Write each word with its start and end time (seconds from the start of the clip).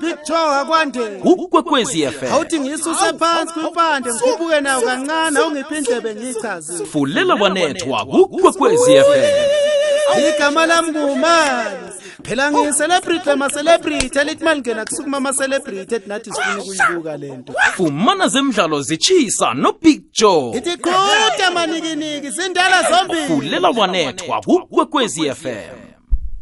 kwithiwa 0.00 0.64
kwande 0.64 1.00
ukwekwezi 1.24 2.06
FM 2.06 2.26
awuthi 2.32 2.60
ngisuse 2.60 3.08
phansi 3.18 3.52
kwimpande 3.54 4.10
ngikhuphuke 4.10 4.60
nayo 4.60 4.80
kancane 4.80 5.38
awungiphi 5.38 5.74
indlebe 5.74 6.14
ngiyichazile 6.14 6.86
fulela 6.86 7.34
wanethwa 7.34 8.04
kukwekwezi 8.06 8.90
FM 9.00 9.36
igama 10.34 10.66
lami 10.66 10.90
ngumali 10.92 11.76
phela 12.22 12.52
ngiyicelebrity 12.52 13.28
lama-celebrity 13.28 14.18
elithi 14.18 14.44
malingena 14.44 14.84
kusukuma 14.84 15.16
ama-celebrity 15.16 15.94
ethi 15.94 16.08
nathi 16.08 16.32
sifuna 16.32 16.58
ukuyibuka 16.58 17.16
le 17.16 17.28
nto 17.36 17.52
fumana 17.74 18.28
zemidlalo 18.28 18.80
zitshisa 18.82 19.54
nobig 19.54 20.02
joe 20.20 20.52
ithi 20.58 20.76
qhuda 20.76 21.50
manikiniki 21.54 22.30
zindala 22.30 22.78
zombili 22.90 23.26
fulela 23.26 23.68
wanethwa 23.70 24.40
kukwekwezi 24.40 25.30
fm 25.30 25.87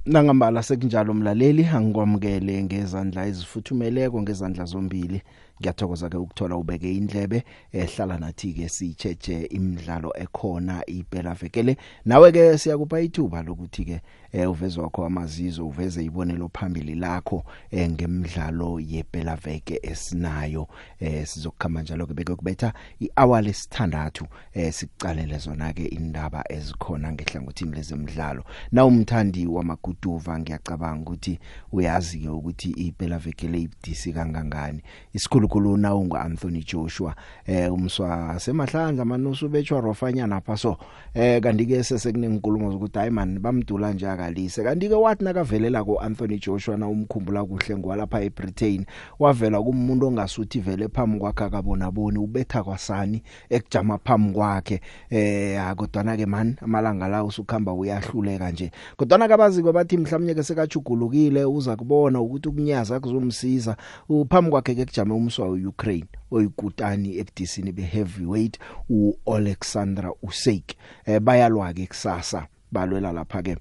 nangambala 0.06 0.62
sekunjalo 0.62 1.14
mlaleli 1.14 1.64
angikwamukele 1.76 2.54
ngezandla 2.66 3.26
ezifuthumeleko 3.30 4.18
ngezandla 4.22 4.64
zombili 4.64 5.18
ngiyathokoza 5.60 6.08
ke 6.08 6.16
ukuthola 6.16 6.56
ubeke 6.56 6.92
indlebe 6.94 7.42
ehlala 7.72 8.18
nathi 8.18 8.52
ke 8.54 8.68
sicheje 8.68 9.38
imidlalo 9.56 10.10
ekhona 10.22 10.76
iphela 10.86 11.34
vekele 11.34 11.76
nawe 12.04 12.32
ke 12.32 12.44
siyakupha 12.58 13.00
ithuba 13.06 13.42
lokuthi 13.42 13.82
ke 13.84 13.96
eh 14.36 14.46
uveze 14.50 14.80
wakho 14.80 15.04
amazizo 15.06 15.66
uveze 15.66 16.04
ibonelo 16.04 16.50
phambili 16.58 16.94
lakho 16.94 17.44
eh 17.70 17.88
ngemidlalo 17.90 18.80
yebhela 18.80 19.36
veke 19.36 19.80
esinayo 19.82 20.68
eh 21.00 21.26
sizokukhamba 21.26 21.82
njalo 21.82 22.06
ke 22.06 22.14
beke 22.14 22.34
kubetha 22.34 22.72
ihour 23.00 23.42
lesithandathu 23.42 24.26
eh 24.54 24.72
sicalele 24.72 25.38
zona 25.38 25.72
ke 25.72 25.84
indaba 25.84 26.44
ezikhona 26.48 27.12
ngehlangothini 27.12 27.74
lezemidlalo 27.76 28.44
na 28.72 28.84
umthandi 28.84 29.46
wamaguduva 29.46 30.38
ngiyacabanga 30.38 31.00
ukuthi 31.10 31.38
uyazi 31.72 32.18
ke 32.18 32.28
ukuthi 32.28 32.70
ibhela 32.70 33.18
veke 33.18 33.48
leyidisi 33.48 34.12
kangangani 34.12 34.82
isikhulukhulu 35.12 35.76
na 35.76 35.94
ungu 35.94 36.16
Anthony 36.16 36.62
Joshua 36.64 37.16
eh 37.46 37.72
umswa 37.72 38.38
semahlandla 38.40 39.04
manusu 39.04 39.48
betshwa 39.48 39.80
rofanyana 39.80 40.40
phaso 40.40 40.76
eh 41.14 41.40
kanti 41.42 41.66
ke 41.66 41.84
sesekunenkulumo 41.84 42.72
zokuthi 42.72 42.98
hayi 42.98 43.10
man 43.10 43.38
bamdula 43.38 43.92
nje 43.92 44.06
ayibhalise 44.26 44.62
kanti 44.62 44.88
ke 44.88 44.94
wathi 44.94 45.24
nakavelela 45.24 45.84
koAnthony 45.84 46.38
Joshua 46.38 46.76
na 46.76 46.88
umkhumbula 46.88 47.44
kuhle 47.44 47.76
ngwalapha 47.76 48.22
eBritain 48.22 48.84
wavela 49.18 49.60
kumuntu 49.62 50.06
ongasuthi 50.06 50.60
vele 50.60 50.88
phambi 50.88 51.18
kwakhe 51.18 51.44
akabonaboni 51.44 52.18
ubetha 52.18 52.62
kwasani 52.64 53.22
ekujama 53.50 53.98
phambi 53.98 54.32
kwakhe 54.32 54.80
eh 55.10 55.60
akodwana 55.62 56.16
ke 56.16 56.26
man 56.26 56.56
amalanga 56.60 57.08
la 57.08 57.24
usukhamba 57.24 57.72
uyahluleka 57.74 58.50
nje 58.50 58.70
kodwana 58.96 59.28
kabaziko 59.28 59.72
bathi 59.72 59.96
mhlawumnye 59.96 60.34
ke 60.34 60.42
sekajugulukile 60.42 61.44
uza 61.44 61.76
kubona 61.76 62.20
ukuthi 62.20 62.48
ukunyaza 62.48 63.00
kuzomsiza 63.00 63.76
uphambi 64.08 64.50
kwakhe 64.50 64.74
ke 64.74 64.84
kujama 64.84 65.14
umswa 65.14 65.48
uUkraine 65.50 66.08
oyikutani 66.30 67.18
ebudisini 67.18 67.72
beheavyweight 67.72 68.58
uAlexandra 68.90 70.12
Usyk 70.22 70.74
eh 71.06 71.20
bayalwa 71.20 71.72
ke 71.72 71.86
kusasa 71.86 72.46
balwela 72.72 73.12
lapha 73.12 73.42
ke 73.42 73.56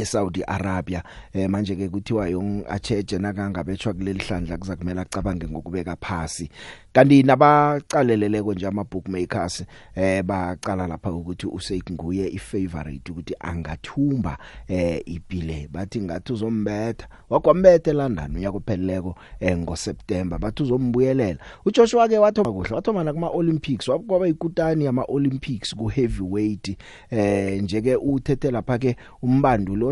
eSaudi 0.00 0.42
Arabia 0.48 1.02
eh 1.36 1.46
manje 1.52 1.76
ke 1.76 1.88
kuthiwa 1.92 2.28
yong 2.32 2.64
acheje 2.68 3.18
nakangabe 3.20 3.72
etshwa 3.76 3.92
kuleli 3.94 4.24
hlandla 4.24 4.56
kuzakumela 4.58 5.00
acabange 5.04 5.46
ngokubeka 5.48 5.96
phasi 6.02 6.50
kanti 6.92 7.22
nabacaleleleko 7.22 8.54
nje 8.54 8.66
ama 8.66 8.84
bookmakers 8.84 9.64
eh 9.94 10.22
baqala 10.22 10.86
lapha 10.86 11.12
ukuthi 11.12 11.46
uSake 11.46 11.92
nguye 11.92 12.28
ifavorite 12.28 13.12
ukuthi 13.12 13.34
angathumba 13.40 14.38
eh 14.68 15.02
ipile 15.06 15.68
bathi 15.72 16.00
ngathi 16.00 16.32
uzombetha 16.32 17.08
wakwambethe 17.30 17.92
London 17.92 18.36
uyakupheleleko 18.36 19.14
eh 19.40 19.56
ngo 19.58 19.76
September 19.76 20.38
bathi 20.38 20.62
uzombuyelela 20.62 21.38
uJoshua 21.64 22.08
ke 22.08 22.18
wathoma 22.18 22.52
kuhle 22.52 22.74
wathoma 22.74 23.04
na 23.04 23.12
kuma 23.12 23.30
Olympics 23.30 23.88
wakwaba 23.88 24.28
ikutani 24.28 24.84
yama 24.84 25.04
Olympics 25.08 25.74
ku 25.74 25.86
heavyweight 25.88 26.76
eh 27.10 27.62
nje 27.62 27.82
ke 27.82 27.96
uthethe 27.96 28.50
lapha 28.50 28.78
ke 28.78 28.96
umbanduli 29.22 29.84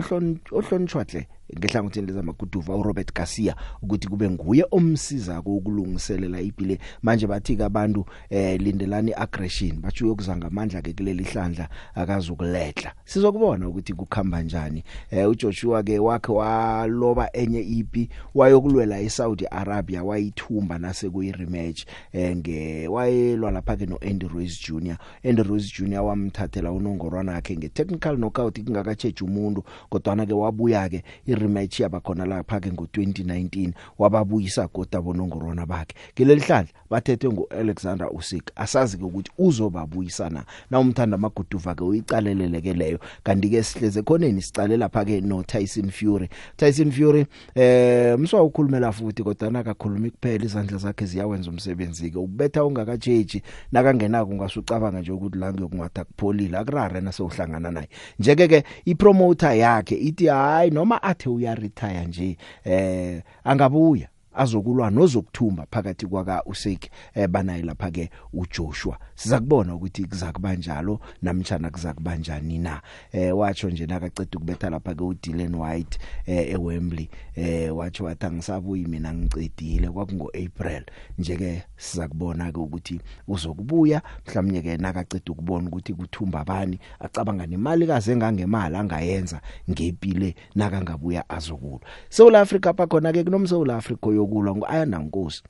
ohlonishwa 0.52 1.04
hle 1.04 1.26
ngehlangothini 1.56 2.06
lezamaguduva 2.06 2.76
uRobert 2.76 3.14
Garcia 3.14 3.56
ukuthi 3.82 4.08
kube 4.08 4.30
nguye 4.30 4.66
omsiza 4.70 5.40
ukulungiselela 5.44 6.40
ibhile 6.40 6.78
manje 7.02 7.26
bathi 7.26 7.56
kabantu 7.56 8.04
eh 8.30 8.60
lindelani 8.60 9.12
aggression 9.16 9.78
bathu 9.80 10.06
yokuza 10.06 10.36
ngamandla 10.36 10.82
ke 10.82 10.92
kuleli 10.92 11.24
hlandla 11.24 11.68
akazukuledla 11.94 12.92
sizokubona 13.04 13.68
ukuthi 13.68 13.92
kukhamba 13.92 14.42
njani 14.42 14.84
eh 15.10 15.28
uJoshua 15.30 15.82
ke 15.82 15.98
wakhe 15.98 16.32
waloba 16.32 17.28
enye 17.32 17.60
ipi 17.60 18.08
wayokulwela 18.34 19.00
eSaudi 19.00 19.46
Arabia 19.50 20.04
wayithumba 20.04 20.78
nase 20.78 21.10
kuyi 21.10 21.32
rematch 21.32 21.84
eh 22.12 22.36
nge 22.36 22.88
wayelwa 22.88 23.50
lapha 23.50 23.76
ke 23.76 23.86
noAndy 23.86 24.28
Ruiz 24.28 24.60
Jr 24.68 24.96
Andy 25.24 25.42
Ruiz 25.42 25.72
Jr 25.78 26.00
wamthathela 26.00 26.72
unongorwana 26.72 27.32
wakhe 27.32 27.56
ngetechnical 27.56 28.16
knockout 28.16 28.60
kungakacheje 28.62 29.24
umuntu 29.24 29.64
kodwa 29.88 30.16
na 30.16 30.26
ke 30.26 30.32
wabuya 30.32 30.88
ke 30.88 31.04
i-rematch 31.38 31.80
yabakhona 31.80 32.26
lapha 32.26 32.60
ke 32.60 32.70
ngo2019 32.70 33.72
wababuyisa 33.98 34.68
goda 34.74 35.00
bonongorona 35.02 35.66
bakhe 35.66 35.94
ngelelihlandla 36.14 36.68
bathethwe 36.90 37.30
nguAlexander 37.32 38.08
Usyk 38.12 38.50
asazi 38.56 38.96
ukuthi 38.96 39.30
uzobabuyisana 39.38 40.44
na 40.70 40.78
umthanda 40.80 41.14
amaguduva 41.14 41.74
ke 41.74 41.84
uyicaleleleke 41.84 42.72
leyo 42.74 42.98
kanti 43.22 43.48
ke 43.48 43.62
sihleze 43.62 44.02
khoneni 44.02 44.42
sicale 44.42 44.76
lapha 44.76 45.04
ke 45.04 45.20
no 45.20 45.42
Tyson 45.42 45.90
Fury 45.90 46.28
Tyson 46.56 46.90
Fury 46.90 47.26
eh 47.54 48.14
umswa 48.16 48.42
ukhulumela 48.42 48.92
futhi 48.92 49.22
kodwa 49.22 49.50
nakakhuluma 49.50 50.10
kuphela 50.10 50.44
izandla 50.44 50.78
zakhe 50.78 51.06
ziyawenza 51.06 51.50
umsebenzi 51.50 52.10
ke 52.10 52.18
ubetha 52.18 52.64
ungakajeji 52.64 53.42
nakangenako 53.72 54.30
ungasucabanga 54.30 55.00
nje 55.00 55.12
ukuthi 55.12 55.38
la 55.38 55.52
ngiyokungwatha 55.52 56.04
kupholile 56.04 56.58
akurare 56.58 57.00
na 57.00 57.12
sewuhlangana 57.12 57.70
naye 57.70 57.88
njeke 58.18 58.48
ke 58.48 58.64
ipromoter 58.84 59.56
yakhe 59.58 59.94
ithi 59.96 60.26
hayi 60.26 60.70
noma 60.70 61.02
athe 61.02 61.27
uya 61.28 61.54
retire 61.54 62.04
nje 62.06 62.36
eh 62.64 63.22
angabuya 63.44 64.08
azokulwa 64.38 64.90
nozokuthumba 64.90 65.66
phakathi 65.70 66.06
kwaka 66.06 66.44
uSake 66.44 66.90
eh, 67.14 67.28
banaye 67.28 67.62
lapha 67.62 67.90
ke 67.90 68.10
uJoshua 68.32 68.98
siza 69.14 69.40
kubona 69.40 69.74
ukuthi 69.74 70.04
kuzakuba 70.04 70.54
njalo 70.54 71.00
namtjana 71.22 71.70
kuzakuba 71.70 72.16
njani 72.16 72.58
na 72.58 72.82
eh 73.12 73.36
watsho 73.38 73.70
nje 73.70 73.86
nakaceda 73.86 74.28
ukubetha 74.36 74.70
lapha 74.70 74.94
ke 74.94 75.04
uDylan 75.04 75.54
White 75.54 75.98
eh 76.26 76.50
eWembley 76.50 77.08
eh 77.36 77.76
watsho 77.76 78.04
wathi 78.04 78.26
angisabuyi 78.26 78.86
mina 78.86 79.14
ngicedile 79.14 79.90
kwakungo 79.90 80.28
April 80.44 80.82
nje 81.18 81.36
ke 81.36 81.62
siza 81.76 82.08
kubona 82.08 82.52
ke 82.52 82.60
ukuthi 82.60 83.00
uzokubuya 83.28 84.02
mhlawumnye 84.26 84.62
ke 84.62 84.76
nakaceda 84.76 85.32
ukubona 85.32 85.68
ukuthi 85.68 85.94
kuthumba 85.94 86.44
bani 86.44 86.78
acabanga 87.00 87.46
nemali 87.46 87.86
kaze 87.86 88.16
ngangemali 88.16 88.76
angayenza 88.76 89.40
ngempile 89.70 90.34
nakangabuya 90.54 91.28
azokulwa 91.30 91.80
South 92.08 92.34
Africa 92.34 92.70
pa 92.76 92.86
khona 92.86 93.12
ke 93.12 93.24
kunomsouth 93.24 93.70
Africa 93.70 94.06
yo 94.14 94.27
ukulwa 94.28 94.54
ngu-ayanda 94.56 94.98
nkosi 95.04 95.40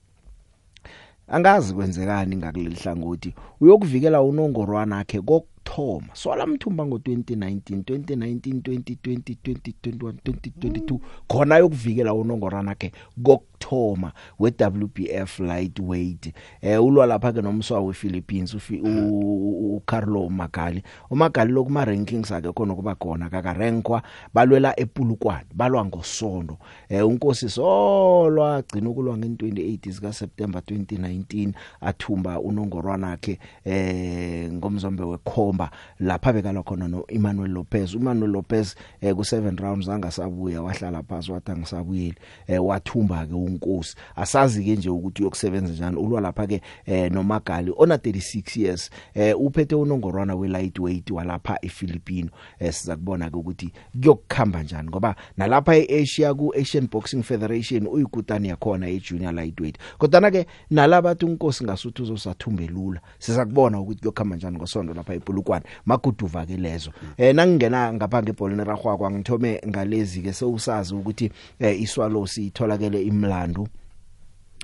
angazi 1.34 1.74
kwenzekani 1.74 2.36
ngakuleli 2.36 2.74
hlangothi 2.80 3.30
uyokuvikela 3.60 4.18
unongorwana 4.22 4.94
wakhe 4.96 5.20
kokuthoma 5.20 6.08
solamthumba 6.14 6.82
ngo-2019 6.86 7.54
2019 7.56 8.36
2020 8.58 8.98
2021 9.02 10.10
2022 10.10 10.98
khona 11.30 11.54
yokuvikela 11.62 12.10
unongorwana 12.14 12.70
wakhe 12.72 12.88
kokuthoma 13.26 13.57
wokuthoma 13.66 14.12
we-WBF 14.38 15.38
lightweight 15.38 16.32
eh 16.62 16.78
ulwa 16.84 17.06
lapha 17.06 17.32
ke 17.32 17.42
nomswa 17.42 17.80
wePhilippines 17.80 18.54
ufi 18.54 18.80
uCarlo 18.80 20.28
mm. 20.30 20.36
Magali 20.36 20.82
uMagali 21.10 21.52
lokuma 21.52 21.84
rankings 21.84 22.32
ake 22.32 22.52
khona 22.52 22.74
kuba 22.74 22.94
khona 22.94 23.30
kaka 23.30 23.52
rankwa 23.52 24.02
balwela 24.34 24.80
ePulukwane 24.80 25.46
balwa 25.54 25.84
ngosonto 25.84 26.58
eh 26.88 27.06
unkosi 27.06 27.48
solwa 27.48 28.62
gcina 28.62 28.90
ukulwa 28.90 29.16
nge28 29.16 29.92
sika 29.92 30.12
September 30.12 30.60
2019 30.62 31.52
athumba 31.80 32.40
unongorwana 32.40 33.06
wakhe 33.06 33.38
eh 33.64 34.52
ngomzombe 34.52 35.02
wekhomba 35.04 35.70
lapha 36.00 36.32
bekalwa 36.32 36.62
khona 36.62 36.88
no 36.88 37.04
Emmanuel 37.08 37.50
Lopez 37.50 37.94
uManuel 37.94 38.30
Lopez 38.30 38.74
eh 39.00 39.14
ku7 39.14 39.56
rounds 39.60 39.88
angasabuya 39.88 40.62
wahlala 40.62 41.02
phansi 41.02 41.32
wathi 41.32 41.52
angisabuyeli 41.52 42.14
eh 42.46 42.64
wathumba 42.64 43.26
ke 43.26 43.34
unkosi 43.48 43.94
asazi 44.16 44.64
ke 44.64 44.76
nje 44.76 44.90
ukuthi 44.90 45.22
uyokusebenza 45.22 45.72
njani 45.72 45.96
ulwa 45.96 46.20
lapha 46.20 46.46
ke 46.46 46.62
eh, 46.86 47.12
nomagali 47.12 47.72
ona 47.76 47.96
36 47.96 48.60
years 48.62 48.90
eh, 49.14 49.40
uphethe 49.40 49.74
unongorwana 49.74 50.34
we 50.34 50.48
lightweight 50.48 51.10
walapha 51.10 51.58
eFilipino 51.62 52.30
eh, 52.58 52.72
siza 52.72 52.96
kubona 52.96 53.30
ke 53.30 53.36
ukuthi 53.36 53.70
kuyokukhamba 54.00 54.62
njani 54.62 54.88
ngoba 54.88 55.14
nalapha 55.36 55.76
eAsia 55.76 56.34
ku 56.34 56.54
Asian 56.56 56.88
Boxing 56.90 57.22
Federation 57.22 57.86
uyikutani 57.86 58.48
yakhona 58.48 58.88
ejunior 58.88 59.34
lightweight 59.34 59.78
kodwa 59.98 60.30
ke 60.30 60.46
nalabathi 60.70 61.24
unkosi 61.24 61.64
ngasuthi 61.64 62.02
uzosathumbelela 62.02 63.00
siza 63.18 63.46
kubona 63.46 63.80
ukuthi 63.80 63.98
kuyokhamba 64.00 64.36
njani 64.36 64.56
ngosondo 64.56 64.94
lapha 64.94 65.14
ePolokwane 65.14 65.64
maguduva 65.84 66.46
ke 66.46 66.56
lezo 66.56 66.90
mm. 67.02 67.08
eh 67.16 67.34
nangingena 67.34 67.92
ngapha 67.92 68.22
ngebholini 68.22 68.64
ragwa 68.64 68.96
kwangithome 68.96 69.60
ngalezi 69.68 70.20
ke 70.20 70.32
sewusazi 70.32 70.94
ukuthi 70.94 71.30
eh, 71.60 71.80
iswalo 71.82 72.26
sitholakele 72.26 73.02
imla 73.02 73.37
bantu 73.38 73.66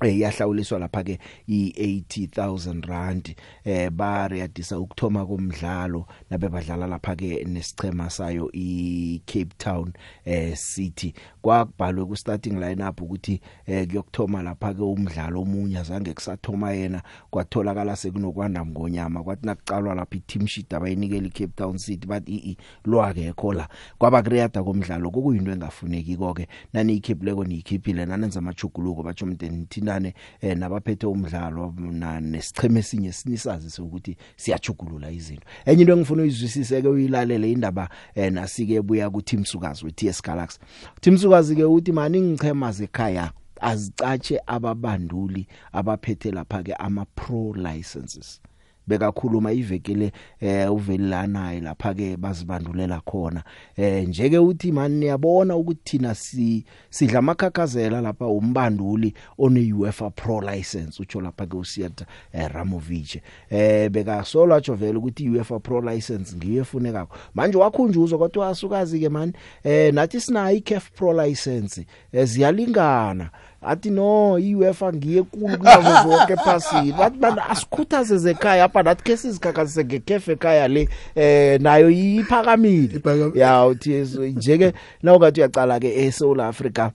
eyahlawuliswa 0.08 0.76
eh, 0.76 0.80
lapha 0.80 1.04
ke 1.04 1.18
i80000 1.48 2.86
rand 2.86 3.34
eh 3.64 3.90
bariyadisa 3.90 4.78
ukthoma 4.78 5.26
komdlalo 5.26 6.06
nabe 6.30 6.48
badlala 6.48 6.86
lapha 6.86 7.16
ke 7.16 7.44
nesichema 7.46 8.10
sayo 8.10 8.48
iCape 8.52 9.48
Town 9.58 9.92
eh 10.24 10.56
City 10.56 11.14
kwabhalwe 11.42 12.04
ku 12.06 12.16
starting 12.16 12.52
lineup 12.60 13.00
ukuthi 13.00 13.40
eh 13.66 13.86
kuyokuthoma 13.86 14.42
lapha 14.42 14.74
ke 14.74 14.82
umdlalo 14.82 15.40
omunye 15.42 15.78
azange 15.78 16.14
kusathoma 16.14 16.72
yena 16.72 17.02
kwatholakala 17.30 17.96
sekunokwanda 17.96 18.64
ngonyama 18.66 19.22
kwathi 19.22 19.46
nakucalwa 19.46 19.94
lapha 19.94 20.16
i-team 20.16 20.46
sheet 20.46 20.74
abayinikele 20.74 21.26
iCape 21.28 21.52
Town 21.56 21.78
City 21.78 22.06
bathi 22.06 22.34
i 22.36 22.56
lwakekho 22.84 23.52
la 23.52 23.68
kwaba 23.98 24.22
creator 24.22 24.64
komdlalo 24.64 25.10
kokuyinto 25.10 25.50
engafuneki 25.52 26.16
konke 26.16 26.48
nani 26.72 26.94
ikhiphe 26.96 27.24
leko 27.24 27.44
niyikhiphile 27.44 28.06
nanenza 28.06 28.38
amajuguluko 28.38 29.02
bathi 29.02 29.24
umnteni 29.24 29.66
thina 29.66 29.93
sisebenzisane 30.00 30.14
eh, 30.40 30.56
nabaphethe 30.56 31.06
umdlalo 31.06 31.74
na 31.78 32.20
nesicheme 32.20 32.82
sinye 32.82 33.12
sinisazi 33.12 33.70
sokuthi 33.70 34.16
siyajugulula 34.36 35.10
izinto 35.10 35.46
enye 35.66 35.82
into 35.82 35.92
engifuna 35.94 36.22
uyizwisise 36.22 36.82
ke 36.82 36.88
uyilalele 36.88 37.52
indaba 37.52 37.88
eh, 38.14 38.30
nasike 38.32 38.80
ebuya 38.80 39.10
ku 39.10 39.22
Team 39.22 39.44
Sukazi 39.44 39.84
we 39.84 39.90
TS 39.92 40.20
Galaxy 40.22 40.58
Team 41.00 41.16
Sukazi 41.16 41.56
ke 41.56 41.64
uthi 41.64 41.92
mani 41.92 42.20
ngichema 42.20 42.72
zekhaya 42.72 43.32
azicatshe 43.60 44.40
ababanduli 44.46 45.46
abaphethe 45.72 46.30
lapha 46.30 46.62
ke 46.64 46.74
ama 46.78 47.04
pro 47.14 47.52
licenses 47.54 48.40
bekakhuluma 48.86 49.52
iveki 49.52 49.94
le 49.94 50.12
eh 50.40 50.72
uvelilanaye 50.72 51.60
lapha 51.60 51.94
ke 51.94 52.16
bazibandulela 52.16 53.00
khona 53.00 53.42
eh 53.76 54.04
nje 54.08 54.28
ke 54.30 54.38
uthi 54.38 54.72
mani 54.72 54.94
niyabona 54.96 55.56
ukuthi 55.56 55.80
thina 55.84 56.14
si 56.14 56.64
sidla 56.90 57.22
makhakhazela 57.22 58.00
lapha 58.00 58.26
umbanduli 58.26 59.14
one 59.38 59.72
UEFA 59.72 60.10
Pro 60.14 60.40
license 60.40 61.00
utsho 61.02 61.20
lapha 61.20 61.46
ke 61.46 61.56
uSiata 61.56 62.04
eh, 62.32 62.48
Ramovic 62.54 63.22
eh 63.50 63.88
bekasola 63.88 64.60
jovela 64.60 64.98
ukuthi 64.98 65.30
UEFA 65.30 65.60
Pro 65.60 65.80
license 65.80 66.36
ngiyefunekako 66.36 67.16
manje 67.34 67.58
wakhunjuzwa 67.58 68.18
kodwa 68.18 68.48
asukazi 68.48 69.00
ke 69.00 69.08
mani 69.08 69.32
eh 69.64 69.94
nathi 69.94 70.20
sinayo 70.20 70.56
iCAF 70.56 70.90
Pro 70.92 71.12
license 71.12 71.86
eziyalingana 72.12 73.24
eh, 73.24 73.40
athi 73.64 73.90
no 73.90 74.38
iUEFA 74.38 74.92
ngiye 74.92 75.22
kulo 75.22 75.56
kunazo 75.56 76.08
zonke 76.10 76.32
ephasini 76.32 76.92
bathi 76.92 77.18
bana 77.18 77.48
asikhuthaze 77.50 78.16
zekhaya 78.18 78.64
apha 78.64 78.82
nathi 78.82 79.02
ke 79.04 79.16
sizikhakhazise 79.16 79.84
ngekefe 79.84 80.32
ekhaya 80.32 80.68
le 80.68 80.88
eh 81.16 81.60
nayo 81.60 81.90
iphakamile 81.90 83.00
ya 83.34 83.66
uthi 83.66 83.92
njeke 84.36 84.72
na 85.02 85.14
ungathi 85.16 85.40
uyacala 85.40 85.80
ke 85.80 85.90
eSouth 86.06 86.40
Africa 86.40 86.90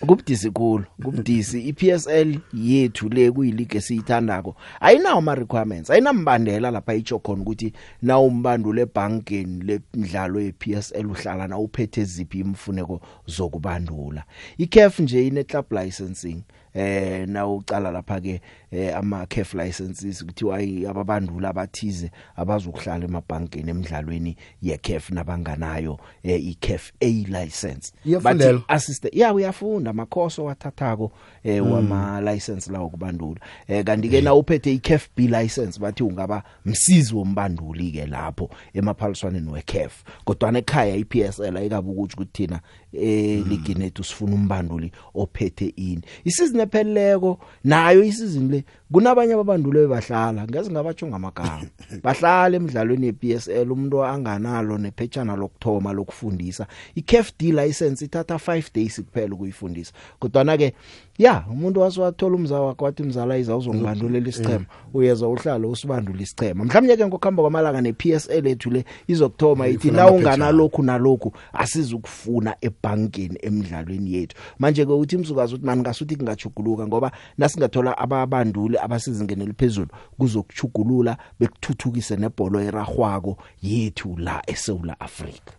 kubudisi 0.00 0.48
kulo 0.58 0.84
kubudisi 1.04 1.58
iPSL 1.70 2.30
yethu 2.68 3.04
le 3.14 3.22
kuyilike 3.34 3.78
esiyithandako 3.80 4.52
ayinawo 4.86 5.18
ama 5.22 5.34
requirements 5.42 5.88
ayinambandela 5.90 6.68
lapha 6.76 6.94
icho 7.00 7.18
khona 7.24 7.42
ukuthi 7.42 7.68
na 8.06 8.14
umbandule 8.28 8.80
ebankeni 8.86 9.56
lemidlalo 9.66 10.38
yePSL 10.46 11.06
uhlala 11.12 11.44
na 11.48 11.56
uphethe 11.64 12.02
ziphi 12.12 12.38
imfuneko 12.44 12.96
zokubandula 13.34 14.22
iCAF 14.64 14.94
nje 15.00 15.26
ine 15.26 15.42
club 15.50 15.66
licensing 15.78 16.38
eh 16.76 17.26
nawo 17.28 17.56
ucala 17.58 17.90
lapha 17.92 18.20
ke 18.20 18.40
eh, 18.72 18.90
ama 18.98 19.26
CAF 19.26 19.54
licenses 19.54 20.22
kuthiwa 20.22 20.58
ababandula 20.90 21.50
abathize 21.54 22.10
abazokuhlala 22.36 23.04
emabhankeni 23.04 23.70
emidlalweni 23.70 24.36
ye 24.62 24.78
CAF 24.78 25.10
nabanganayo 25.10 25.98
eh, 26.22 26.44
i 26.46 26.54
CAF 26.60 26.92
A 27.00 27.10
license 27.30 27.92
bathi 28.22 28.58
assist 28.68 29.08
ya 29.12 29.32
uyafunda 29.32 29.90
amakhoso 29.90 30.44
wathathako 30.44 31.12
eh, 31.44 31.62
hmm. 31.62 31.72
wama 31.72 32.20
license 32.20 32.70
lawo 32.72 32.88
kubandula 32.88 33.40
kanti 33.84 34.08
ke 34.08 34.20
na 34.20 34.34
uphethe 34.34 34.70
i 34.72 34.78
CAF 34.78 35.08
B 35.16 35.28
license 35.28 35.80
bathi 35.80 36.02
ungaba 36.02 36.42
msizi 36.66 37.14
wombanduli 37.14 37.92
ke 37.92 38.06
lapho 38.06 38.50
emaphaliswaneni 38.72 39.50
we 39.50 39.62
CAF 39.62 40.04
kodwa 40.24 40.52
nekhaya 40.52 40.96
iPSL 40.96 41.56
ayikabukuthi 41.56 42.16
kuthina 42.16 42.60
eligini 42.96 43.84
ethu 43.86 44.04
sifuna 44.04 44.34
umbanduli 44.34 44.92
ophethe 45.14 45.66
ini 45.76 46.02
isizini 46.24 46.62
epheleleko 46.62 47.38
nayo 47.64 48.02
isizini 48.04 48.48
le 48.48 48.64
kunabanye 48.94 49.32
ababandulwe 49.34 49.86
bahlala 49.88 50.44
ngeze 50.48 50.70
ngabatsho 50.70 51.06
ngamagama 51.06 51.66
bahlala 52.04 52.56
emidlalweni 52.56 53.06
yePSL 53.10 53.66
umuntu 53.72 54.04
anganalo 54.04 54.78
nephetshana 54.78 55.36
lokthoma 55.36 55.90
lokufundisa 55.92 56.66
iCAFD 56.94 57.40
license 57.60 58.04
ithatha 58.04 58.34
5 58.34 58.74
days 58.74 59.02
kuphela 59.04 59.34
ukuyifundisa 59.34 59.92
kodwana 60.18 60.56
ke 60.56 60.74
ya 61.18 61.44
umuntu 61.50 61.80
waswathola 61.80 62.34
umzawo 62.36 62.66
wakhe 62.66 62.84
wathi 62.84 63.02
mzala 63.02 63.36
iza 63.38 63.56
uzongibandulela 63.56 64.28
isichema 64.28 64.54
eh. 64.54 64.94
uyeza 64.94 65.28
uhlalo 65.28 65.70
usibandula 65.70 66.22
isichema 66.22 66.64
mhlawumnye 66.64 66.96
ke 66.96 67.06
ngokuhamba 67.06 67.42
kwamalanga 67.42 67.80
nePSL 67.80 68.46
ethu 68.46 68.70
le 68.70 68.84
izokuthoma 69.08 69.66
ithi 69.68 69.90
na 69.90 70.10
unganalokhu 70.10 70.82
nalokhu 70.82 71.32
asizukufuna 71.52 72.54
ebankeni 72.60 73.38
emidlalweni 73.42 74.12
yethu 74.14 74.36
manje 74.58 74.86
ke 74.86 74.92
uthi 74.92 75.16
msukazi 75.18 75.54
uthi 75.54 75.66
mani 75.66 75.82
ngasuthi 75.82 76.16
kingajuguluka 76.16 76.86
ngoba 76.86 77.10
nasingathola 77.38 77.98
ababanduli 77.98 78.78
abasezingeni 78.84 79.42
eliphezulu 79.44 79.88
kuzokuchugulula 80.18 81.12
bekuthuthukise 81.40 82.14
nebhola 82.22 82.58
eragwako 82.68 83.32
yethu 83.68 84.10
la 84.26 84.34
eSouth 84.52 84.90
Africa 85.06 85.52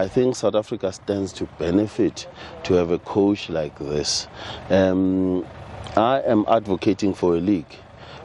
I 0.00 0.04
think 0.14 0.28
South 0.42 0.54
Africa 0.62 0.88
stands 1.00 1.30
to 1.38 1.44
benefit 1.64 2.18
to 2.66 2.70
have 2.80 2.90
a 2.94 2.98
coach 3.14 3.42
like 3.58 3.76
this 3.92 4.10
um 4.70 5.44
I 6.12 6.16
am 6.32 6.40
advocating 6.56 7.12
for 7.20 7.30
a 7.36 7.40
league 7.50 7.74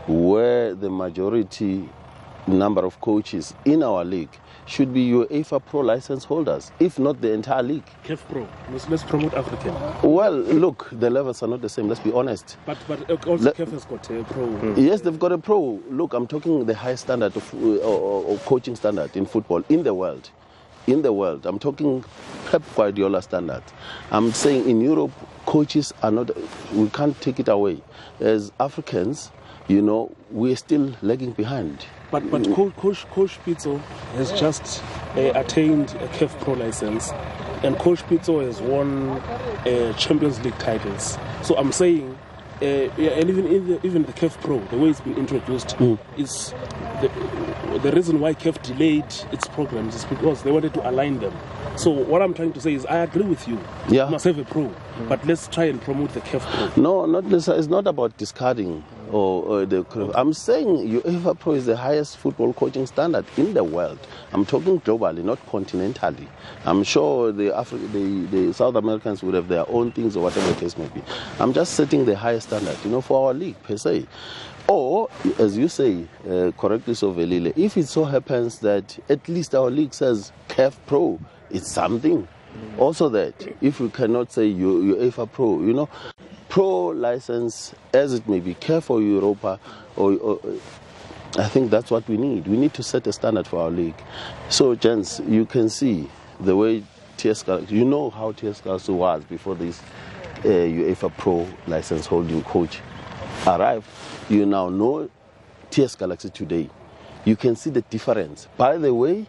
where 0.08 0.76
the 0.76 0.90
majority 1.04 1.90
number 2.46 2.84
of 2.90 3.00
coaches 3.00 3.46
in 3.74 3.82
our 3.84 4.04
league 4.04 4.36
should 4.66 4.94
be 4.94 5.10
UEFA 5.12 5.64
Pro 5.66 5.82
license 5.82 6.24
holders, 6.24 6.72
if 6.80 7.00
not 7.00 7.20
the 7.22 7.32
entire 7.32 7.64
league. 7.64 7.84
CAF 8.04 8.20
Pro, 8.30 8.48
let's, 8.72 8.88
let's 8.90 9.04
promote 9.04 9.34
African. 9.34 9.74
Well, 10.02 10.32
look, 10.34 10.88
the 10.92 11.10
levels 11.10 11.44
are 11.44 11.48
not 11.48 11.62
the 11.62 11.70
same, 11.70 11.88
let's 11.88 12.00
be 12.00 12.12
honest. 12.14 12.58
But, 12.66 12.78
but 12.88 13.10
also 13.28 13.46
Le- 13.46 13.54
CAF 13.54 13.72
has 13.72 13.86
got 13.86 14.10
a 14.10 14.24
pro. 14.24 14.48
Mm. 14.48 14.78
Yes, 14.78 15.02
they've 15.02 15.20
got 15.20 15.32
a 15.32 15.38
pro. 15.38 15.82
Look, 15.90 16.14
I'm 16.14 16.28
talking 16.28 16.66
the 16.66 16.76
highest 16.76 17.04
standard 17.04 17.36
of, 17.36 17.54
uh, 17.54 17.58
or, 17.78 18.24
or 18.26 18.38
coaching 18.40 18.76
standard 18.76 19.16
in 19.18 19.26
football 19.26 19.64
in 19.70 19.84
the 19.84 19.94
world. 19.94 20.30
In 20.86 21.02
the 21.02 21.14
world, 21.14 21.46
I'm 21.46 21.60
talking 21.60 22.04
Pep 22.48 22.62
Guardiola 22.76 23.22
standard. 23.22 23.64
I'm 24.12 24.32
saying 24.34 24.70
in 24.70 24.82
Europe, 24.82 25.12
coaches 25.46 25.94
are 26.04 26.12
not, 26.12 26.30
we 26.74 26.90
can't 26.90 27.20
take 27.22 27.40
it 27.40 27.48
away. 27.48 27.82
As 28.20 28.52
Africans, 28.60 29.32
you 29.70 29.82
know, 29.82 30.14
we're 30.30 30.58
still 30.58 30.94
lagging 31.02 31.32
behind. 31.32 31.86
But 32.14 32.30
but 32.30 32.44
Coach 32.54 32.76
Coach, 32.76 33.08
Coach 33.10 33.40
Pizzo 33.42 33.80
has 34.18 34.32
just 34.40 34.84
uh, 35.18 35.32
attained 35.34 35.90
a 35.96 36.08
CAF 36.10 36.40
Pro 36.42 36.54
license, 36.54 37.12
and 37.64 37.76
Coach 37.80 38.04
Pizzo 38.04 38.46
has 38.46 38.62
won 38.62 39.10
uh, 39.10 39.94
Champions 39.94 40.40
League 40.46 40.58
titles. 40.60 41.18
So 41.42 41.58
I'm 41.58 41.72
saying. 41.72 42.12
Uh, 42.62 42.88
yeah, 42.98 43.10
and 43.12 43.30
even 43.30 43.46
in 43.48 43.68
the, 43.68 43.86
even 43.86 44.04
the 44.04 44.14
CAF 44.14 44.40
Pro, 44.40 44.58
the 44.66 44.78
way 44.78 44.90
it's 44.90 45.02
been 45.02 45.16
introduced, 45.18 45.70
mm. 45.78 45.98
is 46.18 46.54
the, 47.02 47.80
the 47.80 47.92
reason 47.92 48.22
why 48.22 48.34
CAF 48.34 48.62
delayed 48.62 49.04
its 49.34 49.48
programs 49.50 49.96
is 49.96 50.06
because 50.06 50.44
they 50.44 50.52
wanted 50.52 50.74
to 50.76 50.90
align 50.90 51.20
them. 51.20 51.34
So 51.76 51.90
what 51.90 52.22
I'm 52.22 52.36
trying 52.36 52.54
to 52.54 52.62
say 52.62 52.76
is 52.76 52.86
I 52.86 52.98
agree 52.98 53.24
with 53.24 53.48
you. 53.48 53.60
Yeah. 53.90 54.06
You 54.06 54.12
must 54.12 54.26
have 54.26 54.38
a 54.38 54.46
pro, 54.46 54.64
mm. 54.66 55.10
but 55.10 55.26
let's 55.26 55.48
try 55.48 55.66
and 55.66 55.82
promote 55.82 56.14
the 56.14 56.22
CAF 56.22 56.42
pro. 56.46 56.82
No, 56.82 57.06
not 57.08 57.26
it's 57.34 57.68
not 57.68 57.88
about 57.88 58.16
discarding 58.18 58.84
or, 59.12 59.44
or 59.44 59.66
the 59.66 59.78
okay. 59.78 60.12
I'm 60.14 60.34
saying 60.34 60.68
UEFA 60.68 61.38
Pro 61.40 61.54
is 61.54 61.66
the 61.66 61.76
highest 61.76 62.18
football 62.18 62.54
coaching 62.54 62.86
standard 62.86 63.26
in 63.38 63.54
the 63.56 63.64
world. 63.64 63.98
I'm 64.34 64.46
talking 64.46 64.82
globally, 64.82 65.24
not 65.24 65.44
continentally. 65.48 66.28
I'm 66.66 66.84
sure 66.84 67.32
the 67.32 67.50
Afri- 67.50 67.92
the, 67.92 68.26
the 68.48 68.54
South 68.54 68.76
Americans 68.76 69.24
would 69.24 69.34
have 69.34 69.48
their 69.48 69.68
own 69.70 69.92
things 69.92 70.16
or 70.16 70.24
whatever 70.24 70.46
the 70.54 70.60
case 70.60 70.78
may 70.78 70.88
be. 70.90 71.02
I'm 71.40 71.54
just 71.54 71.74
setting 71.74 72.06
the 72.06 72.16
highest 72.16 72.50
standard, 72.50 72.78
you 72.86 72.92
know, 72.92 73.02
for 73.02 73.28
our 73.30 73.34
league 73.34 73.62
per 73.64 73.78
se. 73.78 74.06
Or, 74.70 75.10
as 75.40 75.58
you 75.58 75.68
say 75.68 76.08
uh, 76.30 76.52
correctly, 76.58 76.94
so 76.94 77.14
Velile, 77.14 77.52
if 77.58 77.76
it 77.76 77.88
so 77.88 78.06
happens 78.06 78.60
that 78.60 78.98
at 79.10 79.28
least 79.28 79.54
our 79.54 79.70
league 79.70 79.94
says 79.94 80.32
CAF 80.48 80.78
Pro 80.86 81.20
it's 81.54 81.72
something. 81.72 82.28
Also, 82.78 83.10
that 83.10 83.34
if 83.62 83.80
you 83.80 83.90
cannot 83.90 84.32
say 84.32 84.46
you 84.46 84.96
UEFA 84.98 85.32
Pro, 85.32 85.60
you 85.62 85.74
know, 85.74 85.88
Pro 86.50 86.88
license 86.88 87.74
as 87.94 88.14
it 88.14 88.28
may 88.28 88.40
be, 88.40 88.54
care 88.56 88.82
for 88.82 89.02
Europa, 89.02 89.60
or, 89.96 90.14
or 90.18 90.40
I 91.38 91.48
think 91.48 91.72
that's 91.72 91.90
what 91.90 92.08
we 92.08 92.18
need. 92.18 92.48
We 92.48 92.58
need 92.58 92.74
to 92.76 92.84
set 92.84 93.08
a 93.08 93.14
standard 93.14 93.48
for 93.48 93.60
our 93.62 93.72
league. 93.72 93.96
So, 94.50 94.76
gents, 94.76 95.20
you 95.22 95.46
can 95.46 95.70
see 95.70 96.08
the 96.42 96.56
way 96.56 96.84
TS 97.18 97.42
Galaxy, 97.44 97.74
you 97.76 97.86
know 97.86 98.12
how 98.12 98.34
TS 98.34 98.62
Galaxy 98.62 98.92
was 98.92 99.24
before 99.24 99.56
this 99.56 99.82
uh, 100.40 100.44
UEFA 100.46 101.16
Pro 101.18 101.48
license 101.66 102.06
holding 102.06 102.44
coach 102.44 102.82
arrived. 103.48 103.88
You 104.30 104.46
now 104.46 104.70
know 104.70 105.10
TS 105.72 105.96
Galaxy 105.96 106.30
today. 106.30 106.70
You 107.26 107.36
can 107.36 107.56
see 107.56 107.72
the 107.72 107.82
difference. 107.82 108.48
By 108.58 108.78
the 108.78 108.94
way, 108.94 109.26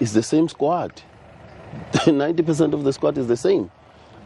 it's 0.00 0.12
the 0.12 0.22
same 0.22 0.48
squad. 0.48 1.02
90% 1.92 2.72
of 2.74 2.84
the 2.84 2.92
squad 2.92 3.18
is 3.18 3.26
the 3.26 3.36
same. 3.36 3.70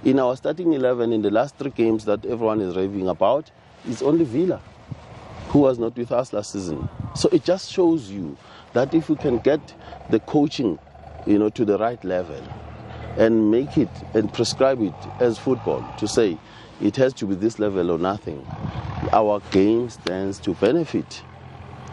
In 0.04 0.18
our 0.18 0.36
starting 0.36 0.72
11, 0.72 1.12
in 1.12 1.22
the 1.22 1.30
last 1.30 1.56
three 1.56 1.70
games 1.70 2.04
that 2.04 2.24
everyone 2.24 2.60
is 2.60 2.76
raving 2.76 3.08
about, 3.08 3.50
it's 3.86 4.02
only 4.02 4.24
Villa 4.24 4.60
who 5.48 5.60
was 5.60 5.78
not 5.78 5.96
with 5.96 6.12
us 6.12 6.32
last 6.32 6.52
season. 6.52 6.88
So 7.14 7.28
it 7.32 7.42
just 7.44 7.72
shows 7.72 8.10
you 8.10 8.36
that 8.74 8.94
if 8.94 9.08
you 9.08 9.16
can 9.16 9.38
get 9.38 9.60
the 10.10 10.20
coaching, 10.20 10.78
you 11.26 11.38
know, 11.38 11.48
to 11.50 11.64
the 11.64 11.78
right 11.78 12.02
level 12.04 12.40
and 13.16 13.50
make 13.50 13.76
it 13.78 13.88
and 14.14 14.32
prescribe 14.32 14.80
it 14.82 14.94
as 15.20 15.38
football 15.38 15.84
to 15.98 16.06
say 16.06 16.38
it 16.80 16.94
has 16.96 17.12
to 17.14 17.26
be 17.26 17.34
this 17.34 17.58
level 17.58 17.90
or 17.90 17.98
nothing, 17.98 18.46
our 19.12 19.40
game 19.50 19.88
stands 19.88 20.38
to 20.38 20.54
benefit 20.54 21.22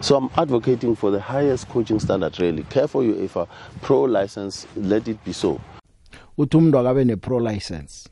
So 0.06 0.16
I'm 0.18 0.30
advocating 0.38 0.96
for 0.96 1.10
the 1.10 1.20
highest 1.20 1.68
coaching 1.70 2.00
standard 2.00 2.40
really. 2.40 2.62
Care 2.62 2.88
for 2.88 3.02
UEFA 3.02 3.48
pro 3.82 4.02
license, 4.04 4.68
let 4.76 5.08
it 5.08 5.18
be 5.26 5.34
so. 5.34 5.60
Uthi 6.38 6.58
umntu 6.58 6.78
akabe 6.80 7.06
ne 7.06 7.16
pro 7.16 7.38
license. 7.38 8.10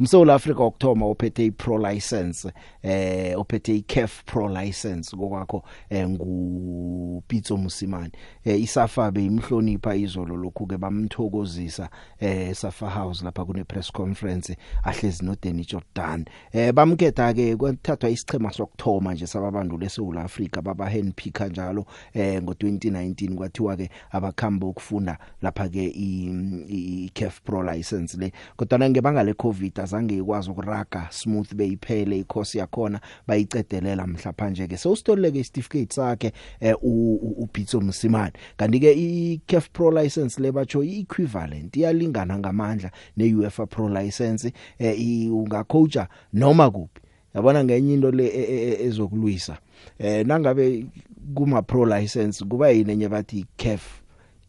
umsouth 0.00 0.30
Africa 0.30 0.62
okthoma 0.62 1.04
ophethe 1.04 1.42
i 1.44 1.50
pro 1.50 1.74
license 1.76 2.48
eh 2.82 3.34
ophethe 3.38 3.74
i 3.76 3.82
CAF 3.82 4.20
e 4.20 4.22
pro 4.26 4.46
license 4.48 5.10
kokwakho 5.16 5.62
eh 5.90 6.06
ngu 6.10 7.22
Pitso 7.28 7.56
Musimane 7.56 8.10
eh 8.44 8.56
isafa 8.62 9.10
beyimhlonipha 9.10 9.92
izolo 9.94 10.36
lokhu 10.36 10.66
ke 10.66 10.78
bamthokozisa 10.78 11.88
eh 12.20 12.54
safa 12.54 12.88
house 12.90 13.22
lapha 13.24 13.44
kune 13.44 13.64
press 13.64 13.90
conference 13.92 14.56
ahlezi 14.84 15.22
no 15.22 15.34
Danny 15.42 15.64
Jordan 15.68 16.24
eh 16.52 16.72
bamketha 16.72 17.34
ke 17.34 17.52
kwathathwa 17.56 18.08
isichema 18.10 18.52
sokuthoma 18.52 19.14
nje 19.14 19.26
sababandule 19.26 19.86
eSouth 19.86 20.16
Africa 20.16 20.62
baba 20.62 20.88
handpick 20.90 21.34
kanjalo 21.38 21.84
eh 22.14 22.40
ngo 22.42 22.52
2019 22.52 23.34
kwathiwa 23.36 23.76
ke 23.76 23.90
abakhamba 24.10 24.66
ukufunda 24.66 25.18
lapha 25.42 25.68
ke 25.68 25.92
i 25.94 27.10
CAF 27.14 27.38
e 27.38 27.40
pro 27.44 27.62
license 27.62 28.16
le 28.16 28.32
kodwa 28.56 28.88
ngebanga 28.90 29.22
le 29.22 29.34
COVID 29.34 29.89
azange 29.90 30.16
ikwazi 30.16 30.50
ukuraga 30.50 31.08
smooth 31.10 31.54
beyiphele 31.54 32.18
ikhosi 32.18 32.58
yakhona 32.58 33.00
bayicedelela 33.26 34.06
mhlapa 34.06 34.50
nje 34.50 34.66
ke 34.68 34.76
sewusitoleke 34.76 35.38
isitificate 35.40 35.94
sakhe 35.94 36.32
eh, 36.60 36.74
uBitso 36.82 37.80
Msimane 37.80 38.32
kanti 38.56 38.78
ke 38.80 38.92
iCAF 38.92 39.70
Pro 39.72 39.90
license 39.90 40.40
lebacho 40.42 40.82
equivalent 40.82 41.76
iyalingana 41.76 42.38
ngamandla 42.38 42.90
neUEFA 43.16 43.66
Pro 43.66 43.88
license 43.88 44.52
eh, 44.78 45.32
ungacoacha 45.32 46.08
noma 46.32 46.70
kuphi 46.70 47.00
yabona 47.34 47.64
ngenye 47.64 47.94
into 47.94 48.10
le 48.10 48.26
e, 48.26 48.28
e, 48.28 48.70
e, 48.70 48.84
ezokulwisa 48.86 49.58
eh 49.98 50.26
nangabe 50.26 50.86
kuma 51.34 51.62
pro 51.62 51.86
license 51.86 52.44
kuba 52.44 52.70
yini 52.70 52.92
enye 52.92 53.08
bathi 53.08 53.46
CAF 53.56 54.00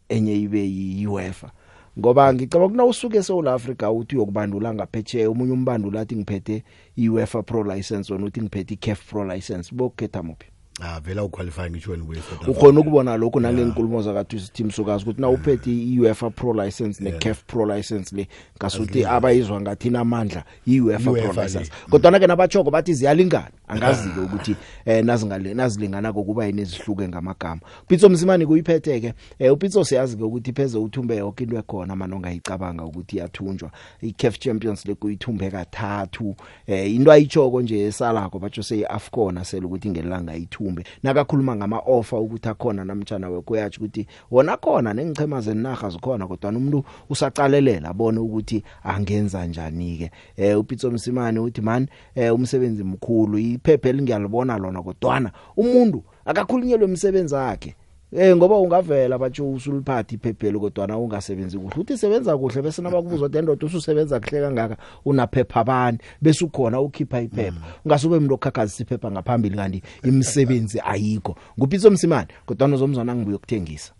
enye 0.08 0.34
ibe 0.40 0.64
yiUEFA 0.70 1.52
ngoba 1.98 2.24
ngicabanga 2.34 2.66
ukuthi 2.68 2.76
nawusuke 2.78 3.16
eSouth 3.20 3.48
Africa 3.56 3.84
uthi 3.98 4.14
uyokubandula 4.16 4.68
ngaphetsheya 4.74 5.30
umunye 5.32 5.52
umbandula 5.58 5.96
athi 6.00 6.14
ngiphethe 6.18 6.56
iUEFA 7.02 7.40
Pro 7.48 7.60
license 7.70 8.06
wona 8.12 8.24
uthi 8.28 8.40
ngiphethe 8.42 8.72
iCAF 8.76 9.00
Pro 9.08 9.22
license 9.30 9.68
bokhetha 9.76 10.20
muphi 10.26 10.48
ah 10.80 11.00
vela 11.00 11.24
uqualify 11.24 11.70
ngisho 11.70 11.90
wena 11.90 12.04
UEFA 12.04 12.50
ukhona 12.50 12.80
ukubona 12.80 13.16
lokho 13.16 13.40
nangenkulumo 13.40 13.94
yeah. 14.00 14.04
zakathu 14.06 14.52
team 14.52 14.70
sokazi 14.70 15.02
ukuthi 15.02 15.20
na 15.20 15.28
uphethe 15.28 15.70
mm. 15.70 15.92
iUEFA 15.94 16.30
Pro 16.30 16.54
license 16.64 17.04
yeah. 17.04 17.14
neCAF 17.14 17.38
Pro 17.46 17.76
license 17.76 18.16
le 18.16 18.28
ngasuthi 18.58 19.04
abayizwa 19.04 19.60
ngathi 19.60 19.90
namandla 19.90 20.44
iUEFA 20.66 21.10
Pro 21.12 21.16
e 21.32 21.42
license 21.44 21.70
kodwa 21.90 22.10
na 22.10 22.18
ke 22.18 22.26
nabachoko 22.26 22.70
bathi 22.70 22.94
ziyalingana 22.94 23.50
angazi 23.68 24.10
ke 24.10 24.20
ukuthi 24.20 24.56
eh 24.84 25.04
nazingale 25.04 25.54
nazilingana 25.54 26.12
kokuba 26.12 26.48
inezihluke 26.48 27.08
ngamagama 27.08 27.60
Pitso 27.88 28.08
Msimani 28.08 28.46
kuyiphethe 28.46 29.00
ke 29.00 29.12
eh 29.38 29.52
uPitso 29.52 29.84
siyazi 29.84 30.16
ke 30.16 30.22
ukuthi 30.24 30.52
pheze 30.52 30.78
uthumbe 30.78 31.16
yonke 31.16 31.44
into 31.44 31.56
ekhona 31.58 31.96
manje 31.96 32.14
ongayicabanga 32.16 32.84
ukuthi 32.84 33.16
iyathunjwa 33.16 33.70
iCAF 34.00 34.34
e 34.36 34.38
Champions 34.38 34.86
League 34.86 35.06
uyithumbe 35.06 35.50
kathathu 35.50 36.36
eh 36.66 36.94
into 36.94 37.12
ayichoko 37.12 37.60
nje 37.62 37.78
esalako 37.80 38.38
batsho 38.38 38.62
seyiAfcon 38.62 39.38
asele 39.38 39.66
ukuthi 39.66 39.90
ngelanga 39.90 40.32
yi 40.34 40.48
isithumbe 40.62 40.84
nakakhuluma 41.02 41.56
ngama 41.56 41.78
offer 41.78 42.18
ukuthi 42.22 42.48
akhona 42.48 42.82
namtjana 42.86 43.28
wekuyathi 43.34 43.76
ukuthi 43.78 44.02
wona 44.34 44.54
khona 44.62 44.94
nengichema 44.94 45.38
zenaga 45.44 45.88
zikhona 45.90 46.24
kodwa 46.30 46.50
umuntu 46.50 46.78
usacalelela 47.10 47.88
abone 47.90 48.18
ukuthi 48.22 48.58
angenza 48.84 49.46
njani 49.46 49.98
ke 49.98 50.08
eh 50.36 50.58
uPitso 50.58 50.90
Msimane 50.90 51.38
uthi 51.40 51.60
man 51.62 51.88
eh 52.14 52.34
umsebenzi 52.34 52.84
mkhulu 52.84 53.38
iphephe 53.38 53.92
lingiyalibona 53.92 54.58
lona 54.58 54.82
kodwa 54.82 55.30
umuntu 55.56 56.02
akakhulunyelwe 56.24 56.84
umsebenzi 56.84 57.34
wakhe 57.34 57.74
Eh 58.14 58.36
ngoba 58.36 58.56
ungavela 58.60 59.16
batsho 59.18 59.48
usuliphathi 59.50 60.14
iphephelo 60.14 60.60
kodwa 60.60 60.86
na 60.86 60.98
ungasebenzi 60.98 61.58
kuhle. 61.58 61.80
Uthi 61.80 61.98
sebenza 61.98 62.36
kuhle 62.38 62.62
bese 62.62 62.82
nabakubuzwa 62.82 63.28
dendoda 63.28 63.66
ususebenza 63.66 64.20
kuhle 64.20 64.40
kangaka 64.40 64.76
unaphepha 65.04 65.60
abani 65.60 65.98
bese 66.20 66.44
ukhona 66.44 66.80
ukhipha 66.80 67.20
iphepha. 67.20 67.50
Mm. 67.52 67.72
Ungasube 67.84 68.16
umuntu 68.16 68.34
okhakhazisa 68.34 68.82
iphepha 68.82 69.10
ngaphambili 69.10 69.56
kanti 69.56 69.82
imisebenzi 70.04 70.80
ayikho. 70.84 71.36
Ngupitso 71.58 71.90
Msimane 71.90 72.28
kodwa 72.46 72.68
nozomzwana 72.68 73.14
ngibuye 73.16 73.36
ukuthengisa. 73.36 73.92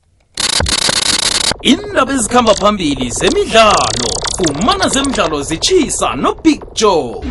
Indaba 1.63 2.13
ezikhamba 2.13 2.55
phambili 2.55 3.11
zemidlalo. 3.11 4.13
Fumana 4.37 4.89
zemidlalo 4.89 5.43
zichisa 5.43 6.15
no 6.17 6.35
Big 6.45 6.61
Joe. 6.75 7.23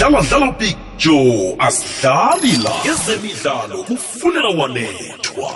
dlala 0.00 0.20
dlala 0.30 0.56
big 0.60 0.76
joe 0.98 1.56
asidlali 1.58 2.56
la 2.64 2.72
ezemidlalo 2.92 3.84
kufunela 3.84 4.48
walethwa 4.58 5.50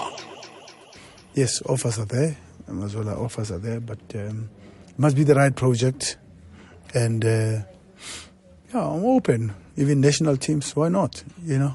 yes 1.37 1.63
offers 1.65 1.99
are 1.99 2.07
there 2.09 2.35
amazola 2.69 3.15
offers 3.17 3.51
are 3.51 3.63
there 3.63 3.81
but 3.81 3.99
um, 4.15 4.49
must 4.99 5.17
be 5.17 5.25
the 5.25 5.35
right 5.35 5.55
project 5.55 6.19
and 7.05 7.25
uh, 7.25 7.31
yeah 8.75 8.87
i'm 8.95 9.05
open 9.05 9.51
even 9.77 10.01
national 10.01 10.37
teams 10.37 10.77
why 10.77 10.89
not 10.91 11.25
you 11.47 11.57
know 11.59 11.73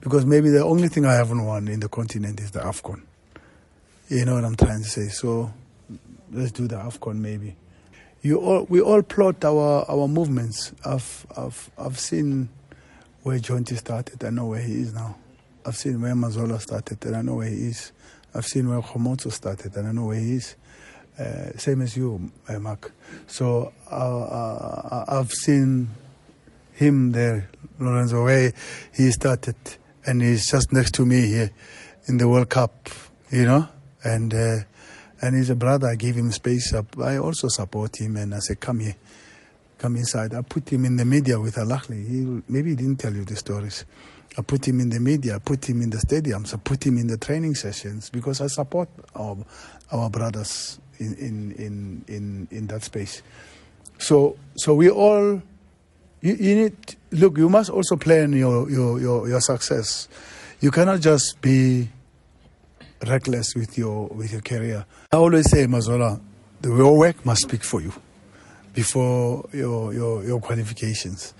because 0.00 0.26
maybe 0.26 0.50
the 0.50 0.62
only 0.62 0.88
thing 0.88 1.04
i 1.06 1.14
haven't 1.16 1.44
won 1.46 1.68
in 1.68 1.80
the 1.80 1.88
continent 1.88 2.40
is 2.40 2.50
the 2.52 2.60
afcon 2.60 3.00
you 4.10 4.22
know 4.24 4.34
what 4.34 4.44
i'm 4.50 4.56
trying 4.56 4.82
to 4.82 4.88
say 4.90 5.08
so 5.08 5.50
let's 6.34 6.52
do 6.60 6.66
the 6.68 6.76
afcon 6.76 7.16
maybe 7.20 7.56
you 8.22 8.38
all, 8.40 8.66
we 8.68 8.80
all 8.80 9.02
plot 9.02 9.44
our, 9.44 9.84
our 9.90 10.08
movements. 10.08 10.72
I've, 10.84 11.26
I've, 11.36 11.70
I've 11.78 11.98
seen 11.98 12.48
where 13.22 13.38
Jonty 13.38 13.76
started. 13.78 14.22
I 14.24 14.30
know 14.30 14.46
where 14.46 14.60
he 14.60 14.82
is 14.82 14.94
now. 14.94 15.16
I've 15.64 15.76
seen 15.76 16.00
where 16.00 16.14
Mazola 16.14 16.60
started, 16.60 17.04
and 17.04 17.16
I 17.16 17.22
know 17.22 17.36
where 17.36 17.48
he 17.48 17.66
is. 17.68 17.92
I've 18.34 18.46
seen 18.46 18.68
where 18.68 18.80
Khomotso 18.80 19.32
started, 19.32 19.74
and 19.76 19.88
I 19.88 19.92
know 19.92 20.06
where 20.06 20.18
he 20.18 20.34
is. 20.34 20.54
Uh, 21.18 21.56
same 21.56 21.82
as 21.82 21.96
you, 21.96 22.30
uh, 22.48 22.58
Mark. 22.58 22.92
So 23.26 23.72
uh, 23.90 23.94
uh, 24.24 25.04
I've 25.08 25.32
seen 25.32 25.90
him 26.74 27.12
there, 27.12 27.48
Lorenzo, 27.78 28.24
where 28.24 28.52
he 28.94 29.10
started, 29.10 29.56
and 30.06 30.22
he's 30.22 30.46
just 30.50 30.72
next 30.72 30.94
to 30.94 31.04
me 31.06 31.26
here 31.26 31.50
in 32.06 32.16
the 32.18 32.28
World 32.28 32.48
Cup, 32.48 32.88
you 33.30 33.44
know. 33.44 33.68
And 34.02 34.32
uh, 34.32 34.56
And 35.22 35.36
he's 35.36 35.50
a 35.50 35.54
brother. 35.56 35.88
I 35.88 35.96
gave 35.96 36.14
him 36.14 36.32
space. 36.32 36.72
I 37.02 37.18
also 37.18 37.48
support 37.48 37.96
him. 38.00 38.16
And 38.16 38.34
I 38.34 38.38
said, 38.38 38.60
come 38.60 38.80
here. 38.80 38.96
Come 39.78 39.96
inside. 39.96 40.34
I 40.34 40.42
put 40.42 40.68
him 40.70 40.84
in 40.84 40.96
the 40.96 41.04
media 41.04 41.38
with 41.38 41.56
Alakli. 41.56 42.06
He, 42.08 42.42
maybe 42.52 42.70
he 42.70 42.76
didn't 42.76 42.96
tell 42.96 43.12
you 43.12 43.24
the 43.24 43.36
stories. 43.36 43.84
I 44.38 44.42
put 44.42 44.66
him 44.66 44.80
in 44.80 44.88
the 44.88 45.00
media. 45.00 45.36
I 45.36 45.38
put 45.38 45.68
him 45.68 45.82
in 45.82 45.90
the 45.90 45.98
stadiums. 45.98 46.54
I 46.54 46.58
put 46.58 46.84
him 46.86 46.96
in 46.96 47.06
the 47.06 47.18
training 47.18 47.54
sessions 47.54 48.08
because 48.10 48.40
I 48.40 48.46
support 48.46 48.88
our, 49.14 49.36
our 49.92 50.08
brothers 50.08 50.78
in, 50.98 51.14
in, 51.16 51.52
in, 51.52 52.04
in, 52.08 52.48
in 52.50 52.66
that 52.68 52.82
space. 52.84 53.22
So, 53.98 54.36
so 54.56 54.74
we 54.74 54.88
all, 54.88 55.42
you, 56.22 56.34
you 56.34 56.54
need, 56.56 56.76
look, 57.10 57.36
you 57.36 57.48
must 57.50 57.68
also 57.70 57.96
plan 57.96 58.32
your, 58.32 58.70
your, 58.70 58.98
your, 59.00 59.28
your 59.28 59.40
success. 59.40 60.08
You 60.60 60.70
cannot 60.70 61.00
just 61.00 61.40
be 61.42 61.88
reckless 63.06 63.54
with 63.54 63.78
your 63.78 64.06
with 64.08 64.32
your 64.32 64.40
career. 64.40 64.84
I 65.12 65.16
always 65.16 65.50
say, 65.50 65.66
Mazola, 65.66 66.20
the 66.60 66.74
your 66.74 66.96
work 66.96 67.24
must 67.24 67.42
speak 67.42 67.62
for 67.62 67.80
you 67.80 67.92
before 68.74 69.48
your 69.52 69.92
your, 69.94 70.22
your 70.24 70.40
qualifications. 70.40 71.34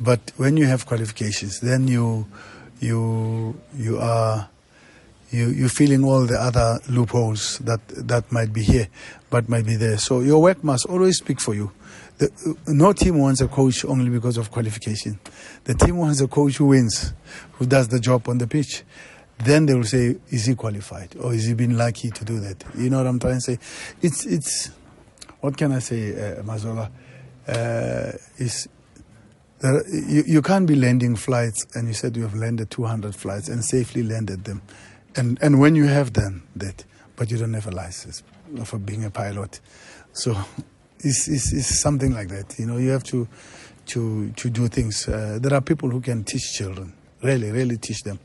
But 0.00 0.32
when 0.36 0.56
you 0.56 0.66
have 0.66 0.86
qualifications, 0.86 1.60
then 1.60 1.88
you 1.88 2.26
you 2.80 3.58
you 3.76 3.98
are 3.98 4.48
you 5.30 5.48
you're 5.48 5.68
feeling 5.68 6.04
all 6.04 6.24
the 6.26 6.36
other 6.38 6.80
loopholes 6.88 7.58
that 7.58 7.80
that 8.08 8.30
might 8.32 8.52
be 8.52 8.62
here, 8.62 8.88
but 9.30 9.48
might 9.48 9.66
be 9.66 9.76
there. 9.76 9.98
So 9.98 10.20
your 10.20 10.40
work 10.40 10.64
must 10.64 10.86
always 10.86 11.18
speak 11.18 11.40
for 11.40 11.54
you. 11.54 11.72
The, 12.18 12.30
no 12.68 12.92
team 12.92 13.18
wants 13.18 13.40
a 13.40 13.48
coach 13.48 13.84
only 13.84 14.08
because 14.10 14.36
of 14.36 14.50
qualification. 14.50 15.18
The 15.64 15.74
team 15.74 15.96
wants 15.96 16.20
a 16.20 16.28
coach 16.28 16.56
who 16.56 16.66
wins, 16.66 17.12
who 17.52 17.66
does 17.66 17.88
the 17.88 17.98
job 18.00 18.28
on 18.28 18.38
the 18.38 18.46
pitch. 18.46 18.82
Then 19.38 19.66
they 19.66 19.74
will 19.74 19.84
say, 19.84 20.16
is 20.30 20.46
he 20.46 20.54
qualified 20.54 21.16
or 21.16 21.34
is 21.34 21.46
he 21.46 21.54
been 21.54 21.76
lucky 21.76 22.10
to 22.10 22.24
do 22.24 22.38
that? 22.40 22.64
You 22.76 22.90
know 22.90 22.98
what 22.98 23.06
I'm 23.06 23.18
trying 23.18 23.36
to 23.36 23.40
say? 23.40 23.58
It's, 24.00 24.26
it's 24.26 24.70
what 25.40 25.56
can 25.56 25.72
I 25.72 25.80
say, 25.80 26.12
uh, 26.38 26.42
Mazola? 26.42 26.90
Uh, 27.48 28.12
is 28.38 28.68
there, 29.58 29.82
you, 29.90 30.24
you 30.26 30.42
can't 30.42 30.66
be 30.66 30.76
landing 30.76 31.16
flights 31.16 31.66
and 31.74 31.88
you 31.88 31.94
said 31.94 32.16
you 32.16 32.22
have 32.22 32.34
landed 32.34 32.70
200 32.70 33.14
flights 33.16 33.48
and 33.48 33.64
safely 33.64 34.02
landed 34.02 34.44
them. 34.44 34.62
And, 35.16 35.38
and 35.42 35.58
when 35.60 35.74
you 35.74 35.86
have 35.86 36.12
done 36.12 36.42
that, 36.56 36.84
but 37.16 37.30
you 37.30 37.36
don't 37.38 37.54
have 37.54 37.66
a 37.66 37.70
license 37.72 38.22
for 38.64 38.78
being 38.78 39.04
a 39.04 39.10
pilot. 39.10 39.60
So 40.12 40.36
it's, 41.00 41.28
it's, 41.28 41.52
it's 41.52 41.80
something 41.80 42.12
like 42.12 42.28
that. 42.28 42.54
You 42.58 42.66
know, 42.66 42.76
you 42.76 42.90
have 42.90 43.04
to, 43.04 43.26
to, 43.86 44.30
to 44.30 44.50
do 44.50 44.68
things. 44.68 45.08
Uh, 45.08 45.38
there 45.40 45.54
are 45.54 45.60
people 45.60 45.90
who 45.90 46.00
can 46.00 46.24
teach 46.24 46.54
children, 46.54 46.92
really, 47.22 47.50
really 47.50 47.76
teach 47.76 48.02
them. 48.02 48.20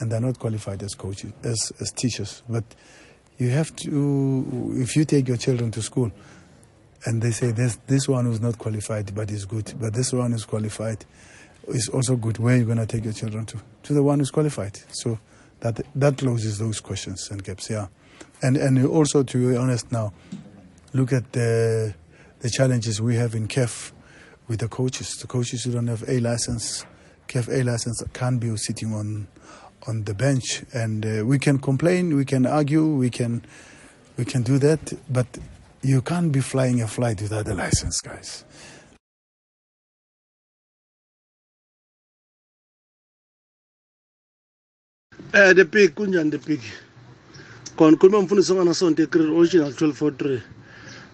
and 0.00 0.10
they're 0.10 0.20
not 0.20 0.38
qualified 0.38 0.82
as 0.82 0.94
coaches, 0.94 1.32
as, 1.44 1.72
as 1.78 1.92
teachers. 1.92 2.42
But 2.48 2.64
you 3.38 3.50
have 3.50 3.74
to, 3.76 4.72
if 4.76 4.96
you 4.96 5.04
take 5.04 5.28
your 5.28 5.36
children 5.36 5.70
to 5.72 5.82
school 5.82 6.10
and 7.04 7.22
they 7.22 7.30
say, 7.30 7.52
this, 7.52 7.76
this 7.86 8.08
one 8.08 8.24
who's 8.24 8.40
not 8.40 8.58
qualified 8.58 9.14
but 9.14 9.30
is 9.30 9.44
good, 9.44 9.72
but 9.78 9.92
this 9.94 10.12
one 10.12 10.32
is 10.32 10.44
qualified 10.44 11.04
is 11.68 11.88
also 11.90 12.16
good, 12.16 12.38
where 12.38 12.54
are 12.56 12.58
you 12.58 12.64
going 12.64 12.78
to 12.78 12.86
take 12.86 13.04
your 13.04 13.12
children 13.12 13.44
to? 13.46 13.60
To 13.84 13.92
the 13.92 14.02
one 14.02 14.18
who's 14.18 14.30
qualified. 14.30 14.80
So 14.90 15.18
that, 15.60 15.80
that 15.94 16.16
closes 16.18 16.58
those 16.58 16.80
questions 16.80 17.30
and 17.30 17.44
gaps, 17.44 17.68
yeah. 17.70 17.88
And, 18.42 18.56
and 18.56 18.84
also, 18.86 19.22
to 19.22 19.50
be 19.50 19.56
honest 19.56 19.92
now, 19.92 20.14
look 20.94 21.12
at 21.12 21.30
the, 21.32 21.94
the 22.40 22.48
challenges 22.50 23.00
we 23.02 23.16
have 23.16 23.34
in 23.34 23.46
KEF 23.46 23.92
with 24.48 24.60
the 24.60 24.68
coaches. 24.68 25.12
The 25.20 25.26
coaches 25.26 25.64
who 25.64 25.72
don't 25.72 25.86
have 25.88 26.02
A 26.08 26.18
license, 26.20 26.86
KEF 27.28 27.48
A 27.50 27.62
license, 27.62 28.02
can't 28.14 28.40
be 28.40 28.54
sitting 28.56 28.92
on 28.94 29.28
on 29.86 30.04
the 30.04 30.14
bench. 30.14 30.62
And 30.72 31.04
uh, 31.04 31.24
we 31.24 31.38
can 31.38 31.58
complain, 31.58 32.16
we 32.16 32.24
can 32.24 32.46
argue, 32.46 32.86
we 32.86 33.10
can, 33.10 33.42
we 34.16 34.24
can 34.24 34.42
do 34.42 34.58
that, 34.58 34.92
but 35.10 35.26
you 35.82 36.02
can't 36.02 36.30
be 36.30 36.40
flying 36.40 36.82
a 36.82 36.86
flight 36.86 37.22
without 37.22 37.48
a 37.48 37.54
license, 37.54 38.00
guys. 38.00 38.44
Eh 45.32 45.52
the 45.52 45.64
pig 45.64 45.94
kunjani 45.94 46.30
the 46.32 46.38
pig 46.40 46.60
khona 47.76 47.96
khuluma 47.96 48.22
mfundisi 48.22 48.52
onganasonto 48.52 49.02
egreen 49.02 49.30
ocean 49.36 49.60
al 49.62 49.70
1243 49.72 50.40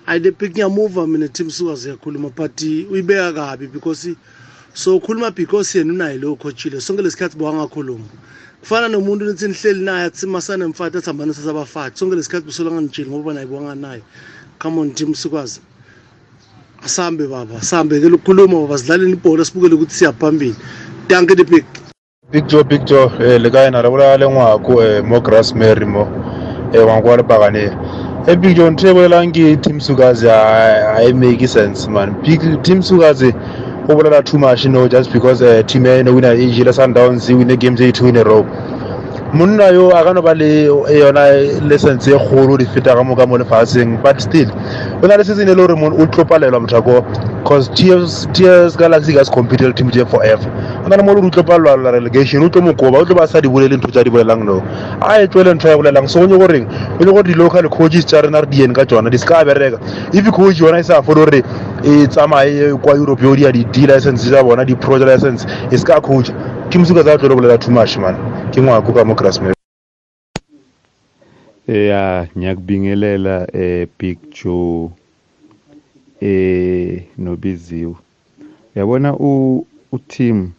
hayi 0.06 0.20
the 0.23 0.32
pig 0.32 0.50
ngiyamuva 0.52 1.06
mina 1.06 1.28
team 1.28 1.50
suka 1.50 1.76
siyakhuluma 1.76 2.30
but 2.35 2.61
uyibeka 2.62 3.32
kabi 3.32 3.66
because 3.66 4.08
so 4.75 5.00
khuluma 5.00 5.30
because 5.35 5.78
yena 5.78 5.92
unayo 5.94 6.18
leyo 6.18 6.37
coachile 6.37 6.80
sonke 6.80 7.02
lesikhathi 7.02 7.37
bowangakhuluma 7.37 8.06
kufana 8.68 8.88
nomuntu 8.88 9.25
nithi 9.25 9.49
nihleli 9.49 9.85
naye 9.85 10.04
athi 10.04 10.26
masanemfati 10.26 10.96
athi 10.99 11.06
hambani 11.06 11.35
sasabafathi 11.35 11.99
sonke 11.99 12.16
lesikhathi 12.16 12.46
busolangangitsheli 12.46 13.11
ngoba 13.11 13.35
nayibonga 13.35 13.75
naye 13.75 14.02
come 14.58 14.80
on 14.80 14.90
team 14.90 15.14
sukwazi 15.14 15.61
asambe 16.85 17.26
baba 17.26 17.62
sambe 17.62 18.00
ke 18.00 18.08
lokukhuluma 18.08 18.58
baba 18.61 18.78
sidlaleni 18.78 19.12
ibhola 19.12 19.44
sibukele 19.44 19.75
ukuthi 19.75 19.94
siyaphambili 19.94 20.54
danke 21.08 21.35
the 21.35 21.44
big 21.44 21.64
big 22.32 22.46
joe 22.46 22.64
big 22.64 22.85
joe 22.85 23.06
eh 23.23 23.40
le 23.40 23.50
kae 23.50 23.70
na 23.70 23.82
rabula 23.82 24.16
le 24.16 24.28
ngwako 24.28 24.82
eh 24.82 25.04
mo 25.04 25.20
grass 25.20 25.54
mary 25.54 25.87
mo 25.87 26.08
eh 26.73 26.87
wa 26.87 26.96
ngwa 26.99 27.16
le 27.16 27.23
bagane 27.23 27.70
eh 28.26 28.37
big 28.38 28.56
joe 28.56 28.70
nthe 28.70 28.94
bolela 28.94 29.26
ngi 29.26 29.56
team 29.56 29.80
sukazi 29.80 30.28
i 31.06 31.12
make 31.12 31.46
sense 31.49 31.87
man 31.90 32.14
big 32.23 32.42
team 32.62 32.82
sukazi 32.82 33.32
overall 33.88 34.23
too 34.23 34.37
much 34.38 34.64
you 34.64 34.71
know 34.71 34.88
just 34.88 35.12
because 35.16 35.43
uh, 35.43 35.62
team 35.73 35.87
ya 35.90 35.95
you 35.99 36.02
know 36.09 36.14
wina 36.19 36.33
Ijila 36.47 36.73
Sundowns 36.81 37.28
wina 37.31 37.57
games 37.64 37.81
e 37.88 37.93
two 38.00 38.07
in 38.12 38.16
a 38.16 38.25
row 38.31 38.40
monna 39.40 39.69
yo 39.76 39.85
a 39.99 40.02
ka 40.07 40.12
no 40.16 40.23
ba 40.23 40.35
le 40.40 40.49
eh, 40.64 40.99
yona 41.02 41.23
lessons 41.73 42.09
e 42.09 42.11
kgolo 42.25 42.59
di 42.59 42.64
feta 42.75 42.97
ka 42.97 43.02
moka 43.11 43.26
mo 43.33 43.38
lefatsheng 43.43 43.97
but 44.07 44.21
still 44.26 44.50
o 45.05 45.07
na 45.11 45.14
le 45.21 45.25
season 45.28 45.47
e 45.49 45.55
le 45.55 45.55
gore 45.55 45.78
o 45.78 46.07
tlopalelwa 46.16 46.61
mothako 46.66 46.99
cause 47.47 47.69
ts 47.78 48.76
galaxy 48.83 49.14
ka 49.14 49.23
se 49.25 49.31
compete 49.38 49.62
le 49.69 49.73
team 49.73 49.90
je 49.90 50.05
forever 50.05 50.50
o 50.85 50.88
na 50.88 50.97
le 50.97 51.02
mo 51.05 51.14
le 51.14 51.23
o 51.23 51.31
tlopalelwa 51.31 51.76
la 51.76 51.90
relegation 51.99 52.43
o 52.43 52.49
tlo 52.49 52.62
mokoba 52.62 52.99
o 52.99 53.05
tlo 53.05 53.14
ba 53.14 53.26
sa 53.26 53.40
di 53.40 53.49
bolele 53.49 53.76
ntho 53.76 53.90
tsa 53.90 54.02
di 54.02 54.11
bolelang 54.11 54.43
no 54.43 54.62
a 55.00 55.21
e 55.23 55.28
tloele 55.28 55.55
ntho 55.55 55.69
ya 55.69 55.76
bolelang 55.76 56.09
so 56.09 56.21
o 56.23 56.26
nye 56.26 56.35
goreng 56.38 56.66
o 56.99 57.05
le 57.05 57.12
gore 57.12 57.23
di-local 57.31 57.69
coaches 57.69 58.05
tsa 58.07 58.21
rena 58.23 58.40
re 58.40 58.47
dien 58.50 58.73
ka 58.75 58.85
tsona 58.85 59.11
di 59.11 59.19
se 59.19 59.26
ka 59.26 59.45
bereka 59.45 59.78
if 60.12 60.26
coach 60.33 60.59
yona 60.59 60.78
e 60.78 60.83
sa 60.83 61.02
fole 61.02 61.23
gore 61.25 61.43
e 61.88 62.07
tsamaye 62.09 62.75
kwa 62.75 62.95
europe 62.95 63.23
yo 63.25 63.37
dia 63.37 63.52
di-d 63.52 63.76
license 63.87 64.26
tsa 64.31 64.43
bona 64.43 64.64
di-pro 64.64 64.99
license 64.99 65.47
e 65.71 65.76
se 65.78 65.85
ka 65.87 66.00
coach 66.00 66.30
ke 66.71 66.78
mosuka 66.78 67.02
tsa 67.04 67.19
tlo 67.19 67.34
bolela 67.37 67.58
too 67.58 67.71
much 67.71 67.97
man 67.97 68.15
ke 68.50 68.58
ngwako 68.60 68.91
ka 68.93 69.04
mo 69.06 69.15
grasmel 69.15 69.54
ya 71.71 72.26
ngiyakubingelela 72.37 73.47
eh 73.54 73.87
big 73.99 74.19
joe 74.34 74.91
eh 76.21 77.06
nobiziwe 77.19 77.95
uyabona 78.75 79.15
u 79.15 79.65
uteam 79.93 80.50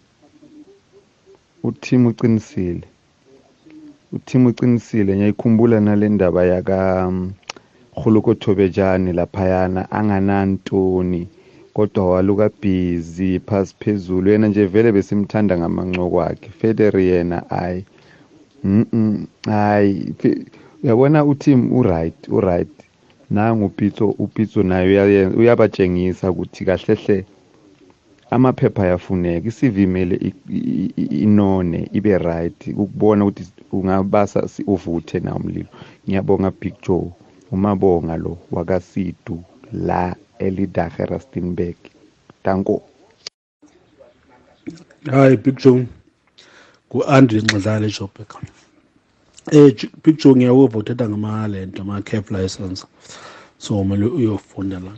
uteam 1.64 2.08
uqinisile 2.08 2.88
uteam 4.16 4.46
uqinisile 4.48 5.12
ngiyayikhumbula 5.16 5.80
nalendaba 5.80 6.46
yaka 6.46 6.78
um, 7.08 7.34
Khulukothobejane 8.02 9.12
laphayana 9.20 9.82
anganantoni 9.98 11.22
kodwa 11.76 12.04
waluka 12.12 12.48
busy 12.62 13.30
phasi 13.48 13.74
phezulu 13.82 14.28
yena 14.32 14.48
nje 14.50 14.64
vele 14.74 14.90
besimthanda 14.98 15.54
ngamanco 15.60 16.04
kwakhe 16.14 16.50
Federer 16.60 16.96
yena 17.10 17.38
ayi 17.64 17.82
mhm 18.80 19.16
ayi 19.70 19.94
uyabona 20.84 21.20
uTim 21.32 21.60
uright 21.80 22.20
uright 22.38 22.76
nangu 23.36 23.68
Pitso 23.78 24.06
uPitso 24.24 24.60
naye 24.70 24.86
uyayenza 24.92 25.34
uyabatshengisa 25.42 26.26
ukuthi 26.34 26.62
kahle 26.70 26.94
hle 27.02 27.18
amaphepha 28.36 28.82
ayafuneka 28.86 29.46
iCV 29.52 29.78
mele 29.96 30.16
inone 31.26 31.80
ibe 31.98 32.14
right 32.30 32.60
ukubona 32.82 33.22
ukuthi 33.30 33.44
ungabasa 33.78 34.40
uvuthe 34.74 35.18
na 35.26 35.32
umlilo 35.40 35.72
ngiyabonga 36.08 36.50
Big 36.62 36.76
Joe 36.86 37.12
umabonga 37.52 38.18
lo 38.18 38.38
wakasidu 38.52 39.44
la 39.72 40.16
elidahe 40.40 41.06
rustenburg 41.06 41.76
danko 42.44 42.82
hayi 45.12 45.38
big 45.38 45.56
joe 45.62 45.88
ku-andre 46.92 47.40
nxizane 47.44 47.86
eh, 47.88 47.96
jobek 48.00 48.32
um 48.38 48.46
big 50.04 50.16
joe 50.22 50.34
ngiyakuva 50.36 50.78
uthetha 50.82 51.06
ngamahle 51.10 51.60
nto 51.70 51.82
ama-cap 51.84 52.26
license 52.36 52.82
so 53.64 53.70
kumele 53.80 54.06
uyofunda 54.18 54.78
la 54.86 54.92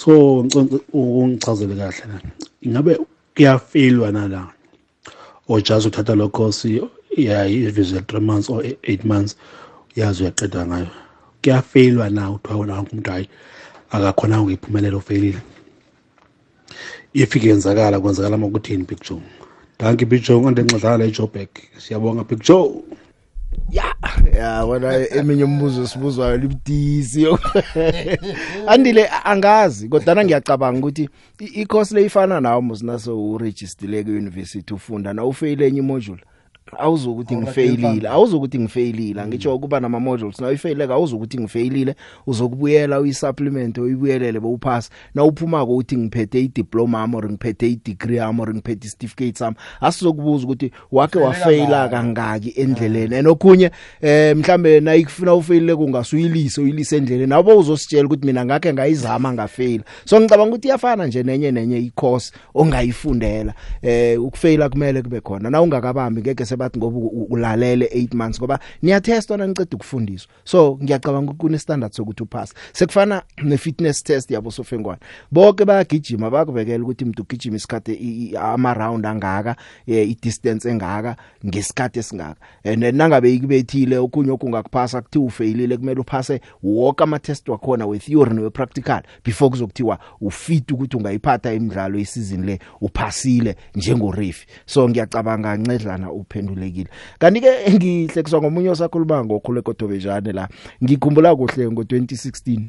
so 0.00 0.10
ngiconce 0.44 0.76
ungichazele 0.98 1.74
kahle 1.76 2.06
la 2.12 2.18
ingabe 2.66 2.92
kuyafeilwa 3.34 4.08
nala 4.12 4.42
or 5.48 5.60
just 5.62 5.86
uthatha 5.86 6.14
lo 6.14 6.28
course 6.28 6.64
ya 7.16 7.46
i-visual 7.48 8.02
three 8.06 8.20
months 8.20 8.48
or 8.50 8.62
eight 8.84 9.04
months 9.04 9.36
yazi 9.96 10.22
uyaqeda 10.22 10.66
ngayo 10.66 10.86
kuyafeyilwa 11.42 12.10
na 12.10 12.30
kuthiwa 12.30 12.60
wona 12.60 12.74
wonke 12.76 12.90
umuntu 12.92 13.10
hhayi 13.10 13.28
akakhonanga 13.90 14.42
ngiyiphumelela 14.44 14.96
ufeyilile 14.96 15.38
if 17.12 17.30
kuyenzakala 17.38 18.00
kwenzakala 18.00 18.36
uma 18.36 18.48
kuthini 18.48 18.84
big 18.84 18.98
joe 19.10 19.22
danki 19.78 20.04
big 20.06 20.22
joe 20.22 20.40
kanti 20.44 20.60
enxadlala 20.60 21.04
ejobek 21.08 21.50
siyabonga 21.82 22.24
big 22.24 22.40
joe 22.42 22.74
ya 23.70 23.88
ya 24.40 24.64
wena 24.64 25.14
eminye 25.18 25.44
imibuzo 25.44 25.86
sibuzwayo 25.86 26.36
libutisi 26.36 27.26
andile 28.66 29.02
angazi 29.24 29.88
kodwa 29.88 30.24
ngiyacabanga 30.24 30.78
ukuthi 30.78 31.08
i-course 31.60 31.94
leyifana 31.94 32.40
nawo 32.40 32.62
musinaso 32.62 33.10
uregistrile 33.32 34.04
ku 34.04 34.10
university 34.10 34.74
ufunda 34.74 35.12
na 35.14 35.24
ufeyile 35.24 35.66
enye 35.68 35.78
imodule 35.80 36.22
awuzokuthi 36.78 37.36
ngifeyilile 37.36 38.08
awuzokuthi 38.08 38.58
ngifeyilile 38.58 39.22
mm. 39.22 39.28
ngitsho 39.28 39.54
ukuba 39.56 39.80
nama 39.80 40.00
modules 40.00 40.40
na 40.40 40.50
ifeyileka 40.50 40.94
awuzokuthi 40.94 41.38
ngifeyilile 41.40 41.94
uzokubuyela 42.26 43.00
uyisupplement 43.00 43.78
oyibuyelele 43.78 44.40
bowuphasa 44.40 44.90
na 45.14 45.24
uphuma 45.24 45.66
ko 45.66 45.76
uthi 45.76 45.96
ngiphethe 45.96 46.40
idiploma 46.40 47.02
am 47.02 47.14
or 47.14 47.28
ngiphethe 47.30 47.68
idegree 47.70 48.20
am 48.20 48.40
or 48.40 48.54
ngiphethe 48.54 48.80
certificate 48.88 49.38
sam 49.38 49.54
asizokubuza 49.80 50.44
ukuthi 50.44 50.70
wake 50.92 51.18
wafeyila 51.18 51.88
kangaki 51.88 52.52
endleleni 52.56 53.14
enokhunye 53.14 53.66
ah. 53.66 54.06
eh 54.08 54.36
mhlambe 54.36 54.80
na 54.80 54.94
ikufuna 54.94 55.34
ufeyile 55.34 55.76
kungasuyilise 55.76 56.60
uyilise 56.60 56.96
endleleni 56.96 57.26
nabo 57.30 57.58
uzositshela 57.58 58.04
ukuthi 58.06 58.26
mina 58.26 58.44
ngakhe 58.44 58.72
ngayizama 58.72 59.32
ngafeyila 59.32 59.84
so 60.04 60.20
ngicabanga 60.20 60.50
ukuthi 60.50 60.68
iyafana 60.68 61.06
nje 61.06 61.22
nenye 61.22 61.52
nenye 61.52 61.78
icourse 61.78 62.32
ongayifundela 62.54 63.54
eh 63.82 64.22
ukufeyila 64.22 64.68
kumele 64.68 65.02
kube 65.02 65.20
khona 65.20 65.50
na 65.50 65.62
ungakabambi 65.62 66.20
ngeke 66.20 66.44
base 66.56 66.56
bathi 66.56 66.78
ngoba 66.78 66.98
ulalele 67.28 67.86
8 67.94 68.14
months 68.16 68.38
ngoba 68.40 68.58
niyatestwa 68.82 69.36
naniceda 69.36 69.68
ukufundiswa 69.76 70.30
so 70.44 70.78
ngiyacabanga 70.82 71.32
ukune 71.32 71.58
standard 71.58 71.92
sokuthi 71.92 72.22
upass 72.22 72.54
sekufana 72.72 73.22
ne 73.42 73.56
fitness 73.56 74.02
test 74.02 74.30
yabo 74.30 74.50
sofengwana 74.50 75.00
bonke 75.30 75.64
bayagijima 75.64 76.30
bakubekela 76.30 76.84
ukuthi 76.84 77.04
umuntu 77.04 77.22
ugijima 77.22 77.56
isikhathe 77.56 77.96
ama 78.40 78.74
round 78.74 79.06
angaka 79.06 79.56
i 79.86 80.16
distance 80.22 80.68
engaka 80.70 81.16
ngesikhathe 81.46 82.02
singaka 82.02 82.36
and 82.64 82.82
then 82.82 82.96
nangabe 82.96 83.34
ikubethile 83.34 83.96
okunye 83.98 84.30
okungakuphasa 84.30 85.02
kuthi 85.02 85.18
ufailile 85.18 85.76
kumele 85.76 86.00
uphase 86.00 86.40
wonke 86.62 87.02
ama 87.02 87.18
test 87.18 87.48
wakhona 87.48 87.86
with 87.86 88.02
theory 88.02 88.34
newe 88.34 88.50
practical 88.50 89.02
before 89.24 89.50
kuzokuthiwa 89.50 89.98
ufit 90.20 90.70
ukuthi 90.72 90.96
ungayiphatha 90.96 91.52
imidlalo 91.52 91.98
isizini 91.98 92.46
le 92.46 92.58
uphasile 92.80 93.56
njengo 93.74 94.10
reef 94.12 94.44
so 94.66 94.88
ngiyacabanga 94.88 95.56
ncedlana 95.56 96.12
uphe 96.12 96.39
uphendulekile 96.40 96.88
kanti 97.18 97.40
ke 97.40 97.70
ngihlekiswa 97.70 98.40
ngomunye 98.40 98.70
osakhuluma 98.70 99.24
ngokhuleko 99.24 99.72
dobejane 99.78 100.32
la 100.32 100.48
ngikhumbula 100.82 101.36
kuhle 101.36 101.66
ngo2016 101.66 102.60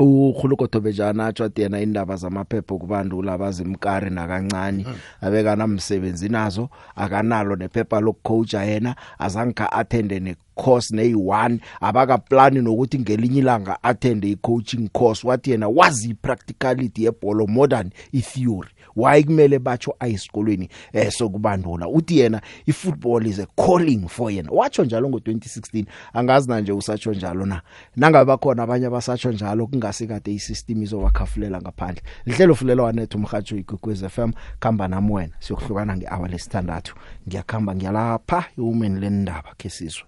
ukhuluko 0.00 0.66
Thobejana 0.66 1.26
atshwade 1.26 1.62
yena 1.62 1.80
indaba 1.80 2.16
zamaphepho 2.16 2.78
kubantu 2.78 3.22
labazi 3.22 3.62
imkari 3.62 4.10
nakancane 4.10 4.82
hmm. 4.82 4.94
abeka 5.20 5.56
namsebenzi 5.56 6.28
nazo 6.28 6.68
akanalo 6.96 7.56
nephepha 7.56 8.00
lokcoacha 8.00 8.64
yena 8.64 8.96
azangika 9.18 9.72
attend 9.72 10.12
ne 10.12 10.36
course 10.54 10.94
ney1 10.94 11.58
abaka 11.80 12.18
plan 12.18 12.62
nokuthi 12.62 12.98
ngelinye 12.98 13.38
ilanga 13.38 13.82
attend 13.82 14.24
i 14.24 14.36
coaching 14.36 14.88
course 14.92 15.24
wathi 15.24 15.50
yena 15.50 15.68
wazi 15.68 16.14
practicality 16.14 17.04
yebhola 17.04 17.46
modern 17.46 17.90
i 18.12 18.20
theory 18.20 18.68
why 18.96 19.22
kumele 19.24 19.58
batho 19.58 19.94
ayisikolweni 20.00 20.68
eh 20.92 21.10
sokubandula 21.12 21.88
uthi 21.88 22.18
yena 22.18 22.42
ifootball 22.66 23.26
is 23.26 23.38
a 23.38 23.46
calling 23.66 24.08
for 24.08 24.32
yena 24.32 24.50
watsho 24.52 24.84
njalo 24.84 25.08
ngo2016 25.08 25.84
angazi 26.12 26.48
na 26.48 26.60
nje 26.60 26.72
usatsho 26.72 27.12
njalo 27.12 27.46
na 27.46 27.62
nangaba 27.96 28.36
khona 28.36 28.62
abanye 28.62 28.86
abasatsho 28.86 29.32
njalo 29.32 29.66
kungase 29.66 30.06
kade 30.06 30.32
isystem 30.32 30.82
izowakhafulela 30.82 31.60
ngaphandle 31.62 32.02
lihlelo 32.26 32.54
fulelo 32.54 32.84
wanethu 32.84 33.18
umhajo 33.18 33.56
igugwez 33.56 34.04
FM 34.06 34.30
khamba 34.60 34.88
nami 34.88 35.12
wena 35.12 35.32
siyokuhlukana 35.38 35.96
ngehour 35.96 36.30
lesithandathu 36.30 36.94
ngiyakhamba 37.28 37.74
ngiyalapha 37.74 38.44
iwomen 38.58 38.98
lendaba 39.00 39.54
ke 39.56 39.68
sizwe 39.70 40.04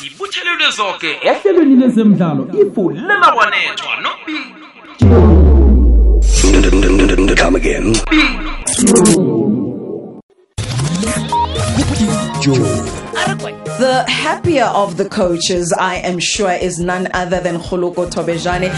zibuthelelwe 0.00 0.70
zonke 0.76 1.10
ehlelweni 1.22 1.76
lezemidlalo 1.76 2.42
ifu 2.62 2.90
lemabonethwa 2.90 3.96
nobi 4.02 5.45
Come 7.36 7.56
again. 7.56 7.92
The 13.78 14.04
happier 14.08 14.64
of 14.66 14.96
the 14.96 15.08
coaches, 15.08 15.74
I 15.78 15.96
am 15.96 16.18
sure, 16.20 16.52
is 16.52 16.78
none 16.78 17.08
other 17.14 17.40
than 17.40 17.56
Khuloko 17.58 18.06
Tobejane. 18.08 18.70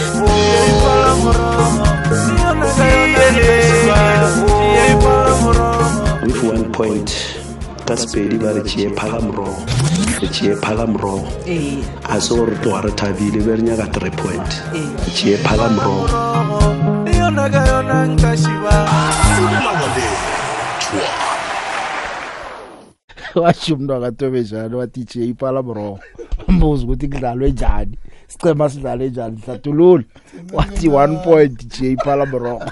With 6.27 6.43
one 6.45 6.73
point, 6.73 7.11
ka 7.87 7.95
sepedi 8.01 8.39
ba 8.45 8.55
re 8.57 8.63
tšee 8.69 8.91
phalamorogo 9.01 9.57
re 10.23 10.29
tšee 10.37 10.55
phalamorogo 10.65 11.33
eh. 11.57 12.15
a 12.17 12.21
se 12.21 12.35
gore 12.37 12.55
tloga 12.63 12.85
re 12.85 12.91
thabile 13.01 13.41
be 13.47 13.57
re 13.59 13.65
nyaka 13.71 13.93
three 13.97 14.11
point 14.25 14.63
re 14.77 14.87
tšee 15.17 15.37
phalamorogo 15.49 16.95
yona 17.29 17.45
ka 17.53 17.61
yona 17.67 17.97
nka 18.13 18.31
shiba 18.43 18.77
washo 23.41 23.71
umntu 23.75 23.93
akatobejalo 23.97 24.79
wathi 24.79 25.05
je 25.05 25.21
ipala 25.29 25.61
bro 25.63 25.99
mbuza 26.49 26.83
ukuthi 26.85 27.07
kudlalwe 27.09 27.51
njani 27.53 27.99
sicema 28.29 28.69
sidlale 28.71 29.11
njani 29.11 29.41
hlathulula 29.47 30.05
wathi 30.53 30.89
one 30.89 31.15
point 31.25 31.57
je 31.79 31.93
ipala 31.93 32.27
bro 32.27 32.59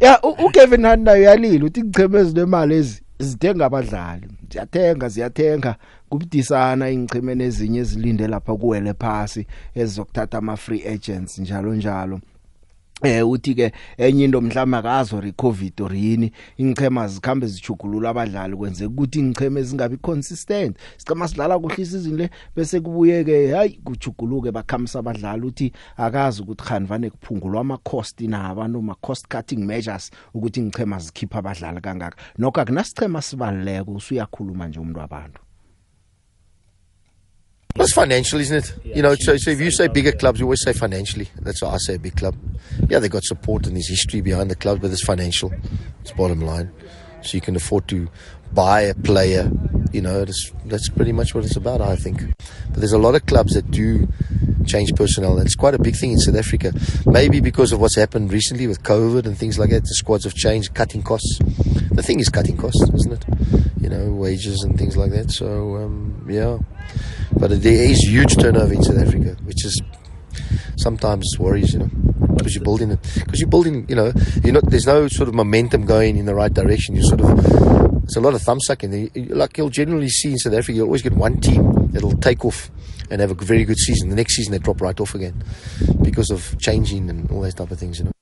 ya 0.00 0.22
ukevin 0.22 0.86
hunt 0.86 1.02
nayo 1.04 1.22
yalile 1.22 1.64
uthi 1.64 1.82
ngichemezi 1.82 2.34
nemali 2.34 2.74
ezi 2.76 3.02
zithenga 3.18 3.66
abadlali 3.66 4.28
ziyathenga 4.48 5.08
ziyathenga 5.08 5.76
kubudisana 6.08 6.90
ingchimene 6.90 7.44
ezinye 7.44 7.78
ezilinde 7.78 8.26
lapha 8.28 8.56
kuwele 8.56 8.92
phasi 8.94 9.46
ezizokuthatha 9.74 10.38
ama 10.38 10.56
free 10.56 10.86
agents 10.94 11.38
njalo 11.38 11.74
njalo 11.74 12.20
eh 13.02 13.28
uthi 13.30 13.54
ke 13.54 13.72
enye 13.98 14.24
into 14.24 14.40
mhlawumbe 14.40 14.76
akazo 14.76 15.20
recovid 15.20 15.80
or 15.82 15.94
yini 15.94 16.32
ingchema 16.56 17.08
zikhambe 17.08 17.46
zijugulula 17.46 18.08
abadlali 18.10 18.56
kwenze 18.56 18.86
ukuthi 18.86 19.18
ingchema 19.18 19.60
ezingabi 19.60 19.96
consistent 19.96 20.76
sichema 20.96 21.28
sidlala 21.28 21.58
kuhle 21.58 21.76
isizini 21.82 22.16
le 22.16 22.30
bese 22.56 22.80
kubuye 22.80 23.24
ke 23.24 23.52
hayi 23.54 23.80
kujuguluke 23.84 24.50
bakhamisa 24.52 24.98
abadlali 24.98 25.46
uthi 25.46 25.72
akazi 25.96 26.42
ukuthi 26.42 26.64
khanvane 26.64 27.10
kuphungulwa 27.10 27.60
ama 27.60 27.76
cost 27.76 28.20
na 28.20 28.48
abantu 28.50 28.82
ma 28.82 28.94
cost 28.94 29.28
cutting 29.34 29.62
measures 29.64 30.10
ukuthi 30.34 30.60
ingchema 30.60 30.98
zikhipha 30.98 31.38
abadlali 31.38 31.80
kangaka 31.80 32.16
nokho 32.38 32.60
akunasichema 32.60 33.22
sibaluleke 33.22 33.90
usuyakhuluma 33.90 34.68
nje 34.68 34.80
umuntu 34.80 35.00
wabantu 35.00 35.38
Plus 37.78 37.92
financial, 37.94 38.40
isn't 38.40 38.56
it? 38.64 38.74
Yeah, 38.82 38.96
you 38.96 39.02
know, 39.02 39.14
so, 39.16 39.36
so 39.36 39.52
if 39.52 39.60
you 39.60 39.70
say 39.70 39.86
bigger 39.86 40.10
clubs, 40.10 40.40
we 40.40 40.42
always 40.42 40.62
say 40.62 40.72
financially. 40.72 41.28
That's 41.42 41.62
why 41.62 41.74
I 41.74 41.76
say 41.76 41.96
big 41.96 42.16
club. 42.16 42.34
Yeah, 42.88 42.98
they 42.98 43.08
got 43.08 43.22
support 43.22 43.68
and 43.68 43.76
there's 43.76 43.88
history 43.88 44.20
behind 44.20 44.50
the 44.50 44.56
club, 44.56 44.80
but 44.82 44.90
it's 44.90 45.04
financial. 45.04 45.52
It's 46.02 46.10
bottom 46.10 46.40
line. 46.40 46.72
So 47.22 47.36
you 47.36 47.40
can 47.40 47.54
afford 47.54 47.86
to 47.88 48.08
buy 48.52 48.80
a 48.80 48.94
player. 48.96 49.48
You 49.92 50.00
know, 50.00 50.24
that's, 50.24 50.50
that's 50.64 50.88
pretty 50.88 51.12
much 51.12 51.36
what 51.36 51.44
it's 51.44 51.54
about, 51.54 51.80
I 51.80 51.94
think. 51.94 52.20
But 52.70 52.78
there's 52.78 52.90
a 52.90 52.98
lot 52.98 53.14
of 53.14 53.26
clubs 53.26 53.54
that 53.54 53.70
do 53.70 54.08
change 54.66 54.92
personnel. 54.96 55.36
That's 55.36 55.54
quite 55.54 55.74
a 55.74 55.78
big 55.78 55.94
thing 55.94 56.10
in 56.10 56.18
South 56.18 56.34
Africa. 56.36 56.72
Maybe 57.06 57.38
because 57.40 57.70
of 57.70 57.80
what's 57.80 57.94
happened 57.94 58.32
recently 58.32 58.66
with 58.66 58.82
COVID 58.82 59.24
and 59.24 59.38
things 59.38 59.56
like 59.56 59.70
that, 59.70 59.82
the 59.82 59.94
squads 59.94 60.24
have 60.24 60.34
changed, 60.34 60.74
cutting 60.74 61.04
costs. 61.04 61.38
The 61.92 62.02
thing 62.02 62.18
is 62.18 62.28
cutting 62.28 62.56
costs, 62.56 62.82
isn't 62.92 63.12
it? 63.12 63.24
You 63.80 63.88
know, 63.88 64.10
wages 64.14 64.64
and 64.64 64.76
things 64.76 64.96
like 64.96 65.12
that. 65.12 65.30
So, 65.30 65.76
um, 65.76 66.26
yeah. 66.28 66.58
But 67.36 67.48
there 67.62 67.84
is 67.90 67.98
huge 68.08 68.36
turnover 68.36 68.72
in 68.72 68.82
South 68.82 68.98
Africa, 68.98 69.36
which 69.44 69.64
is 69.64 69.80
sometimes 70.76 71.30
worries, 71.38 71.72
you 71.72 71.80
know, 71.80 71.90
because 72.36 72.54
you're 72.54 72.64
building 72.64 72.92
it, 72.92 73.00
because 73.14 73.40
you're 73.40 73.48
building, 73.50 73.84
you 73.88 73.94
know, 73.96 74.12
you're 74.42 74.54
not, 74.54 74.68
there's 74.70 74.86
no 74.86 75.06
sort 75.08 75.28
of 75.28 75.34
momentum 75.34 75.84
going 75.84 76.16
in 76.16 76.24
the 76.24 76.34
right 76.34 76.52
direction. 76.52 76.96
You 76.96 77.02
sort 77.04 77.20
of, 77.20 78.04
it's 78.04 78.16
a 78.16 78.20
lot 78.20 78.34
of 78.34 78.42
thumb 78.42 78.60
sucking. 78.60 79.10
Like 79.30 79.58
you'll 79.58 79.68
generally 79.70 80.08
see 80.08 80.32
in 80.32 80.38
South 80.38 80.54
Africa, 80.54 80.72
you 80.76 80.84
always 80.84 81.02
get 81.02 81.12
one 81.12 81.40
team 81.40 81.88
that'll 81.90 82.16
take 82.18 82.44
off 82.44 82.70
and 83.10 83.20
have 83.20 83.30
a 83.30 83.34
very 83.34 83.64
good 83.64 83.78
season. 83.78 84.08
The 84.08 84.16
next 84.16 84.36
season 84.36 84.52
they 84.52 84.58
drop 84.58 84.80
right 84.80 84.98
off 85.00 85.14
again 85.14 85.42
because 86.02 86.30
of 86.30 86.56
changing 86.58 87.10
and 87.10 87.30
all 87.30 87.42
those 87.42 87.54
type 87.54 87.70
of 87.70 87.78
things, 87.78 87.98
you 87.98 88.06
know. 88.06 88.12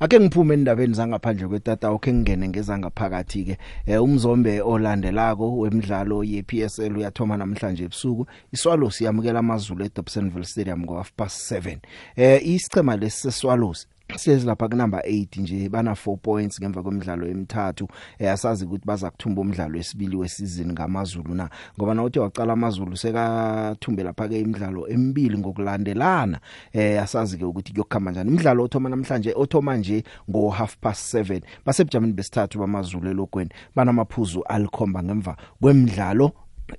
ake 0.00 0.18
ngiphume 0.20 0.54
endabeni 0.54 0.94
zangaphandle 0.94 1.48
kwetata 1.48 1.86
okhe 1.94 2.10
ngingene 2.12 2.48
ngezangaphakathi 2.48 3.40
ke 3.46 3.54
eh, 3.86 4.00
umzombe 4.02 4.56
olandelako 4.64 5.44
wemidlalo 5.60 6.16
yePSL 6.32 6.92
uyathoma 6.98 7.34
namhlanje 7.36 7.82
ebusuku 7.84 8.22
iswalo 8.54 8.86
siyamukela 8.90 9.38
amazulu 9.44 9.80
eDobsonville 9.84 10.48
Stadium 10.50 10.80
ngo 10.84 10.94
half 10.96 11.12
past 11.18 11.36
7 11.52 11.78
eh 12.16 12.38
isichema 12.52 12.96
lesiswalo 13.00 13.70
sezi 14.18 14.46
lapha 14.46 14.68
kunumber 14.68 15.00
8 15.06 15.40
nje 15.42 15.68
bana 15.68 15.90
4 15.92 16.16
points 16.16 16.60
ngemva 16.60 16.82
kwemidlalo 16.82 17.26
emithathu 17.28 17.88
eyasazi 18.18 18.64
eh, 18.64 18.68
ukuthi 18.68 18.86
baza 18.86 19.10
kuthumba 19.10 19.40
umdlalo 19.40 19.74
wesibili 19.78 20.16
wesizini 20.16 20.72
ngamaZulu 20.72 21.34
na 21.34 21.48
ngoba 21.78 21.94
na 21.94 22.02
uthe 22.02 22.20
waqala 22.20 22.52
amaZulu 22.52 22.96
sekathumbela 22.96 24.08
lapha 24.10 24.28
ke 24.28 24.40
imidlalo 24.40 24.88
emibili 24.88 25.38
ngokulandelana 25.38 26.40
eyasazi 26.74 27.34
eh, 27.34 27.40
ke 27.40 27.44
ukuthi 27.44 27.72
kuyokhama 27.72 28.10
kanjani 28.10 28.30
umdlalo 28.30 28.64
othoma 28.64 28.88
namhlanje 28.88 29.32
othoma 29.36 29.76
nje 29.76 30.02
ngo 30.30 30.48
half 30.50 30.76
past 30.76 31.14
7 31.14 31.42
basebujamini 31.66 32.12
besithathu 32.12 32.58
bamaZulu 32.58 33.10
elogweni 33.10 33.50
banamaphuzu 33.76 34.42
alikhomba 34.42 35.02
ngemva 35.02 35.36
kwemidlalo 35.60 36.32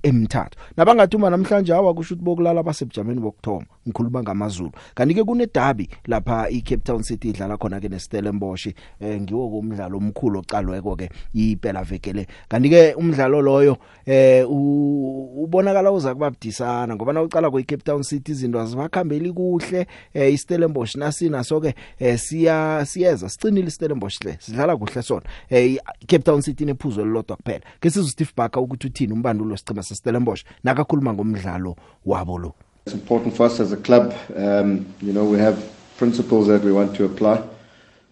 emithathu 0.03 0.49
nabangathuma 0.77 1.29
namhlanje 1.29 1.73
awakusho 1.75 2.13
ukuthi 2.15 2.25
bokulala 2.25 2.63
basebujameni 2.63 3.19
bokthoma 3.21 3.65
ngikhuluma 3.87 4.21
ngamazulu 4.23 4.71
kanti 4.95 5.15
ke 5.15 5.23
kunedabi 5.23 5.89
lapha 6.05 6.49
iCape 6.49 6.83
Town 6.83 7.03
City 7.03 7.29
idlala 7.35 7.57
khona 7.57 7.79
ke 7.79 7.89
neStellenbosch 7.91 8.67
eh 8.99 9.21
ngiwo 9.21 9.49
komdlalo 9.51 9.97
omkhulu 9.97 10.39
oqalweko 10.41 10.95
ke 10.95 11.07
iphela 11.35 11.83
vekele 11.83 12.27
kanti 12.49 12.69
ke 12.69 12.83
umdlalo 12.97 13.41
loyo 13.41 13.77
eh 14.05 14.45
ubonakala 14.47 15.91
uza 15.91 16.13
kuba 16.13 16.31
budisana 16.31 16.95
ngoba 16.95 17.13
nawucala 17.13 17.51
ku 17.51 17.57
Cape 17.61 17.83
Town 17.83 18.03
City 18.03 18.31
izinto 18.31 18.59
azibakhambeli 18.59 19.31
kuhle 19.33 19.87
eh 20.13 20.33
iStellenbosch 20.33 20.95
nasina 20.95 21.43
so 21.43 21.59
ke 21.61 21.73
eh, 21.99 22.17
siya 22.17 22.85
siyeza 22.85 23.29
sicinile 23.29 23.67
iStellenbosch 23.67 24.23
le 24.25 24.37
sidlala 24.39 24.77
kuhle 24.77 25.01
sona 25.01 25.23
eh 25.49 25.77
Cape 26.07 26.23
Town 26.23 26.41
City 26.41 26.65
nephuzo 26.65 27.05
lelodwa 27.05 27.35
kuphela 27.37 27.65
ke 27.81 27.89
sizwe 27.89 28.09
Steve 28.09 28.31
Barker 28.35 28.61
ukuthi 28.63 28.87
uthini 28.87 29.13
umbandulo 29.13 29.57
sicima 29.57 29.80
igama 29.81 29.83
sesistelembosh 29.83 30.43
nakakhuluma 30.63 31.13
ngomdlalo 31.13 31.75
wabo 32.05 32.37
lo 32.37 32.51
It's 32.85 32.95
important 32.95 33.35
for 33.35 33.45
us 33.45 33.59
as 33.59 33.71
a 33.71 33.77
club 33.77 34.13
um 34.35 34.85
you 35.01 35.13
know 35.13 35.25
we 35.25 35.37
have 35.39 35.57
principles 35.97 36.47
that 36.47 36.63
we 36.63 36.71
want 36.71 36.95
to 36.95 37.05
apply 37.05 37.41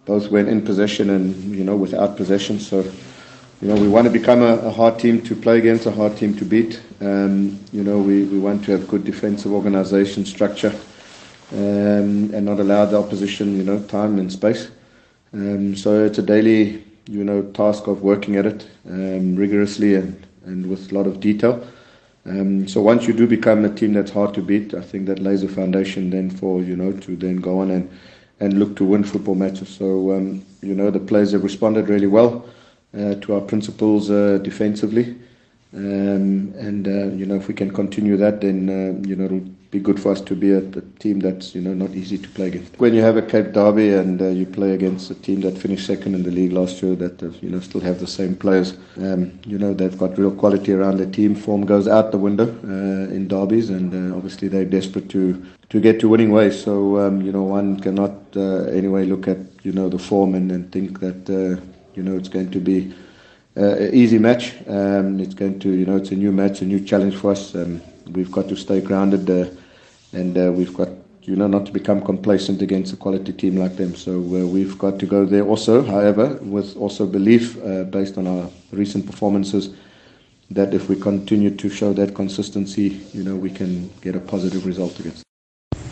both 0.05 0.29
when 0.31 0.47
in 0.47 0.61
possession 0.61 1.09
and 1.09 1.35
you 1.55 1.63
know 1.63 1.75
without 1.75 2.17
possession 2.17 2.59
so 2.59 2.81
you 3.61 3.67
know 3.67 3.75
we 3.75 3.87
want 3.87 4.05
to 4.05 4.11
become 4.13 4.41
a, 4.41 4.55
a 4.67 4.71
hard 4.71 4.99
team 4.99 5.21
to 5.21 5.35
play 5.35 5.57
against 5.57 5.85
a 5.85 5.91
hard 5.91 6.15
team 6.17 6.33
to 6.35 6.45
beat 6.45 6.81
um 7.01 7.59
you 7.73 7.83
know 7.83 7.97
we 7.99 8.23
we 8.33 8.39
want 8.39 8.63
to 8.65 8.71
have 8.71 8.87
good 8.87 9.03
defensive 9.03 9.51
organization 9.51 10.25
structure 10.25 10.73
um 11.53 12.29
and 12.35 12.43
not 12.45 12.59
allow 12.59 12.85
the 12.85 12.97
opposition 12.97 13.57
you 13.57 13.63
know 13.63 13.79
time 13.87 14.19
and 14.19 14.31
space 14.31 14.69
um 15.33 15.75
so 15.75 16.05
it's 16.05 16.19
a 16.19 16.21
daily 16.25 16.83
you 17.09 17.23
know 17.23 17.41
task 17.53 17.87
of 17.87 18.03
working 18.03 18.35
at 18.37 18.45
it 18.45 18.67
um 18.87 19.35
rigorously 19.43 19.95
and 19.95 20.13
and 20.45 20.65
with 20.69 20.91
a 20.91 20.95
lot 20.95 21.07
of 21.07 21.19
detail. 21.19 21.65
Um, 22.25 22.67
so 22.67 22.81
once 22.81 23.07
you 23.07 23.13
do 23.13 23.27
become 23.27 23.65
a 23.65 23.69
team 23.73 23.93
that's 23.93 24.11
hard 24.11 24.33
to 24.35 24.41
beat, 24.41 24.73
I 24.73 24.81
think 24.81 25.05
that 25.07 25.19
lays 25.19 25.43
a 25.43 25.47
foundation 25.47 26.09
then 26.09 26.29
for 26.29 26.61
you 26.61 26.75
know 26.75 26.91
to 26.91 27.15
then 27.15 27.37
go 27.37 27.59
on 27.59 27.71
and, 27.71 27.89
and 28.39 28.59
look 28.59 28.75
to 28.77 28.85
win 28.85 29.03
football 29.03 29.35
matches. 29.35 29.69
So 29.69 30.13
um, 30.15 30.45
you 30.61 30.75
know 30.75 30.91
the 30.91 30.99
players 30.99 31.31
have 31.31 31.43
responded 31.43 31.87
really 31.89 32.07
well 32.07 32.47
uh, 32.97 33.15
to 33.15 33.35
our 33.35 33.41
principles 33.41 34.11
uh, 34.11 34.39
defensively, 34.41 35.17
um, 35.73 36.53
and 36.55 36.87
uh, 36.87 37.15
you 37.15 37.25
know 37.25 37.35
if 37.35 37.47
we 37.47 37.53
can 37.53 37.71
continue 37.73 38.17
that, 38.17 38.41
then 38.41 38.69
uh, 38.69 39.07
you 39.07 39.15
know 39.15 39.25
it'll 39.25 39.45
be 39.71 39.79
good 39.79 39.99
for 39.99 40.11
us 40.11 40.21
to 40.21 40.35
be 40.35 40.51
at 40.51 40.75
a 40.75 40.81
team 40.97 41.19
that's 41.19 41.53
you 41.53 41.61
know 41.61 41.73
not 41.75 41.91
easy 41.91 42.17
to 42.17 42.27
play 42.29 42.47
against. 42.47 42.79
When 42.79 42.93
you 42.93 43.01
have 43.03 43.17
a 43.17 43.21
Cape 43.21 43.51
Derby 43.51 43.93
and 43.93 44.19
uh, 44.19 44.29
you 44.29 44.47
play 44.47 44.71
against 44.71 45.11
a 45.11 45.15
team 45.15 45.41
that 45.41 45.55
finished 45.59 45.85
second 45.85 46.15
in 46.15 46.23
the 46.23 46.31
league 46.31 46.53
last 46.53 46.81
year, 46.81 46.95
that 46.95 47.21
uh, 47.21 47.27
you 47.41 47.49
know 47.49 47.59
still 47.59 47.81
have 47.81 47.99
the 47.99 48.07
same 48.07 48.35
players, 48.35 48.77
um, 48.97 49.37
you 49.45 49.59
know 49.59 49.73
they've 49.75 49.95
got 49.97 50.17
real 50.17 50.31
quality 50.31 50.73
around 50.73 50.97
their 50.97 51.11
team. 51.11 51.35
Form 51.35 51.65
goes 51.67 51.87
out 51.87 52.11
the 52.11 52.17
window 52.17 52.47
uh, 52.63 53.13
in 53.13 53.27
derbies, 53.27 53.69
and 53.69 53.93
uh, 53.93 54.15
obviously 54.15 54.47
they're 54.47 54.65
desperate 54.65 55.07
to 55.09 55.43
to 55.69 55.79
get 55.79 55.99
to 55.99 56.09
winning 56.09 56.31
ways. 56.31 56.59
So 56.61 56.97
um, 56.99 57.21
you 57.21 57.31
know 57.31 57.43
one 57.43 57.79
cannot 57.79 58.13
uh, 58.35 58.63
anyway 58.79 59.05
look 59.05 59.27
at 59.27 59.37
you 59.61 59.71
know 59.71 59.87
the 59.87 59.99
form 59.99 60.33
and, 60.33 60.51
and 60.51 60.71
think 60.71 60.99
that 60.99 61.29
uh, 61.29 61.63
you 61.93 62.01
know 62.01 62.17
it's 62.17 62.29
going 62.29 62.51
to 62.51 62.59
be. 62.59 62.93
Uh, 63.57 63.89
easy 63.91 64.17
match. 64.17 64.53
Um, 64.67 65.19
it's 65.19 65.33
going 65.33 65.59
to, 65.59 65.71
you 65.71 65.85
know, 65.85 65.97
it's 65.97 66.11
a 66.11 66.15
new 66.15 66.31
match, 66.31 66.61
a 66.61 66.65
new 66.65 66.79
challenge 66.79 67.15
for 67.17 67.31
us. 67.31 67.55
Um, 67.55 67.81
we've 68.11 68.31
got 68.31 68.47
to 68.47 68.55
stay 68.55 68.79
grounded. 68.79 69.29
Uh, 69.29 69.49
and 70.13 70.37
uh, 70.37 70.51
we've 70.51 70.73
got 70.73 70.89
you 71.23 71.35
know 71.35 71.47
not 71.47 71.65
to 71.65 71.71
become 71.71 72.01
complacent 72.01 72.61
against 72.61 72.93
a 72.93 72.97
quality 72.97 73.33
team 73.33 73.57
like 73.57 73.75
them. 73.75 73.95
So 73.95 74.13
uh, 74.15 74.45
we've 74.47 74.77
got 74.77 74.99
to 74.99 75.05
go 75.05 75.25
there 75.25 75.45
also. 75.45 75.83
However, 75.83 76.37
with 76.41 76.75
also 76.77 77.05
belief 77.05 77.61
uh, 77.63 77.83
based 77.83 78.17
on 78.17 78.27
our 78.27 78.49
recent 78.71 79.05
performances, 79.05 79.71
that 80.51 80.73
if 80.73 80.89
we 80.89 80.95
continue 80.95 81.51
to 81.55 81.69
show 81.69 81.93
that 81.93 82.15
consistency, 82.15 82.99
you 83.13 83.23
know 83.23 83.35
we 83.35 83.49
can 83.51 83.89
get 84.01 84.15
a 84.15 84.19
positive 84.19 84.65
result 84.65 84.99
against. 84.99 85.23
Them. 85.23 85.83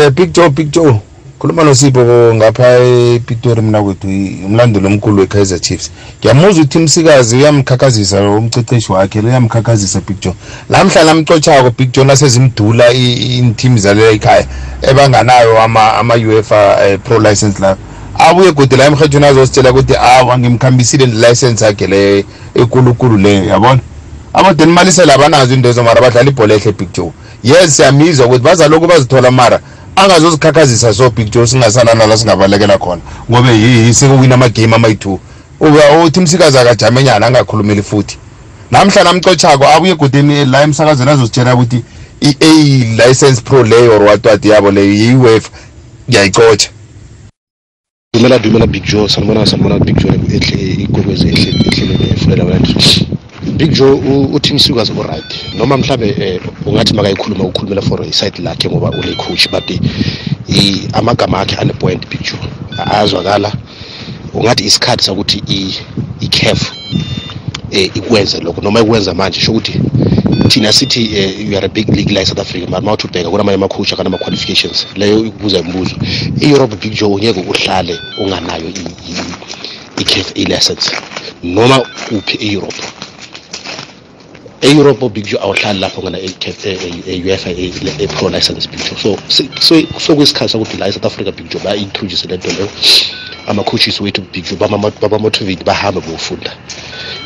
Yeah, 0.00 0.10
big 0.10 0.34
Joe, 0.34 0.50
big 0.50 0.72
Joe. 0.72 1.02
khuluma 1.38 1.62
nosipho 1.64 2.02
ngapha 2.34 2.74
epitori 3.14 3.62
mna 3.62 3.82
kwethu 3.82 4.08
umlandeli 4.46 4.86
omkhulu 4.86 5.18
we-kaizer 5.20 5.60
chiefs 5.60 5.90
ngiyamuzwa 6.20 6.64
uthi 6.64 6.78
msikazi 6.78 7.36
uyamkhakhazisa 7.36 8.20
umceceshi 8.30 8.92
wakhe 8.92 9.20
uyamkhakhazisa 9.20 10.00
big 10.08 10.16
john 10.20 10.34
lamhla 10.70 11.04
namcotshako 11.04 11.70
big 11.78 11.92
john 11.92 12.10
asezimdula 12.10 12.92
iintimi 12.94 13.80
zalela 13.80 14.10
ikhaya 14.12 14.44
ebanganayo 14.90 15.62
ama-u 15.98 16.38
f 16.38 16.50
um 16.50 16.98
pro 16.98 17.18
license 17.18 17.62
layo 17.62 17.76
abuye 18.18 18.52
godi 18.52 18.76
la 18.76 18.84
emhetshweni 18.86 19.26
azositshela 19.26 19.70
ukuthi 19.70 19.96
awa 19.96 20.38
ngimkhambisile 20.38 21.06
nelicense 21.06 21.64
yakhe 21.64 21.86
le 21.86 22.24
ekulukulu 22.54 23.16
leyo 23.16 23.44
yabona 23.44 23.80
abade 24.32 24.64
nimalisela 24.66 25.14
abanazo 25.14 25.54
into 25.54 25.68
ezo 25.68 25.82
mara 25.82 26.00
badlala 26.00 26.30
ibhola 26.30 26.54
ehle 26.54 26.72
big 26.72 26.88
joe 26.96 27.12
yes 27.44 27.76
siyamizwa 27.76 28.26
ukuthi 28.26 28.44
bazaloku 28.44 28.86
bazithola 28.86 29.30
mara 29.30 29.60
angazozikhakhazisa 29.98 30.94
sobhikjo 30.94 31.46
singasananala 31.46 32.16
singabalekela 32.18 32.78
khona 32.78 33.02
ngobe 33.30 33.50
yiyi 33.62 33.94
sekuwina 33.94 34.34
amagame 34.34 34.74
amayi-two 34.76 35.18
uba 35.60 36.02
uthi 36.04 36.20
msikazi 36.20 36.58
akajamenyana 36.58 37.26
angakhulumeli 37.26 37.82
futhi 37.82 38.16
namhla 38.70 39.04
namcotshako 39.04 39.64
abuye 39.68 39.92
egudeni 39.92 40.44
la 40.44 40.62
emsakazweni 40.62 41.10
azozitshela 41.10 41.54
ukuthi 41.54 41.78
i-a 42.28 42.52
license 43.02 43.40
pro 43.40 43.62
leyo 43.62 43.94
or 43.96 44.02
watwati 44.02 44.48
yabo 44.48 44.70
leyo 44.70 44.92
yiwef 44.94 45.44
ngiyayicotsha 46.08 46.68
dumela 48.14 48.38
dumela 48.38 48.66
big 48.66 48.84
joe 48.92 49.08
sanibona 49.08 49.46
sanibona 49.46 49.78
big 49.78 49.96
joe 49.96 50.14
ikokwezi 50.70 51.28
ehleleni 51.28 52.12
efulela 52.12 52.44
balandisa 52.44 53.00
Big 53.58 53.72
Joe 53.74 53.98
uThini 54.32 54.60
Sukas 54.60 54.90
alright 54.90 55.56
noma 55.56 55.76
mhlambe 55.76 56.08
eh, 56.18 56.40
ungathi 56.66 56.94
makayikhuluma 56.94 57.44
ukukhulumela 57.44 57.82
for 57.82 58.04
side 58.12 58.38
lakhe 58.42 58.68
ngoba 58.70 58.90
ule 58.90 59.14
coach 59.16 59.48
but 59.50 59.64
amagama 60.94 61.40
akhe 61.40 61.56
ane 61.60 61.72
point 61.72 62.08
Big 62.08 62.20
Joe 62.22 62.38
azwakala 62.90 63.50
ungathi 64.34 64.64
isikhathi 64.64 65.04
sokuthi 65.04 65.42
ikhefu 66.20 66.72
eh 67.72 67.90
ikwenze 67.94 68.40
lokho 68.40 68.60
noma 68.62 68.80
ikwenza 68.80 69.14
manje 69.14 69.40
sho 69.40 69.50
ukuthi 69.52 69.80
thina 70.48 70.72
sithi 70.72 71.00
you 71.48 71.52
eh, 71.52 71.56
are 71.58 71.66
a 71.66 71.68
big 71.68 71.88
league 71.88 72.12
la 72.14 72.24
South 72.26 72.38
Africa 72.38 72.68
mara 72.70 72.80
mawuthi 72.82 73.06
ubheka 73.08 73.30
kunamanye 73.30 73.54
amacoach 73.58 73.92
akana 73.92 74.06
ama 74.08 74.18
qualifications 74.18 74.86
leyo 74.94 75.26
ikubuza 75.26 75.58
imibuzo 75.58 75.96
eEurope 76.40 76.76
Big 76.76 76.92
Joe 77.00 77.08
ngeke 77.16 77.40
uhlale 77.40 77.98
unganayo 78.22 78.70
ikhefu 79.98 80.32
license 80.34 80.92
noma 81.42 81.82
uphi 82.10 82.36
eEurope 82.40 82.82
e-europe 84.60 85.08
bikujo 85.08 85.38
awuhlali 85.40 85.78
lapho 85.80 86.02
ngana 86.02 86.18
ekhethe 86.20 86.70
e-uefa 87.06 87.50
e-pro 88.04 88.28
license 88.30 88.66
bikujo 88.68 88.94
so 89.60 89.82
sokuyisikhathi 90.06 90.52
sokuthi 90.52 90.76
la 90.76 90.88
e-south 90.88 91.06
africa 91.06 91.32
bikujo 91.32 91.58
ba-introduce 91.64 92.26
le 92.28 92.36
nto 92.36 92.48
leyo 92.48 92.68
ama-coaches 93.46 94.00
wethu 94.00 94.20
bikujo 94.32 94.56
babamotivate 95.02 95.64
bahambe 95.64 96.00
bofunda 96.00 96.50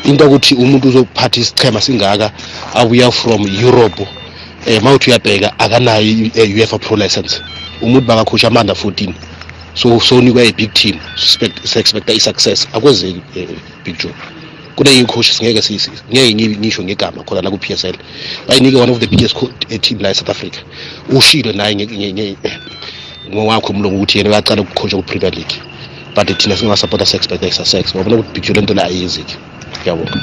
into 0.05 0.23
yokuthi 0.23 0.55
umuntu 0.55 0.87
uzophatha 0.89 1.39
isichema 1.41 1.81
singaka 1.81 2.31
abuya 2.73 3.11
from 3.11 3.47
europe 3.65 4.07
eh, 4.67 4.77
um 4.77 4.83
mawuthi 4.83 5.09
uyabheka 5.09 5.59
akanayo 5.59 6.01
i-uefa 6.03 6.75
e- 6.75 6.79
pro 6.79 6.95
license 6.97 7.41
umuntu 7.81 8.05
bangakhosha 8.07 8.47
amanda 8.47 8.73
14 8.73 9.13
so 9.73 9.99
sonikwa 9.99 10.43
i-big 10.43 10.73
team 10.73 10.99
si-expecta 11.63 12.13
i-success 12.13 12.67
akwenzeki 12.73 13.21
eh, 13.35 13.47
big 13.83 13.97
joe 14.03 14.13
kuney'khoshi 14.75 15.33
singeke 15.33 15.59
ngeke 16.11 16.57
ngisho 16.61 16.83
ngegama 16.83 17.23
khona 17.25 17.41
la 17.41 17.49
ku-p 17.49 17.69
s 17.71 17.85
l 17.85 17.95
bayinike 18.47 18.77
one 18.77 18.89
of 18.91 18.99
the 18.99 19.07
biggest 19.07 19.35
eh, 19.69 19.79
team 19.79 19.99
la 19.99 20.09
e-south 20.09 20.29
africa 20.29 20.59
ushilo 21.09 21.51
naye 21.53 22.37
ngowakho 23.33 23.73
umlungu 23.73 23.97
ukuthi 23.97 24.17
yena 24.17 24.29
uyacala 24.29 24.61
ukukhosha 24.61 24.97
ku-premier 24.97 25.31
league 25.33 25.55
but 26.15 26.27
thina 26.39 26.55
singasapota 26.57 27.05
se-expecta 27.05 27.47
isasex 27.47 27.95
ngoba 27.95 28.09
nokubhijule 28.11 28.61
nto 28.61 28.73
la 28.73 28.83
ayenzi-ke 28.83 29.35
ngiyabonga 29.81 30.19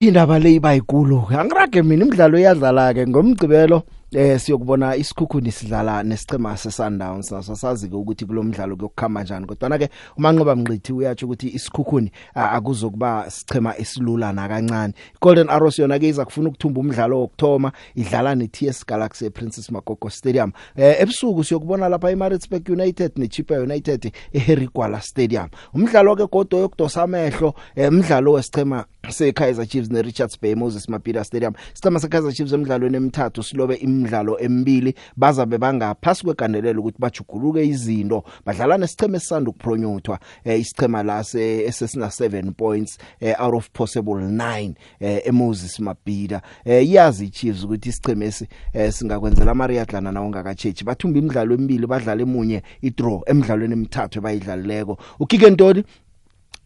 indaba 0.00 0.38
le 0.38 0.50
iba 0.54 0.74
yikulo 0.74 1.28
angirage 1.30 1.82
mina 1.82 2.04
imidlalo 2.04 2.38
iyadlala-ke 2.38 3.06
ngomgcibelo 3.06 3.84
eh 4.14 4.38
siyokubona 4.40 4.96
isikhukhuni 4.96 5.52
sidlala 5.52 6.02
nesicema 6.02 6.56
seSundowns 6.56 7.30
naso 7.32 7.42
sasazi 7.54 7.86
ke 7.88 7.94
ukuthi 7.94 8.24
kulomdlalo 8.26 8.74
kuyokukhama 8.76 9.20
kanjani 9.22 9.46
kodwa 9.46 9.78
ke 9.78 9.88
umanqoba 10.18 10.56
mngqithi 10.56 10.92
uyatsho 10.92 11.26
ukuthi 11.26 11.48
isikhukhuni 11.54 12.12
akuzokuba 12.34 13.30
sichema 13.30 13.76
esilula 13.78 14.32
na 14.32 14.48
kancane 14.48 14.94
Golden 15.22 15.46
Arrows 15.48 15.78
yona 15.78 15.98
ke 15.98 16.08
izakufuna 16.10 16.48
ukuthumba 16.50 16.80
umdlalo 16.80 17.20
wokthoma 17.22 17.72
idlala 17.94 18.34
neTS 18.34 18.82
Galaxy 18.86 19.26
ePrincess 19.30 19.70
Magogo 19.70 20.10
Stadium 20.10 20.52
eh 20.76 20.96
ebusuku 20.98 21.44
siyokubona 21.44 21.88
lapha 21.88 22.10
eMaritzburg 22.10 22.66
United 22.68 23.12
neChippa 23.16 23.54
United 23.62 24.10
eHarry 24.34 24.66
Gwala 24.74 24.98
Stadium 25.00 25.48
umdlalo 25.74 26.16
ke 26.16 26.26
godo 26.26 26.58
yokudosa 26.66 27.02
amehlo 27.06 27.54
umdlalo 27.76 28.30
eh, 28.30 28.34
wesicema 28.36 28.84
seKaizer 29.08 29.66
Chiefs 29.68 29.90
neRichards 29.90 30.34
Bay 30.42 30.54
Moses 30.54 30.88
Mapida 30.90 31.22
Stadium 31.24 31.54
sicema 31.74 32.00
seKaizer 32.00 32.32
Chiefs 32.34 32.52
emidlalweni 32.52 32.96
emithathu 32.96 33.42
silobe 33.42 33.74
im 33.74 33.99
imidlalo 34.00 34.36
emibili 34.40 34.94
bazabe 35.16 35.58
bangaphasi 35.60 36.24
kwegandelelo 36.24 36.80
ukuthi 36.80 36.98
bajuguluke 37.00 37.64
izinto 37.64 38.24
badlala 38.46 38.78
nesicema 38.78 39.16
esisanda 39.16 39.50
ukupronyuthwa 39.50 40.18
eh, 40.44 40.60
isicema 40.60 41.02
la 41.02 41.24
sesina 41.24 42.06
7 42.06 42.50
points 42.52 42.98
eh, 43.20 43.34
out 43.40 43.54
of 43.54 43.70
possible 43.72 44.12
9 44.14 44.72
eh, 45.00 45.22
eMoses 45.24 45.80
Mabhida 45.80 46.42
eh, 46.64 46.88
yazi 46.92 47.24
iChiefs 47.26 47.64
ukuthi 47.64 47.88
isicema 47.88 48.24
esi 48.24 48.48
eh, 48.74 48.92
singakwenzela 48.92 49.50
amariyadlana 49.52 50.12
nawo 50.12 50.28
ngakachechi 50.28 50.84
bathumba 50.84 51.18
imidlalo 51.18 51.54
emibili 51.54 51.86
badlala 51.86 52.22
emunye 52.22 52.62
idraw 52.82 53.20
emidlalweni 53.26 53.72
emithathu 53.74 54.20
bayidlalileko 54.20 54.98
uKike 55.20 55.50
Ntoli 55.50 55.84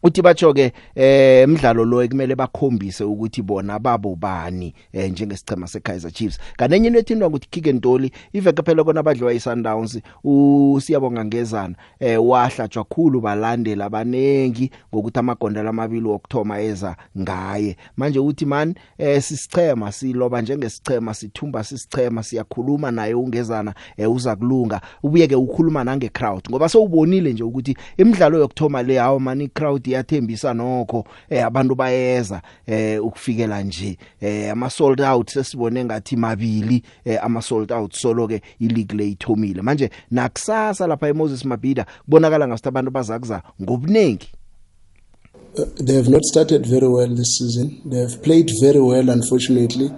uthi 0.04 0.22
batho 0.22 0.52
ke 0.54 0.72
eh 0.96 1.44
umdlalo 1.48 1.84
lo 1.84 2.02
ekumele 2.04 2.34
bakhombise 2.36 3.04
ukuthi 3.04 3.42
bona 3.42 3.78
babo 3.78 4.14
bani 4.16 4.74
eh, 4.92 5.08
njengesichema 5.10 5.66
seKaizer 5.66 6.10
Chiefs 6.12 6.38
kanenye 6.56 6.88
into 6.88 6.98
ethindwa 7.00 7.28
ukuthi 7.28 7.48
Kick 7.50 7.66
and 7.68 7.80
Dolly 7.80 8.12
iveke 8.32 8.62
phela 8.62 8.84
kona 8.84 9.02
badliwa 9.02 9.32
iSundowns 9.32 10.00
usiyabonga 10.24 11.24
ngezana 11.24 11.74
eh 12.00 12.18
wahlatjwa 12.28 12.84
khulu 12.84 13.20
balandela 13.20 13.84
abanengi 13.84 14.70
ngokuthi 14.94 15.18
amagonda 15.18 15.62
lamabili 15.62 16.08
okthoma 16.08 16.60
eza 16.60 16.96
ngaye 17.18 17.76
manje 17.96 18.18
uthi 18.18 18.44
man 18.46 18.74
eh 18.98 19.22
sisichema 19.22 19.92
siloba 19.92 20.42
njengesichema 20.42 21.14
sithumba 21.14 21.64
sisichema 21.64 22.22
siyakhuluma 22.22 22.90
naye 22.90 23.14
ungezana 23.14 23.74
eh, 23.96 24.12
uza 24.12 24.36
kulunga 24.36 24.80
ubuye 25.02 25.26
ke 25.26 25.36
ukhuluma 25.36 25.84
nange 25.84 26.08
crowd 26.08 26.42
ngoba 26.50 26.68
sowubonile 26.68 27.32
nje 27.32 27.42
ukuthi 27.42 27.76
imidlalo 27.96 28.38
yokthoma 28.38 28.82
le 28.82 28.98
hawo 28.98 29.18
man 29.18 29.40
i 29.40 29.48
crowd 29.48 29.93
iyathembisa 29.94 30.54
nokho 30.54 31.04
eh 31.30 31.42
abantu 31.46 31.74
bayeza 31.74 32.42
eh 32.66 32.98
ukufikela 33.04 33.62
nje 33.62 33.98
eh 34.20 34.50
ama 34.50 34.70
sold 34.70 35.00
out 35.00 35.30
sesibone 35.30 35.84
ngathi 35.84 36.16
mabili 36.16 36.82
eh 37.04 37.18
ama 37.22 37.42
sold 37.42 37.72
out 37.72 37.94
solo 37.96 38.28
ke 38.28 38.42
ileague 38.60 38.96
leyithomile 38.96 39.62
manje 39.62 39.90
nakusasa 40.10 40.86
lapha 40.86 41.08
eMoses 41.08 41.44
Mabhida 41.44 41.86
kubonakala 42.04 42.48
ngasithi 42.48 42.68
abantu 42.68 42.90
bazakuza 42.90 43.42
ngobunengi 43.62 44.28
Uh, 45.56 45.64
they 45.86 45.94
have 45.94 46.08
not 46.08 46.24
started 46.24 46.66
very 46.66 46.88
well 46.88 47.06
this 47.14 47.38
season. 47.38 47.80
They 47.84 48.00
have 48.00 48.24
played 48.24 48.50
very 48.60 48.80
well, 48.80 49.08
unfortunately. 49.08 49.88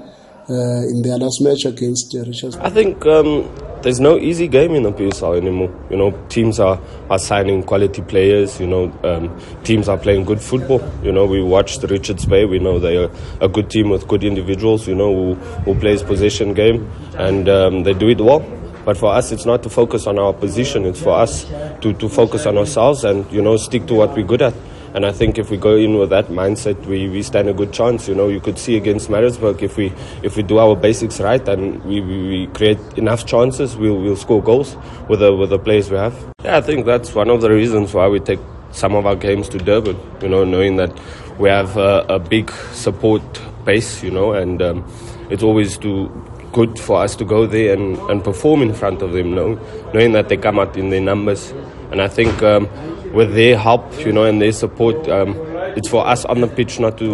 uh, 0.49 0.83
in 0.95 1.03
their 1.03 1.19
last 1.19 1.41
match 1.43 1.65
against 1.65 2.15
uh, 2.15 2.21
Richards. 2.21 2.57
I 2.57 2.71
think 2.71 3.05
um, 3.07 3.49
there's 3.83 4.01
no 4.01 4.17
easy 4.19 4.49
game 4.49 4.73
in 4.75 4.85
the 4.85 4.93
PSL 4.93 5.37
anymore. 5.37 5.75
You 5.91 5.97
know, 5.97 6.11
teams 6.29 6.61
are, 6.61 6.81
are 7.11 7.19
signing 7.19 7.63
quality 7.65 8.03
players. 8.03 8.61
You 8.61 8.67
know, 8.67 8.99
um, 9.03 9.37
teams 9.65 9.89
are 9.89 9.99
playing 9.99 10.25
good 10.25 10.41
football. 10.41 10.83
You 11.03 11.13
know, 11.13 11.27
we 11.27 11.43
watched 11.43 11.83
Richards 11.85 12.27
Bay. 12.27 12.45
We 12.45 12.59
know 12.59 12.79
they 12.79 12.97
are 12.97 13.11
a 13.41 13.49
good 13.49 13.71
team 13.71 13.91
with 13.91 14.07
good 14.07 14.23
individuals. 14.23 14.87
You 14.87 14.95
know, 14.95 15.15
who, 15.15 15.35
who 15.65 15.75
plays 15.79 16.03
possession 16.03 16.55
game 16.55 16.89
and 17.17 17.49
um, 17.49 17.83
they 17.83 17.95
do 17.95 18.09
it 18.09 18.21
well. 18.21 18.41
But 18.85 18.97
for 18.97 19.13
us, 19.13 19.33
it's 19.33 19.45
not 19.47 19.65
to 19.65 19.69
focus 19.69 20.07
on 20.07 20.17
our 20.17 20.33
position. 20.33 20.87
It's 20.87 21.03
for 21.03 21.17
us 21.19 21.45
to, 21.81 21.93
to 21.95 22.09
focus 22.09 22.47
on 22.47 22.57
ourselves 22.57 23.03
and 23.03 23.31
you 23.33 23.43
know 23.43 23.57
stick 23.57 23.85
to 23.89 23.95
what 23.95 24.15
we're 24.15 24.23
good 24.25 24.43
at. 24.43 24.55
And 24.97 25.05
I 25.05 25.13
think 25.13 25.37
if 25.37 25.51
we 25.51 25.59
go 25.59 25.77
in 25.77 25.99
with 25.99 26.09
that 26.09 26.29
mindset, 26.29 26.87
we, 26.87 27.07
we 27.11 27.23
stand 27.23 27.51
a 27.51 27.53
good 27.53 27.71
chance. 27.71 28.09
You 28.09 28.15
know, 28.15 28.29
you 28.29 28.41
could 28.41 28.59
see 28.59 28.79
against 28.79 29.11
Maritzburg 29.11 29.63
if 29.63 29.77
we 29.77 29.93
if 30.23 30.39
we 30.39 30.43
do 30.43 30.57
our 30.59 30.75
basics 30.75 31.21
right 31.21 31.47
and 31.49 31.85
we, 31.85 32.01
we, 32.01 32.29
we 32.29 32.47
create 32.55 32.79
enough 32.97 33.27
chances, 33.27 33.77
we'll, 33.77 34.01
we'll 34.01 34.17
score 34.17 34.43
goals 34.43 34.75
with 35.07 35.21
the 35.21 35.37
with 35.37 35.51
the 35.51 35.59
players 35.59 35.91
we 35.91 35.99
have. 35.99 36.15
Yeah, 36.43 36.57
I 36.57 36.63
think 36.63 36.87
that's 36.87 37.15
one 37.15 37.29
of 37.29 37.43
the 37.43 37.51
reasons 37.51 37.93
why 37.93 38.09
we 38.09 38.21
take 38.21 38.39
some 38.73 38.95
of 38.95 39.05
our 39.05 39.17
games 39.17 39.51
to 39.51 39.59
Durban. 39.59 39.99
You 40.23 40.31
know, 40.31 40.45
knowing 40.47 40.77
that 40.77 40.99
we 41.39 41.51
have 41.51 41.77
a, 41.77 42.07
a 42.09 42.19
big 42.19 42.51
support 42.73 43.23
base. 43.67 44.03
You 44.03 44.13
know, 44.13 44.33
and 44.33 44.63
um, 44.63 44.91
it's 45.29 45.43
always 45.43 45.77
to 45.85 46.09
good 46.55 46.79
for 46.79 47.03
us 47.03 47.15
to 47.17 47.25
go 47.27 47.45
there 47.47 47.75
and, 47.75 47.99
and 48.11 48.25
perform 48.25 48.63
in 48.63 48.73
front 48.73 49.03
of 49.03 49.13
them, 49.13 49.35
knowing, 49.35 49.61
knowing 49.93 50.13
that 50.13 50.31
they 50.31 50.39
come 50.39 50.59
out 50.59 50.75
in 50.75 50.89
their 50.89 51.03
numbers. 51.03 51.51
And 51.91 52.01
I 52.01 52.09
think 52.09 52.43
um, 52.43 52.67
with 53.17 53.35
their 53.35 53.57
help, 53.59 53.83
you 54.05 54.13
know, 54.13 54.25
and 54.25 54.41
their 54.41 54.53
support, 54.53 55.09
um, 55.09 55.35
it's 55.77 55.89
for 55.89 56.07
us 56.07 56.25
on 56.27 56.41
the 56.43 56.47
pitch 56.47 56.79
not 56.79 56.99
to 56.99 57.09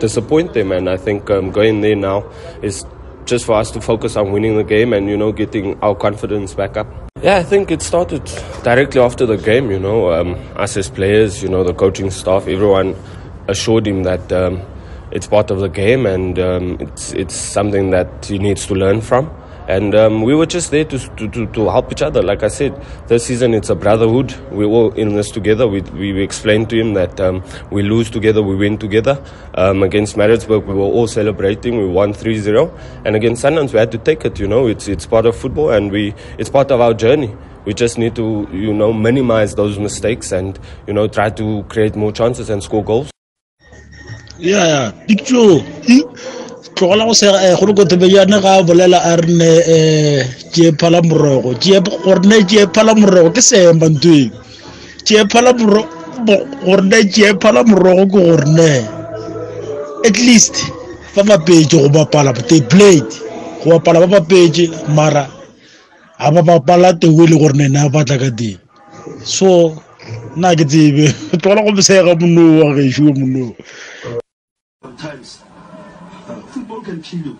disappoint 0.00 0.52
them. 0.52 0.72
And 0.72 0.90
I 0.90 0.96
think 0.96 1.30
um, 1.30 1.50
going 1.52 1.80
there 1.80 1.94
now 1.94 2.28
is 2.62 2.84
just 3.24 3.46
for 3.46 3.54
us 3.54 3.70
to 3.70 3.80
focus 3.80 4.16
on 4.16 4.32
winning 4.32 4.56
the 4.58 4.64
game 4.64 4.92
and, 4.92 5.08
you 5.08 5.16
know, 5.16 5.30
getting 5.32 5.78
our 5.80 5.94
confidence 5.94 6.54
back 6.54 6.76
up. 6.76 6.88
Yeah, 7.22 7.36
I 7.38 7.42
think 7.44 7.70
it 7.70 7.80
started 7.80 8.22
directly 8.64 9.00
after 9.00 9.24
the 9.24 9.36
game, 9.38 9.70
you 9.70 9.78
know, 9.78 10.12
um, 10.12 10.34
us 10.56 10.76
as 10.76 10.90
players, 10.90 11.42
you 11.42 11.48
know, 11.48 11.62
the 11.64 11.72
coaching 11.72 12.10
staff, 12.10 12.42
everyone 12.48 12.94
assured 13.48 13.86
him 13.86 14.02
that 14.02 14.30
um, 14.32 14.60
it's 15.12 15.26
part 15.28 15.50
of 15.52 15.60
the 15.60 15.68
game 15.68 16.04
and 16.04 16.38
um, 16.38 16.76
it's, 16.80 17.12
it's 17.14 17.34
something 17.34 17.90
that 17.90 18.26
he 18.26 18.38
needs 18.38 18.66
to 18.66 18.74
learn 18.74 19.00
from. 19.00 19.30
and 19.68 19.94
um, 19.94 20.22
we 20.22 20.34
were 20.34 20.46
just 20.46 20.70
there 20.70 20.84
to, 20.84 20.98
to, 21.30 21.46
to, 21.46 21.70
help 21.70 21.90
each 21.92 22.02
other. 22.02 22.22
Like 22.22 22.42
I 22.42 22.48
said, 22.48 22.74
this 23.08 23.24
season 23.26 23.54
it's 23.54 23.70
a 23.70 23.74
brotherhood. 23.74 24.34
We're 24.50 24.66
all 24.66 24.92
in 24.92 25.14
this 25.16 25.30
together. 25.30 25.66
We, 25.66 25.80
we 25.92 26.22
explained 26.22 26.68
to 26.70 26.78
him 26.80 26.94
that 26.94 27.18
um, 27.20 27.42
we 27.70 27.82
lose 27.82 28.10
together, 28.10 28.42
we 28.42 28.56
win 28.56 28.78
together. 28.78 29.22
Um, 29.54 29.82
against 29.82 30.16
Maritzburg, 30.16 30.64
we 30.66 30.74
were 30.74 30.80
all 30.82 31.06
celebrating. 31.06 31.78
We 31.78 31.86
won 31.86 32.12
3 32.12 32.38
0. 32.38 32.76
And 33.04 33.16
against 33.16 33.44
Sundowns, 33.44 33.72
we 33.72 33.78
had 33.78 33.90
to 33.92 33.98
take 33.98 34.24
it. 34.24 34.38
You 34.38 34.46
know, 34.48 34.66
it's, 34.66 34.86
it's 34.88 35.06
part 35.06 35.26
of 35.26 35.34
football 35.36 35.70
and 35.70 35.90
we, 35.90 36.14
it's 36.38 36.50
part 36.50 36.70
of 36.70 36.80
our 36.80 36.92
journey. 36.94 37.34
We 37.64 37.72
just 37.72 37.96
need 37.96 38.14
to, 38.16 38.46
you 38.52 38.74
know, 38.74 38.92
minimize 38.92 39.54
those 39.54 39.78
mistakes 39.78 40.32
and, 40.32 40.58
you 40.86 40.92
know, 40.92 41.08
try 41.08 41.30
to 41.30 41.62
create 41.70 41.96
more 41.96 42.12
chances 42.12 42.50
and 42.50 42.62
score 42.62 42.84
goals. 42.84 43.10
Yeah, 44.36 44.66
yeah. 44.92 45.04
Big 45.06 45.24
Joe. 45.24 45.60
tlogela 46.74 47.04
go 47.06 47.14
segoloko 47.14 47.82
eh, 47.82 47.86
tebejaana 47.88 48.40
ga 48.40 48.62
bolela 48.62 48.98
a 48.98 49.16
rene 49.16 49.44
um 49.44 49.68
eh, 49.68 50.28
tee 50.52 50.72
phala 50.72 51.00
morogo 51.02 51.52
gorene 52.02 52.44
tee 52.46 52.66
phala 52.74 52.94
morogo 52.94 53.30
ke 53.30 53.40
seemantweng 53.42 54.32
tee 55.04 55.22
phala 55.30 55.52
gorene 55.54 56.98
tee 57.12 57.32
phala 57.40 57.64
morogo 57.64 58.02
ke 58.06 58.18
e 58.18 58.18
gorene 58.18 58.66
e 58.66 58.86
at 60.08 60.18
least 60.18 60.56
ba 61.14 61.22
bapetse 61.22 61.74
go 61.78 61.88
bapala 61.88 62.32
they 62.32 62.60
played 62.60 63.06
go 63.62 63.70
bapala 63.78 64.00
ba 64.06 64.18
bapetse 64.18 64.68
mara 64.88 65.28
ga 66.18 66.30
ba 66.30 66.42
bapala 66.42 66.92
teu 67.00 67.22
e 67.22 67.26
le 67.26 67.36
gorene 67.38 67.68
na 67.70 67.88
batla 67.88 68.18
ka 68.18 68.30
teng 68.34 68.58
so 69.22 69.76
nna 70.36 70.54
ke 70.58 70.64
tsebe 70.66 71.06
tlogela 71.38 71.62
go 71.70 71.70
besega 71.72 72.18
monoo 72.18 72.66
wa 72.66 72.74
gešo 72.74 73.14
monoo 73.14 73.54
can 76.84 77.00
kill 77.00 77.20
you 77.20 77.36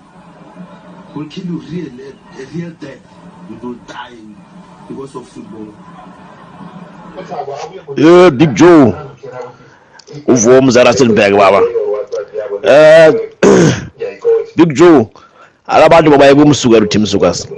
will 1.15 1.29
kill 1.35 1.45
you 1.53 1.59
real 1.59 1.89
a, 2.09 2.43
a 2.43 2.45
real 2.55 2.71
death 2.73 3.03
you 3.51 3.57
will 3.65 3.75
die 3.91 4.17
because 4.89 5.15
of 5.21 5.29
football 5.29 5.69
yeah 7.99 8.31
big 8.31 8.55
joe 8.55 8.79
uvomo 10.35 10.71
zarasenberg 10.77 11.37
baba 11.43 11.61
eh 12.77 13.11
big 14.59 14.73
joe 14.81 15.05
akabantu 15.75 16.11
babayeke 16.11 16.43
umsukela 16.43 16.83
utim 16.89 17.07
sukasi 17.07 17.49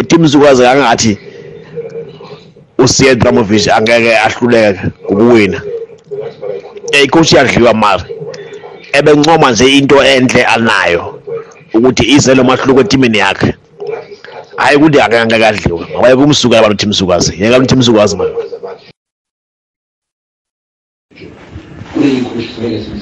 utim 0.00 0.28
sukasi 0.28 0.62
kangathi 0.68 1.18
usiyedramovic 2.78 3.68
angeke 3.76 4.16
ahluleke 4.26 4.80
ukuwina 5.10 5.60
icoach 7.02 7.32
eh, 7.32 7.38
yadliwa 7.38 7.74
mari 7.74 8.04
ebencoma 8.92 9.50
nje 9.50 9.68
into 9.78 10.00
enhle 10.04 10.44
anayo 10.46 11.18
ukuthi 11.74 12.12
ize 12.14 12.34
lo 12.34 12.44
mahluko 12.44 12.80
etimini 12.80 13.18
yakhe 13.18 13.54
hayi 14.56 14.76
ukuthi 14.76 15.00
akangakadliwa 15.00 15.80
ngoba 15.92 16.08
yebo 16.08 16.22
umsuka 16.24 16.58
abantu 16.58 16.74
uthi 16.76 16.86
msukazi 16.86 17.32
yeka 17.42 17.58
uthi 17.58 17.76
msukazi 17.76 18.16
manje 18.16 18.34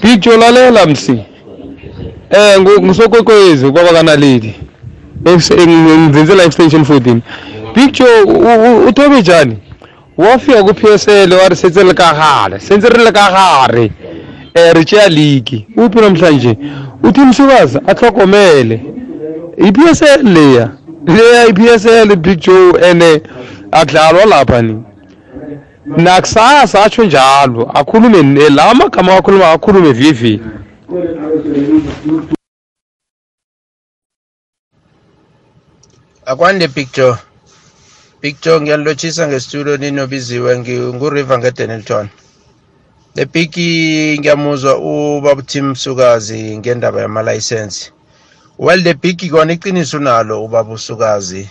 Dijo 0.03 0.37
lalela 0.37 0.87
msi 0.87 1.19
Eh 2.31 2.61
ngisokwekwezi 2.83 3.71
kwaba 3.71 3.93
kanaledi 3.93 4.55
ngizenze 5.29 6.35
live 6.35 6.51
station 6.53 6.83
14 6.83 7.21
Dijo 7.75 8.07
uthobe 8.89 9.21
njani 9.21 9.57
wafika 10.19 10.63
ku 10.65 10.75
PSL 10.75 11.33
wa 11.33 11.49
re 11.49 11.57
setse 11.57 11.85
le 11.85 11.95
ka 11.95 12.13
gale 12.15 12.61
sentse 12.61 12.89
re 12.89 13.05
le 13.05 13.13
ka 13.13 13.31
gare 13.33 13.91
eritshe 14.55 14.97
eh, 14.97 15.03
yaligi 15.03 15.67
uphi 15.77 16.01
namhlanje 16.01 16.57
uthi 17.03 17.21
msukazi 17.21 17.79
atlogomele 17.87 18.81
i-psl 19.57 20.23
leya 20.29 20.71
leya 21.07 21.47
i-psl 21.47 22.17
big 22.17 22.41
joe 22.41 22.79
and 22.91 23.03
akudlalwa 23.73 24.25
lapha 24.25 24.63
ni 24.63 24.83
nakusasa 25.97 26.85
atsho 26.85 27.05
njalo 27.05 27.71
akhulume 27.75 28.49
la 28.51 28.75
magama 28.75 29.17
akhuluma 29.17 29.51
akhulume 29.53 29.93
vivi 29.93 30.41
akwande 36.27 36.69
big 36.69 36.89
joe 36.93 37.17
big 38.23 38.37
joe 38.43 38.61
ngiyalilotshisa 38.61 39.29
ngestudio 39.29 39.77
ninobiziwe 39.77 40.59
nguriver 40.95 41.39
ngedenelton 41.39 42.09
lepiki 43.19 43.69
ngiyamuzwa 44.19 44.73
ubaba 45.19 45.43
Tim 45.51 45.67
Sukazi 45.83 46.41
ngendaba 46.59 46.99
yamalayisensi 47.05 47.85
well 48.65 48.81
lepiki 48.89 49.25
kona 49.33 49.51
iqiniso 49.57 49.99
nalo 50.07 50.35
ubaba 50.47 50.71
usukazi 50.79 51.43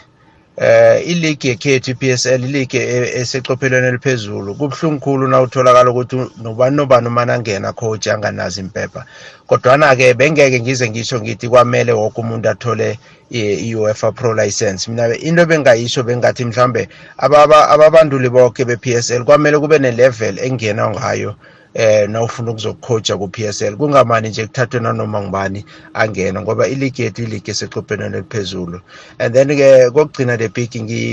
eh 0.61 1.01
iligi 1.07 1.47
yekhethu 1.47 1.91
i-PSL 1.91 2.43
iligi 2.43 2.77
e-, 2.77 3.11
eseqophelweni 3.21 3.87
eliphezulu 3.87 4.55
kubuhlungu 4.55 4.99
khulu 4.99 5.27
na 5.27 5.41
utholakala 5.41 5.89
ukuthi 5.89 6.17
nobani 6.43 6.75
nobani 6.75 7.07
umanangena 7.07 7.71
coach 7.79 8.07
anganazi 8.07 8.59
impepha 8.59 9.01
kodwana-ke 9.47 10.13
bengeke 10.19 10.59
ngize 10.59 10.89
ngisho 10.89 11.17
ngithi 11.21 11.47
kwamele 11.49 11.91
woke 11.95 12.19
umuntu 12.21 12.47
athole 12.53 12.99
i-uefa 13.31 14.11
pro 14.11 14.33
license 14.33 14.87
mina 14.91 15.07
into 15.17 15.45
bengayisho 15.47 16.03
bengathi 16.03 16.43
mhlawumbe 16.45 16.89
ababanduli 17.25 18.29
bonke 18.29 18.65
be-p 18.67 18.85
s 18.99 19.11
l 19.15 19.23
kwamele 19.23 19.55
kube 19.63 19.79
ne-level 19.79 20.35
engena 20.47 20.89
ngayo 20.91 21.31
eh 21.77 22.07
nawufuna 22.09 22.51
ukuzokhoja 22.51 23.13
ku-PSL 23.21 23.77
kungamani 23.77 24.27
nje 24.29 24.45
kuthathwe 24.45 24.79
nanoma 24.79 25.21
ngubani 25.21 25.61
angena 25.93 26.41
ngoba 26.41 26.65
iligi 26.73 27.01
yethu 27.05 27.21
iligi 27.23 27.49
esexhophenweni 27.51 28.15
eliphezulu 28.17 28.77
and 29.21 29.29
then 29.35 29.47
ke 29.59 29.69
kokugcina 29.93 30.33
the 30.41 30.49
big 30.49 30.71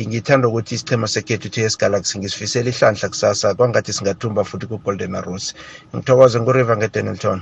ngithanda 0.08 0.48
ukuthi 0.48 0.72
isichema 0.74 1.06
sekhethu 1.12 1.48
TS 1.52 1.74
Galaxy 1.78 2.12
ngisifisela 2.18 2.68
ihlandla 2.72 3.06
kusasa 3.12 3.46
kwangathi 3.54 3.92
singathumba 3.92 4.44
futhi 4.48 4.66
ku-Golden 4.70 5.12
Arrows 5.20 5.46
ngithokoze 5.92 6.36
nguriver 6.40 6.76
ngeDenilton 6.80 7.40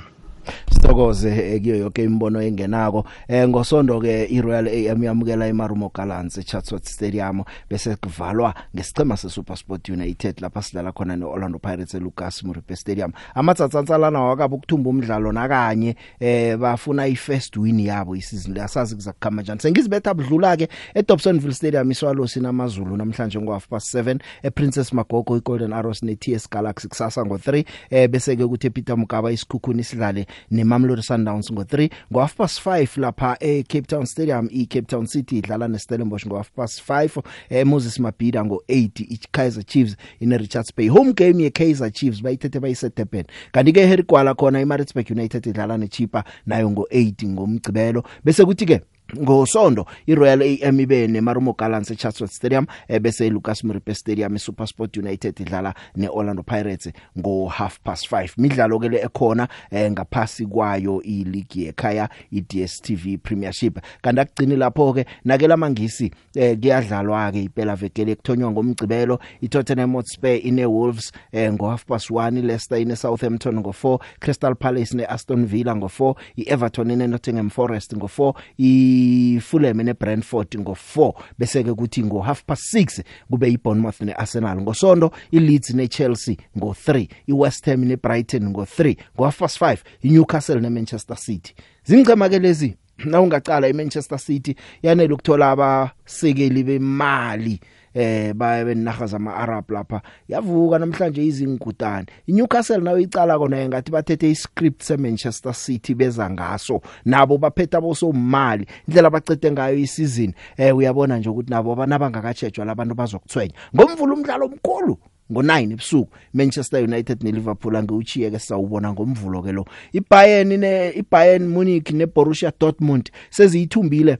sithokoze 0.71 1.53
eh, 1.55 1.61
kiyo 1.61 1.75
yonke 1.75 2.03
imbono 2.03 2.41
engenako 2.41 3.05
eh 3.27 3.47
ngosondo 3.49 3.99
ke 4.01 4.25
iRoyal 4.29 4.67
AM 4.67 5.03
yamukela 5.03 5.47
eMarumo 5.47 5.89
Gallants 5.93 6.37
eChatsworth 6.37 6.87
Stadium 6.87 7.43
bese 7.69 7.95
kuvalwa 7.95 8.53
ngesicema 8.75 9.17
seSuper 9.17 9.57
Sport 9.57 9.89
United 9.89 10.35
lapha 10.41 10.61
silala 10.61 10.91
khona 10.91 11.15
neOrlando 11.17 11.59
Pirates 11.59 11.93
eLucas 11.93 12.43
Moripe 12.43 12.75
Stadium 12.75 13.11
amatsatsansalana 13.35 14.21
wakabe 14.21 14.55
ukuthumba 14.55 14.89
umdlalo 14.89 15.31
nakanye 15.31 15.95
eh 16.19 16.57
bafuna 16.57 17.07
ifirst 17.07 17.57
win 17.57 17.79
yabo 17.79 18.15
isizini 18.15 18.59
asazi 18.59 18.95
kuzakukhama 18.95 19.41
kanjani 19.41 19.59
sengizibetha 19.61 20.13
budlula 20.13 20.57
ke 20.57 20.69
eDobsonville 20.93 21.53
Stadium 21.53 21.91
iswalosi 21.91 22.39
namazulu 22.39 22.97
namhlanje 22.97 23.39
ngo 23.39 23.51
half 23.53 23.67
past 23.67 23.93
7 23.95 24.17
ePrincess 24.43 24.93
Magogo 24.93 25.37
iGolden 25.37 25.73
Arrows 25.73 26.03
neTS 26.03 26.49
Galaxy 26.49 26.87
kusasa 26.87 27.25
ngo 27.25 27.35
3 27.35 27.65
eh 27.89 28.07
bese 28.09 28.35
ke 28.35 28.43
ukuthi 28.43 28.67
ePeter 28.67 28.97
Mugaba 28.97 29.31
isikhukhuni 29.31 29.83
sidlale 29.83 30.27
neMamelodi 30.51 31.01
Sundowns 31.01 31.51
ngo3 31.51 31.89
ngo-half 32.11 32.35
past 32.35 32.59
5 32.65 32.97
lapha 33.03 33.35
eCape 33.39 33.87
Town 33.87 34.05
Stadium 34.05 34.47
iCape 34.49 34.85
Town 34.91 35.05
City 35.07 35.39
idlala 35.41 35.67
neStellenbosch 35.67 36.25
ngo-half 36.27 36.51
past 36.55 36.81
5 36.87 37.21
eh 37.49 37.63
Moses 37.65 37.99
Mabhida 37.99 38.41
ngo8 38.47 39.05
iKaizer 39.15 39.65
Chiefs 39.65 39.95
ine 40.19 40.37
Richards 40.37 40.73
Bay 40.75 40.87
home 40.87 41.13
game 41.13 41.41
yeKaizer 41.45 41.91
Chiefs 41.93 42.21
bayithethe 42.23 42.59
bayise 42.59 42.89
Durban 42.95 43.25
kanti 43.51 43.73
ke 43.77 43.87
Harry 43.89 44.03
Gwala 44.03 44.35
khona 44.35 44.61
iMaritzburg 44.63 45.11
United 45.15 45.47
idlala 45.51 45.77
neChipa 45.85 46.23
nayo 46.45 46.69
ngo8 46.75 47.25
ngomgcibelo 47.35 48.03
bese 48.23 48.43
kuthi 48.45 48.65
ke 48.71 48.81
ngosonto 49.13 49.85
iRoyal 50.07 50.41
AM 50.41 50.79
ibe 50.79 51.07
neMarumo 51.07 51.53
Gallants 51.53 51.91
eChartwell 51.91 52.29
Stadium 52.29 52.65
ebese 52.87 53.23
eh, 53.25 53.29
iLucas 53.31 53.63
Moripe 53.63 53.93
Stadium 53.93 54.35
iSuperSport 54.35 54.97
United 54.97 55.39
idlala 55.39 55.73
neOrlando 55.95 56.43
Pirates 56.43 56.89
ngo 57.19 57.47
half 57.47 57.79
past 57.79 58.09
5 58.11 58.33
midlalo 58.37 58.79
ke 58.79 58.89
le 58.89 58.97
ekhona 59.05 59.47
eh, 59.71 59.89
ngaphasi 59.91 60.45
kwayo 60.45 61.01
iLeague 61.01 61.61
yekhaya 61.65 62.09
iDStv 62.31 63.17
Premiership 63.23 63.79
kanti 64.01 64.19
akugcini 64.21 64.55
lapho 64.55 64.93
ke 64.93 65.05
nake 65.25 65.47
lamangisi 65.47 66.11
eh, 66.35 66.55
kuyadlalwa 66.57 67.31
ke 67.31 67.43
iphela 67.43 67.75
vekele 67.75 68.15
kuthonywa 68.15 68.51
ngomgcibelo 68.51 69.19
iTottenham 69.41 69.93
Hotspur 69.95 70.39
ineWolves 70.45 71.11
eh, 71.31 71.51
ngo 71.53 71.69
half 71.69 71.85
past 71.85 72.09
1 72.11 72.41
Leicester 72.41 72.81
ineSouthampton 72.81 73.59
ngo 73.59 73.69
4 73.71 73.99
Crystal 74.19 74.55
Palace 74.55 74.97
neAston 74.97 75.45
Villa 75.45 75.75
ngo 75.75 75.87
4 75.99 76.15
iEverton 76.37 76.91
ineNottingham 76.91 77.49
Forest 77.49 77.93
ngo 77.95 78.07
4 78.07 78.33
i 78.57 78.94
iFulham 78.95 79.81
neBrentford 79.83 80.55
ngo4 80.59 81.13
bese 81.39 81.63
ke 81.67 81.73
kuthi 81.77 82.03
ngo 82.07 82.19
half 82.23 82.43
past 82.47 82.73
6 82.77 83.03
kube 83.31 83.49
iBournemouth 83.55 83.99
neArsenal 84.07 84.61
ngosonto 84.63 85.09
iLeeds 85.35 85.73
neChelsea 85.75 86.35
ngo3 86.57 87.03
iWest 87.33 87.65
Ham 87.71 87.83
neBrighton 87.89 88.49
ngo3 88.53 88.93
ngo 89.15 89.23
half 89.27 89.39
past 89.43 89.59
5 89.61 89.77
iNewcastle 90.11 90.59
neManchester 90.63 91.17
City 91.25 91.55
zingcema 91.85 92.29
ke 92.29 92.39
lezi 92.39 92.71
na 93.05 93.21
ungacala 93.21 93.67
iManchester 93.67 94.19
City 94.19 94.55
yanele 94.83 95.13
ukuthola 95.13 95.51
abasekeli 95.51 96.63
bemali 96.63 97.59
eh 97.95 98.33
baye 98.33 98.65
benaga 98.65 99.05
zama 99.07 99.33
Arab 99.35 99.69
lapha 99.71 100.01
yavuka 100.29 100.79
namhlanje 100.79 101.23
izingudane 101.25 102.05
iNewcastle 102.27 102.77
nayo 102.83 102.99
icala 102.99 103.39
kona 103.39 103.63
ngathi 103.67 103.91
bathethe 103.91 104.31
iscript 104.31 104.83
seManchester 104.83 105.53
City 105.53 105.93
beza 105.95 106.27
ngaso 106.29 106.81
nabo 107.07 107.37
baphetha 107.37 107.79
bosomali 107.81 108.65
indlela 108.87 109.07
abacede 109.07 109.47
ngayo 109.51 109.77
isizini 109.79 110.33
eh 110.57 110.75
uyabona 110.75 111.17
nje 111.17 111.29
ukuthi 111.29 111.49
nabo 111.49 111.71
abanabangakajejwa 111.73 112.65
labantu 112.65 112.95
bazokuthwenya 112.95 113.53
ngomvulo 113.75 114.13
umdlalo 114.13 114.45
omkhulu 114.51 114.99
ngo9 115.31 115.71
ebusuku 115.73 116.11
Manchester 116.33 116.83
United 116.83 117.23
neLiverpool 117.23 117.75
angeuchiyeke 117.79 118.39
sawubona 118.39 118.91
ngomvulo 118.93 119.39
ke 119.41 119.51
lo 119.55 119.63
iBayern 119.95 120.51
ne 120.59 120.91
iBayern 120.99 121.47
Munich 121.47 121.91
neBorussia 121.95 122.51
Dortmund 122.59 123.07
seziyithumbile 123.31 124.17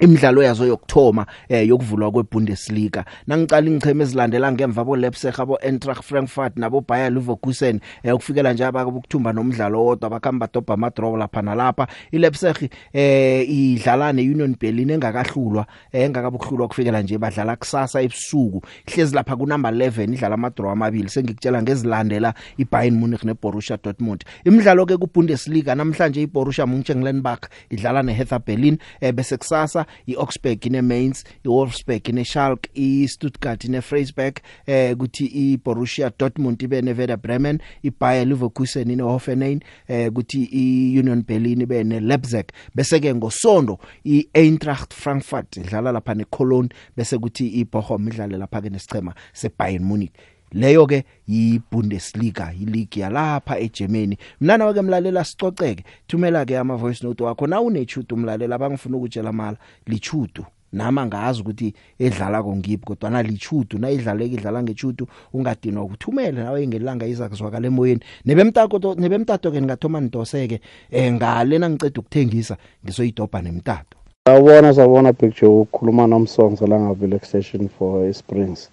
imidlalo 0.00 0.42
yazo 0.42 0.64
yokthoma 0.66 1.26
eh 1.48 1.66
yokuvulwa 1.68 2.10
kweBundesliga 2.10 3.04
nangicala 3.26 3.66
ingcheme 3.68 4.04
ezilandela 4.04 4.52
ngemva 4.52 4.84
bo 4.84 4.96
Leipzig 4.96 5.34
abo 5.40 5.58
Eintracht 5.62 6.04
Frankfurt 6.04 6.56
nabo 6.56 6.80
Bayer 6.80 7.10
Leverkusen 7.10 7.80
eh 8.04 8.14
ukufikela 8.14 8.52
nje 8.52 8.64
abakuthumba 8.64 9.32
nomdlalo 9.32 9.84
wodwa 9.84 10.10
bakhamba 10.10 10.48
dobha 10.54 10.74
ama 10.74 10.90
draw 10.90 11.16
lapha 11.16 11.42
nalapha 11.42 11.86
iLeipzig 12.12 12.70
eh 12.92 13.48
idlala 13.50 14.12
neUnion 14.12 14.54
Berlin 14.60 14.90
engakahlulwa 14.90 15.66
eh, 15.92 16.04
engakabukuhlulwa 16.04 16.68
kufikela 16.68 17.02
nje 17.02 17.18
badlala 17.18 17.56
kusasa 17.56 18.00
ebusuku 18.00 18.62
hlezi 18.94 19.14
lapha 19.14 19.36
ku 19.36 19.46
number 19.46 19.72
11 19.72 20.14
idlala 20.14 20.34
ama 20.34 20.50
draw 20.50 20.70
amabili 20.70 21.08
sengikutshela 21.10 21.62
ngezilandela 21.62 22.34
iBayern 22.58 22.94
Munich 22.96 23.24
neBorussia 23.26 23.78
Dortmund 23.82 24.22
imidlalo 24.46 24.86
ke 24.86 24.94
kuBundesliga 24.96 25.74
namhlanje 25.74 26.22
iBorussia 26.22 26.66
Mönchengladbach 26.70 27.50
idlala 27.74 28.02
neHertha 28.02 28.38
Berlin 28.38 28.78
eh 29.00 29.10
bese 29.12 29.36
kusasa 29.36 29.87
iOxburg 30.08 30.64
ineMainz 30.70 31.24
iWolfsburg 31.46 32.08
ineSchalke 32.12 32.68
iStuttgart 32.74 33.64
ineFreiburg 33.68 34.40
eh 34.66 34.94
kuthi 34.98 35.26
iBorussia 35.44 36.10
Dortmund 36.20 36.62
ibe 36.62 36.80
neVerder 36.82 37.16
Bremen 37.22 37.60
iBayer 37.84 38.26
Leverkusen 38.26 38.90
ineHoffenheim 38.92 39.60
eh 39.88 40.06
kuthi 40.14 40.42
iUnion 40.62 41.24
Berlin 41.28 41.64
ibe 41.66 41.82
neLeipzig 41.84 42.52
bese 42.74 43.00
ke 43.02 43.14
ngosonto 43.14 43.78
iEintracht 44.06 44.92
Frankfurt 44.94 45.60
idlala 45.62 45.92
lapha 45.98 46.14
neCologne 46.22 46.74
bese 46.96 47.16
kuthi 47.18 47.50
iBochum 47.62 48.08
idlale 48.12 48.38
lapha 48.44 48.62
ke 48.62 48.70
nesichema 48.74 49.14
seBayern 49.32 49.84
Munich 49.84 50.12
leyo 50.52 50.86
ke 50.86 51.04
yiBundesliga 51.28 52.52
ileague 52.60 53.00
yalapha 53.02 53.58
eGermany 53.58 54.16
mina 54.40 54.56
nawe 54.56 54.72
ke 54.74 54.82
mlalela 54.82 55.24
sicoceke 55.24 55.84
thumela 56.08 56.44
ke 56.44 56.58
ama 56.58 56.76
voice 56.76 57.04
note 57.06 57.22
wakho 57.24 57.46
na 57.46 57.60
unechudo 57.60 58.16
umlalela 58.16 58.54
abangifuna 58.54 58.96
ukutshela 58.96 59.32
mala 59.32 59.56
lichudo 59.86 60.46
nama 60.72 61.06
ngazi 61.06 61.40
ukuthi 61.40 61.74
edlala 61.98 62.42
kongipi 62.42 62.84
kodwa 62.86 63.10
na 63.10 63.22
lichudo 63.22 63.78
na 63.78 63.90
idlaleke 63.90 64.34
idlala 64.34 64.62
ngechudo 64.62 65.06
ungadinwa 65.32 65.84
ukuthumela 65.84 66.44
nawe 66.44 66.66
ngelanga 66.66 67.06
izakuzwakala 67.06 67.66
emoyeni 67.66 68.00
nebemtato 68.24 68.94
nebemtato 68.96 69.52
ke 69.52 69.60
ningathoma 69.60 70.00
nidoseke 70.00 70.60
eh 70.90 71.12
ngale 71.12 71.58
nangiceda 71.58 72.00
ukuthengisa 72.00 72.56
ngisoyidobha 72.84 73.42
nemtato 73.42 73.96
Sawubona 74.28 74.74
sawubona 74.74 75.12
Big 75.12 75.32
Joe 75.40 75.48
ukhuluma 75.60 76.06
nomsongs 76.06 76.60
la 76.60 76.78
ngavile 76.80 77.16
extension 77.16 77.68
for 77.68 78.12
Springs. 78.12 78.68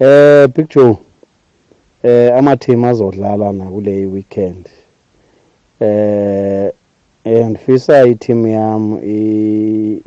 Eh 0.00 0.46
Big 0.46 0.68
Joe 0.70 0.96
eh 2.04 2.32
amathema 2.36 2.88
azodlala 2.88 3.52
na 3.52 3.64
kule 3.70 4.06
weekend 4.06 4.68
eh 5.80 6.72
andifisa 7.46 7.94
i-team 8.10 8.40
yam 8.46 8.84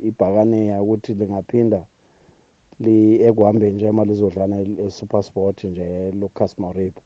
ibhakane 0.08 0.62
ukuthi 0.82 1.12
lingaphinda 1.20 1.80
li 2.84 2.96
ekuhambeni 3.28 3.74
nje 3.76 3.88
uma 3.90 4.04
lizodlala 4.08 4.56
e-super 4.86 5.22
sport 5.28 5.58
nje 5.72 5.88
lucas 6.20 6.52
maribo 6.64 7.00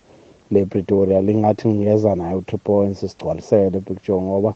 lepretoria 0.53 1.21
lingathi 1.27 1.65
ngiyeza 1.73 2.11
nayo 2.21 2.41
two 2.49 2.59
points 2.67 3.01
sigcwalisele 3.01 3.79
picture 3.87 4.21
ngoba 4.27 4.51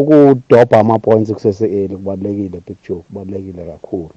ukudobha 0.00 0.76
ama-points 0.82 1.32
kusese-eli 1.36 1.92
eh, 1.94 1.98
kubalulekile 1.98 2.58
picture 2.68 3.00
kubalulekile 3.06 3.62
kakhulu 3.72 4.14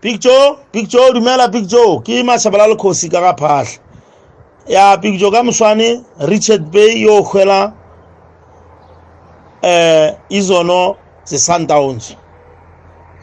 picture 0.00 0.56
picture 0.72 1.12
dumela 1.12 1.50
picture 1.50 1.98
ke 2.06 2.22
mashabala 2.22 2.68
lekgosi 2.70 3.10
ka 3.10 3.18
ga 3.20 3.34
phahla 3.34 3.78
ya 4.68 4.96
picture 4.96 5.30
ka 5.30 5.42
moswane 5.42 6.04
richard 6.30 6.70
bay 6.70 6.98
yo 7.02 7.22
hwela 7.22 7.72
eh 9.62 10.14
izono 10.30 10.94
ze-sundowns 11.26 12.14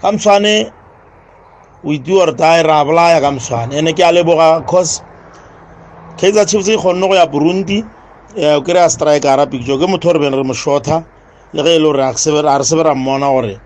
ka 0.01 0.11
moswane 0.11 0.71
we 1.83 1.97
do 1.97 2.19
or 2.19 2.33
die 2.35 2.63
ra 2.63 2.83
bolaya 2.83 3.21
ka 3.23 3.31
moswane 3.31 3.73
ene 3.79 3.93
ke 3.95 4.03
a 4.03 4.11
leboga 4.11 4.67
cause 4.67 4.99
kaizer 6.19 6.43
chiefs 6.45 6.67
e 6.67 6.75
kgonne 6.75 7.07
go 7.07 7.15
ya 7.15 7.23
burundi 7.25 7.85
eh, 8.35 8.55
o 8.59 8.59
kry-a 8.61 8.89
strikera 8.91 9.47
picture 9.49 9.79
ke 9.79 9.87
motho 9.87 10.09
o 10.11 10.19
re 10.19 10.19
beng 10.19 10.35
re 10.35 10.43
mo 10.43 10.53
shorter 10.53 11.05
le 11.55 11.63
ge 11.63 11.69
e 11.71 11.79
le 11.79 11.85
gore 11.87 12.03
a 12.03 12.11
re 12.11 12.63
sebe 12.67 12.83
ra 12.83 12.91
mmona 12.95 13.31
gore 13.31 13.61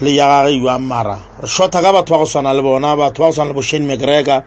le 0.00 0.10
yagage 0.10 0.56
yo 0.58 0.66
e 0.66 0.70
a 0.70 0.78
mara 0.78 1.14
re 1.40 1.46
shota 1.46 1.78
ka 1.80 1.92
batho 1.94 2.10
ba 2.14 2.18
go 2.18 2.24
tshwana 2.26 2.50
le 2.52 2.62
bona 2.62 2.96
batho 2.98 3.22
ba 3.22 3.26
go 3.26 3.32
tshwana 3.32 3.48
le 3.48 3.54
bo 3.54 3.62
shane 3.62 3.86
mcgregor 3.86 4.42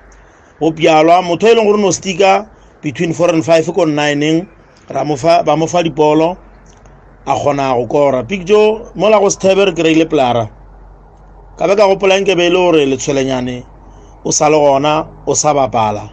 bo 0.60 0.72
bjalwa 0.76 1.22
motho 1.24 1.48
e 1.48 1.54
leng 1.56 1.64
gore 1.68 1.80
no 1.80 1.88
stika 1.91 2.50
between 2.82 3.14
four 3.14 3.30
and 3.34 3.45
five 3.45 3.64
ko 3.64 3.86
nineng 3.88 4.45
ba 4.91 5.06
mo 5.06 5.16
fa 5.66 5.80
dipolo 5.84 6.36
a 7.26 7.34
kgona 7.36 7.76
go 7.80 7.88
kora 7.88 8.24
pikjo 8.28 8.91
mola 8.95 9.20
go 9.20 9.30
sethebe 9.32 9.66
re 9.66 9.74
kry-ile 9.74 10.06
polara 10.12 10.50
ka 11.58 11.66
be 11.68 11.76
ka 11.80 11.88
gopolang 11.88 12.26
ke 12.28 12.36
be 12.36 12.43
e 12.48 12.50
le 12.50 12.58
gore 12.60 12.84
letshwelenyane 12.86 13.64
o 14.26 14.32
sa 14.32 14.50
le 14.50 14.58
gona 14.60 15.08
o 15.26 15.34
sa 15.36 15.54
bapala 15.54 16.12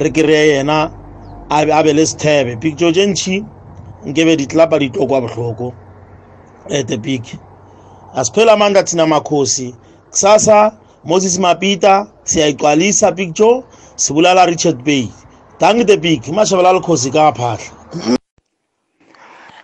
re 0.00 0.08
kry-e 0.10 0.56
yena 0.64 0.88
a 1.50 1.82
be 1.84 1.92
le 1.92 2.06
sethebe 2.08 2.56
pikjo 2.56 2.88
tše 2.88 3.04
ntšhi 3.06 3.36
nkebe 4.08 4.36
ditlapa 4.36 4.78
di 4.78 4.88
tlo 4.88 5.04
kwa 5.06 5.20
bohloko 5.20 5.72
ete 6.72 6.96
pike 7.04 7.47
asiphela 8.14 8.52
amandla 8.52 8.82
thina 8.82 9.06
makhosi 9.06 9.74
kusasa 10.10 10.72
moses 11.04 11.38
mapita 11.38 12.06
siyayigcwalisa 12.24 13.12
picture 13.12 13.62
sibulala 13.96 14.46
richard 14.46 14.84
bay 14.84 15.06
dang 15.60 15.84
the 15.86 15.96
big 15.96 16.22
mashabalala 16.32 16.80
khosi 16.80 17.10
kaphahla 17.10 17.58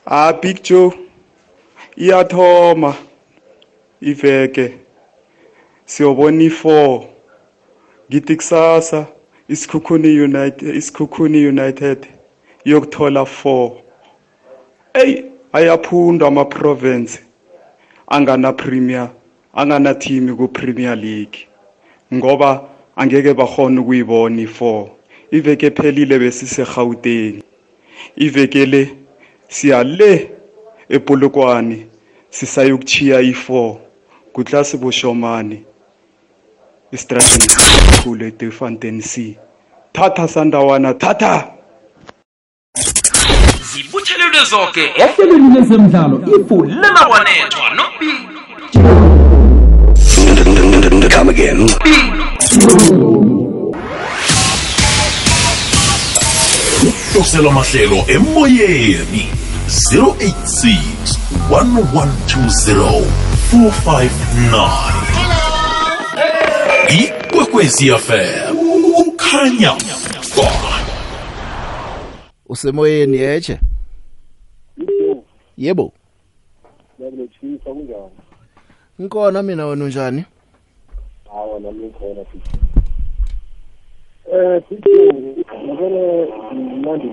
ah 0.07 0.33
picture 0.33 0.91
iyathoma 1.97 2.95
iveke 4.01 4.79
siyobona 5.87 6.43
i4 6.49 7.05
ngithi 8.11 8.37
kusasa 8.37 9.07
isikhukhuni 9.49 10.09
united 10.15 10.77
isikhukhuni 10.77 11.43
united 11.47 12.07
yokuthola 12.65 13.21
4 13.21 13.71
ey 14.95 15.25
ayaphundwa 15.53 16.29
ama 16.29 16.45
province 16.45 17.19
angana 18.07 18.53
Premier 18.53 19.11
angana 19.57 19.95
team 19.99 20.37
ku 20.37 20.49
Premier 20.49 20.97
League 20.97 21.49
ngoba 22.13 22.65
angeke 22.97 23.33
bahone 23.35 23.81
ukuyibona 23.81 24.37
i4 24.47 24.89
iveke 25.37 25.71
phelile 25.75 26.17
besise 26.23 26.63
Gauteng 26.65 27.43
ivekele 28.17 28.81
siyale 29.49 30.13
ePolokwane 30.97 31.79
sisayokuchiya 32.31 33.17
i4 33.33 33.53
kuklasi 34.35 34.77
boshomani 34.83 35.59
istrategy 36.93 37.49
kule 38.03 38.31
Tefontein 38.31 39.01
C 39.03 39.39
thatha 39.93 40.29
sandawana 40.29 40.95
thatha 40.95 41.35
into 44.35 44.45
zonke 44.51 44.93
ehlelweni 44.95 45.55
lezemidlalo 45.61 46.21
ifu 46.41 46.65
lemawanethwa 46.65 47.71
nobi 47.75 48.27
come 51.17 51.31
again 51.31 51.71
Ukusela 57.15 57.51
mahlelo 57.51 58.05
emoyeni 58.09 59.29
086 59.93 60.77
1120 61.51 63.03
459 63.53 64.71
ikwekwezi 66.99 67.91
FM 67.93 68.57
ukhanya 69.07 69.75
usemoyeni 72.47 73.17
yeche 73.17 73.59
yebo 75.57 75.93
yebo 76.99 77.27
chisa 77.27 77.65
kunjani 77.71 78.11
Nkona 78.99 79.43
mina 79.43 79.67
wena 79.67 79.85
unjani 79.85 80.25
Hawa 81.33 81.61
nami 81.61 81.85
ngikhona 81.85 82.25
futhi 82.25 82.51
Eh 84.33 84.63
futhi 84.69 85.13
ngibona 85.63 86.27
manje 86.85 87.07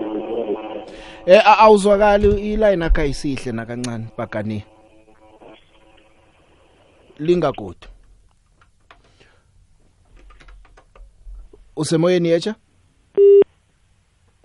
Eh 1.25 1.41
awuzwakali 1.61 2.53
iline 2.53 2.85
akha 2.85 3.05
isihle 3.05 3.51
nakancane 3.51 4.05
bagani 4.17 4.63
Lingagodo 7.19 7.87
Usemoyeni 11.75 12.29
yacha 12.31 12.55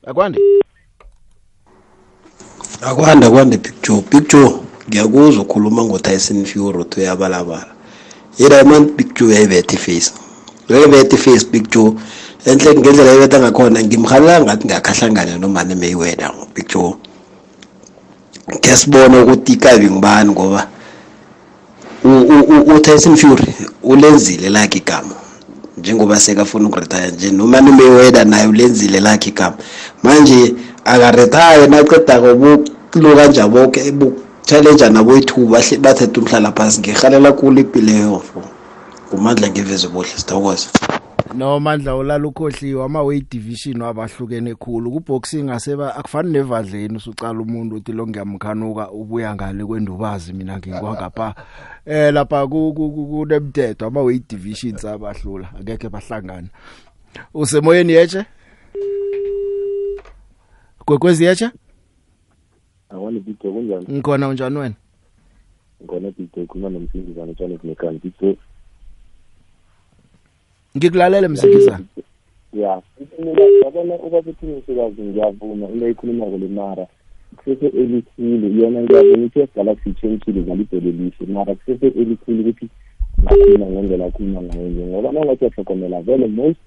Akwande 0.06 0.38
akwanda 2.82 3.30
kwande 3.30 3.58
picture 3.58 4.00
picture 4.02 4.50
ngiyakuzwa 4.88 5.42
ukhuluma 5.42 5.84
ngotyson 5.84 6.44
fury 6.44 6.76
uthi 6.80 7.00
uyabalabala 7.00 7.66
i-diamond 8.38 8.90
picture 8.96 9.30
uyayibetha 9.30 9.74
iface 9.76 10.12
uyayibetha 10.70 11.16
iface 11.16 11.44
picture 11.46 11.92
enhle 12.46 12.70
ngendlela 12.74 13.10
ayibetha 13.10 13.38
ngakhona 13.40 13.82
ngimhalela 13.84 14.40
ngathi 14.44 14.66
ngakhahlangana 14.66 15.38
nomani 15.40 15.74
mayweather 15.74 16.32
picture 16.54 16.94
ngesibona 18.54 19.22
ukuthi 19.22 19.52
ikabi 19.56 19.86
ngibani 19.90 20.30
ngoba 20.30 20.60
utyson 22.76 23.16
fury 23.16 23.50
ulenzile 23.82 24.48
lakhe 24.50 24.78
igama 24.78 25.14
njengoba 25.78 26.20
sekafuna 26.20 26.68
ukuretire 26.68 27.08
nje 27.10 27.30
nomani 27.30 27.70
mayweather 27.72 28.26
naye 28.26 28.46
ulenzile 28.46 29.00
lakhe 29.00 29.28
igama 29.30 29.54
manje 30.02 30.54
akarethaye 30.86 31.66
nacedako 31.66 32.34
buluka 32.34 33.26
nja 33.26 33.48
boke 33.48 33.92
buchallenge 33.92 34.88
naboyithu 34.90 35.46
bahle 35.46 35.76
bathethe 35.78 36.20
umhlala 36.20 36.52
phasi 36.52 36.80
ngihalela 36.80 37.32
kulo 37.32 37.60
ipileyo 37.60 38.22
ngumandla 39.08 39.48
ngiveze 39.48 39.88
bohle 39.88 40.08
sithokoza 40.14 40.68
no 41.34 41.60
mandla 41.60 41.96
ulala 41.96 42.26
ukhohliwe 42.28 42.84
ama-weight 42.84 43.30
division 43.30 43.82
wabahlukene 43.82 44.54
khulu 44.54 44.90
kuboxing 44.90 45.50
aseba 45.50 45.96
akufani 45.96 46.30
nevadleni 46.32 46.96
usucala 46.96 47.40
umuntu 47.40 47.76
uthi 47.76 47.92
lo 47.92 48.06
ngiyamkhanuka 48.06 48.90
ubuya 48.90 49.34
ngale 49.34 49.64
kwendubazi 49.64 50.32
mina 50.32 50.58
nginkwangapha 50.58 51.34
eh 51.86 52.12
lapha 52.14 52.46
kunemthetho 52.46 53.86
ama-weight 53.86 54.28
divisions 54.30 54.84
abahlula 54.84 55.48
angekhe 55.58 55.88
bahlangana 55.88 56.48
usemoyeni 57.34 57.92
yetshe 57.92 58.26
Gqwekwezi 60.86 61.24
yacha? 61.24 61.50
Awani 62.90 63.18
bidwe 63.20 63.50
kunjani? 63.52 63.86
Ngikhona 63.90 64.28
unjani 64.28 64.58
wena? 64.58 64.74
Ngikhona 65.80 66.08
bidwe 66.16 66.42
ukhuluma 66.42 66.68
nomsindizana 66.70 67.32
uThando 67.32 67.58
Mekani 67.64 67.98
bidwe. 68.04 68.36
Ngikulalela 70.76 71.28
msindizana. 71.28 71.84
Ya, 72.52 72.82
mina 73.18 73.40
yabona 73.64 73.94
ubabethi 73.94 74.46
ngisikazi 74.46 75.02
ngiyavuma 75.02 75.66
into 75.68 75.84
ayikhuluma 75.86 76.26
kule 76.26 76.48
mara 76.54 76.86
kusese 77.36 77.66
elikhulu 77.66 78.46
yona 78.60 78.82
ngiyabona 78.82 79.26
ukuthi 79.26 79.52
galaxy 79.58 79.90
changile 80.00 80.40
ngalibhele 80.46 80.90
lihle 80.92 81.26
mara 81.26 81.54
kusese 81.54 81.86
elikhulu 81.98 82.40
ukuthi 82.46 82.68
akhuluma 83.26 83.66
ngendlela 83.66 84.06
akhuluma 84.06 84.40
ngayo 84.46 84.68
nje 84.70 84.84
ngoba 84.86 85.12
nangathi 85.12 85.44
uyahlokomela 85.44 85.98
vele 86.06 86.26
most 86.26 86.64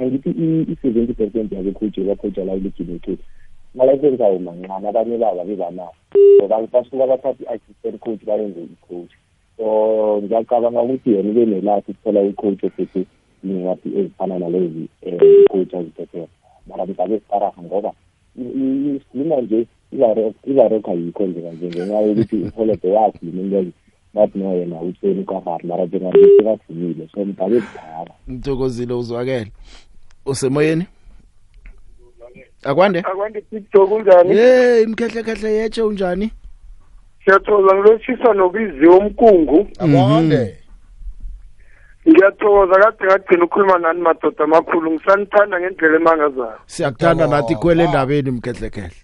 angithi 0.00 0.30
i-seventy 0.72 1.12
percent 1.14 1.52
yabecoach 1.52 1.98
bakhoja 2.02 2.44
la 2.44 2.54
iligi 2.54 2.84
lekhethu 2.84 3.24
malakwenza 3.74 4.24
mancane 4.38 4.88
abanye 4.88 5.16
baba 5.18 5.44
bebanawo 5.44 5.94
so 6.40 6.46
basuka 6.48 7.06
bathathe 7.06 7.44
i-assistant 7.46 7.98
coach 8.02 8.22
bayenze 8.26 8.60
i-coach 8.66 9.12
so 9.56 9.66
ngiyacabanga 10.24 10.82
ukuthi 10.82 11.08
yena 11.14 11.30
ube 11.30 11.44
nelakho 11.46 11.90
ukuthola 11.92 12.20
i-coach 12.30 12.62
ophethe 12.66 13.02
iy'ncwadi 13.44 13.88
ezifana 14.00 14.34
nalezi 14.38 14.84
um 15.06 15.18
i-coach 15.18 15.74
aziphetheyo 15.74 16.26
mara 16.66 16.86
mzabe 16.86 17.18
sitaraha 17.18 17.62
ngoba 17.62 17.92
sikhuluma 18.34 19.40
nje 19.40 19.60
ivarokha 20.46 20.92
yikho 20.98 21.24
nje 21.26 21.40
kanje 21.40 21.66
ngenxa 21.68 22.00
yokuthi 22.06 22.36
iholede 22.42 22.88
yakhuluma 22.88 23.42
into 23.44 23.72
bathi 24.14 24.38
no 24.38 24.50
yena 24.54 24.80
utseni 24.82 25.22
kwabari 25.24 25.66
mara 25.68 25.86
njengabe 25.86 26.18
sekavumile 26.36 27.08
so 27.14 27.24
mdabe 27.24 27.60
sitara 27.60 28.12
ngithokozile 28.30 28.94
uzwakele 28.94 29.52
usemoyeni 30.26 30.84
akwande 32.64 32.98
akwande 32.98 33.40
tiktok 33.40 33.90
unjani 33.92 34.34
hey 34.34 34.82
imkhehle 34.82 35.22
khehle 35.22 35.52
yetshe 35.54 35.82
unjani 35.82 36.30
siyathokoza 37.24 37.76
ngilotshisa 37.76 38.32
nobiziwe 38.34 38.96
umkungu 38.96 39.68
akwande 39.78 40.36
mhm. 40.36 42.10
ngiyathokoza 42.12 42.80
kade 42.80 43.04
ngagcina 43.04 43.44
ukhuluma 43.44 43.78
nani 43.78 44.00
madoda 44.00 44.44
amakhulu 44.44 44.90
ngisanithanda 44.92 45.60
ngendlela 45.60 45.96
emangazayo 45.96 46.58
siyakuthanda 46.66 47.24
oh, 47.26 47.30
nathi 47.30 47.54
khwele 47.54 47.84
endabeni 47.84 48.30
mkhehlekhehle 48.30 48.96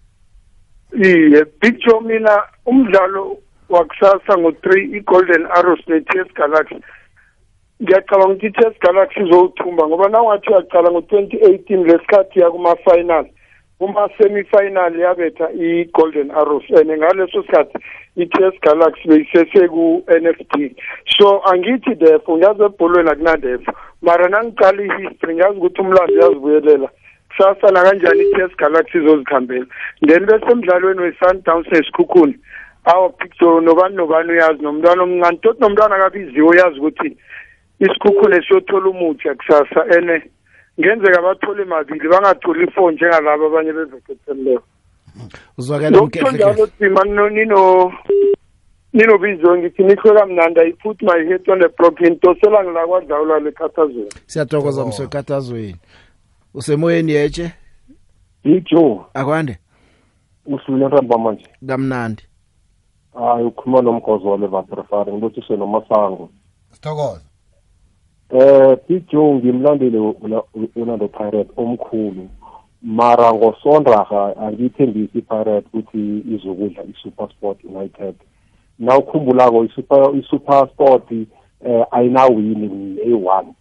iye 1.05 1.45
picture 1.45 2.01
mina 2.01 2.43
umdlalo 2.67 3.39
wakusasa 3.69 4.39
ngo-three 4.39 4.85
i-golden 4.99 5.47
arrows 5.47 5.81
ne-ts 5.89 6.35
galaxy 6.35 6.77
ngiyacabanga 7.83 8.33
ukuthi 8.33 8.47
i-ts 8.59 8.79
galaxy 8.81 9.21
izowuthumba 9.21 9.87
ngoba 9.87 10.09
nangathi 10.09 10.51
uyacala 10.51 10.91
ngo-twenty 10.91 11.37
eighteen 11.37 11.85
lesikhathi 11.85 12.41
yakuma-final 12.41 13.25
kuma 13.79 14.09
semi-final 14.18 14.93
yabetha 14.95 15.51
i-golden 15.53 16.31
arrows 16.31 16.64
and 16.79 16.89
ngaleso 17.01 17.43
sikhathi 17.45 17.77
i-ts 18.24 18.57
galaxy 18.66 19.05
beyiseseku-nft 19.05 20.53
so 21.16 21.29
angithi 21.53 21.93
defo 22.03 22.37
ngiyazi 22.39 22.62
ebholweni 22.68 23.11
akunadefo 23.12 23.70
mara 24.09 24.29
nangiqala 24.35 24.81
i-history 24.87 25.35
ngiyazi 25.37 25.59
ukuthi 25.61 25.81
umlando 25.85 26.12
uyazibuyelela 26.18 26.89
kusasa 27.31 27.66
nakanjani 27.77 28.20
i-ts 28.31 28.57
galaxy 28.64 28.97
izozikhambela 29.03 29.66
then 30.09 30.24
bese 30.31 30.49
emdlalweni 30.55 31.03
we-sundowns 31.05 31.68
nesikhukhuni 31.72 32.35
awa 32.93 33.09
picture 33.24 33.61
nobani 33.68 33.97
nobani 34.01 34.33
uyazi 34.39 34.62
nomntwana 34.62 35.03
omncane 35.07 35.39
toti 35.45 35.61
nomntwana 35.61 36.01
kabiziwe 36.05 36.49
uyazi 36.55 36.81
ukuthi 36.81 37.11
isikhukhune 37.85 38.39
siyothola 38.49 38.89
umutsha 38.91 39.35
kusasa 39.39 39.81
ene 39.97 40.16
ngenzeka 40.81 41.22
bathole 41.22 41.64
mabili 41.64 42.09
bangatholi 42.09 42.70
four 42.70 42.93
njengalabo 42.95 43.47
abanye 43.47 43.72
bezokhetheleyo 43.72 44.62
uzwakela 45.59 46.01
kunjalo 46.01 46.66
thima 46.66 47.05
nino 47.05 47.93
ninobizo 48.93 49.57
ngithi 49.57 49.83
nihlola 49.83 50.27
mnandi 50.27 50.61
i 50.61 50.72
put 50.72 51.03
my 51.03 51.24
head 51.29 51.43
on 51.53 51.61
the 51.61 51.68
block 51.79 52.01
intosela 52.01 52.64
ngila 52.64 52.87
kwadlawula 52.87 53.39
lekhathazweni 53.39 54.11
siyathokoza 54.27 54.83
oh. 54.83 54.89
msekhathazweni 54.89 55.77
usemoyeni 56.55 57.12
yetshe 57.12 57.53
yijo 58.45 59.05
akwande 59.14 59.59
uhlule 60.47 60.89
ramba 60.89 61.18
manje 61.18 61.47
kamnandi 61.66 62.24
hayi 63.18 63.45
ukhuluma 63.47 63.83
nomgozo 63.83 64.29
wale 64.29 64.47
vaprefari 64.47 65.12
ngibothiswe 65.12 65.57
nomasango 65.57 66.31
sithokoza 66.72 67.26
eh 68.31 68.77
iJoe 68.89 69.35
ngimlandeli 69.35 69.99
Orlando 70.77 71.09
Pirates 71.09 71.53
omkhulu 71.57 72.29
mara 72.83 73.33
ngosondraha 73.33 74.35
angiyithembisi 74.37 75.18
i-pirate 75.18 75.66
ukuthi 75.66 76.22
izokudla 76.35 76.83
i-supersport 76.83 77.64
united 77.64 78.14
nawukhumbulako 78.79 79.64
i-supersport 80.14 81.11
um 81.11 81.27
eh, 81.66 81.85
ayinawini 81.91 82.99
eyi-one 83.05 83.55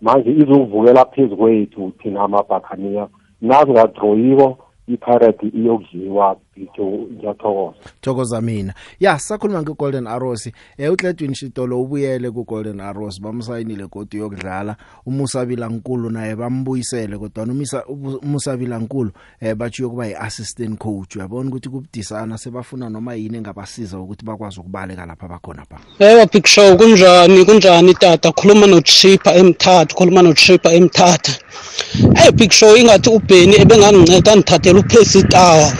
manje 0.00 0.30
izokuvukela 0.30 1.04
phezu 1.04 1.36
kwethu 1.36 1.92
thina 2.02 2.20
amabhakhaniya 2.24 3.08
nazingagcoyiko 3.42 4.58
i-pirate 4.88 5.46
iyokudliwa 5.48 6.36
ngiyathokoza 6.62 7.78
thokoza 8.02 8.40
mina 8.40 8.74
ya 9.00 9.18
sakhuluma 9.18 9.62
ngegolden 9.62 10.06
arrows 10.06 10.46
eh 10.78 10.88
uHledwin 10.92 11.34
Shitolo 11.34 11.82
ubuyele 11.82 12.30
kuGolden 12.30 12.80
Arrows 12.80 13.20
bamsayinile 13.20 13.86
godi 13.86 14.16
yokudlala 14.16 14.76
uMusabila 15.06 15.68
Nkulu 15.68 16.10
naye 16.10 16.36
bambuyisele 16.36 17.18
kodwa 17.18 17.44
umisa 17.44 17.84
uMusabila 17.86 18.78
Nkulu 18.78 19.10
eh 19.40 19.54
bathi 19.54 19.82
yokuba 19.82 20.06
yiassistant 20.06 20.78
coach 20.78 21.16
uyabona 21.16 21.48
ukuthi 21.50 21.68
kubudisana 21.68 22.38
sebafuna 22.38 22.88
noma 22.88 23.14
yini 23.14 23.36
engabasiza 23.36 23.98
ukuthi 23.98 24.24
bakwazi 24.24 24.60
ukubaleka 24.60 25.06
lapha 25.06 25.28
bakhona 25.28 25.64
pha 25.64 25.78
Yebo 26.04 26.26
Big 26.32 26.46
Show 26.46 26.76
kunjani 26.76 27.44
kunjani 27.44 27.94
tata 27.94 28.32
khuluma 28.32 28.66
noChipa 28.66 29.34
eMthatha 29.34 29.94
khuluma 29.94 30.22
noChipa 30.22 30.72
eMthatha 30.72 31.32
Hey 32.16 32.32
Big 32.32 32.50
Show 32.52 32.76
ingathi 32.76 33.10
uBheni 33.10 33.54
ebenganginceda 33.62 34.36
ngithathela 34.36 34.78
uPhesi 34.80 35.22
Tower 35.28 35.74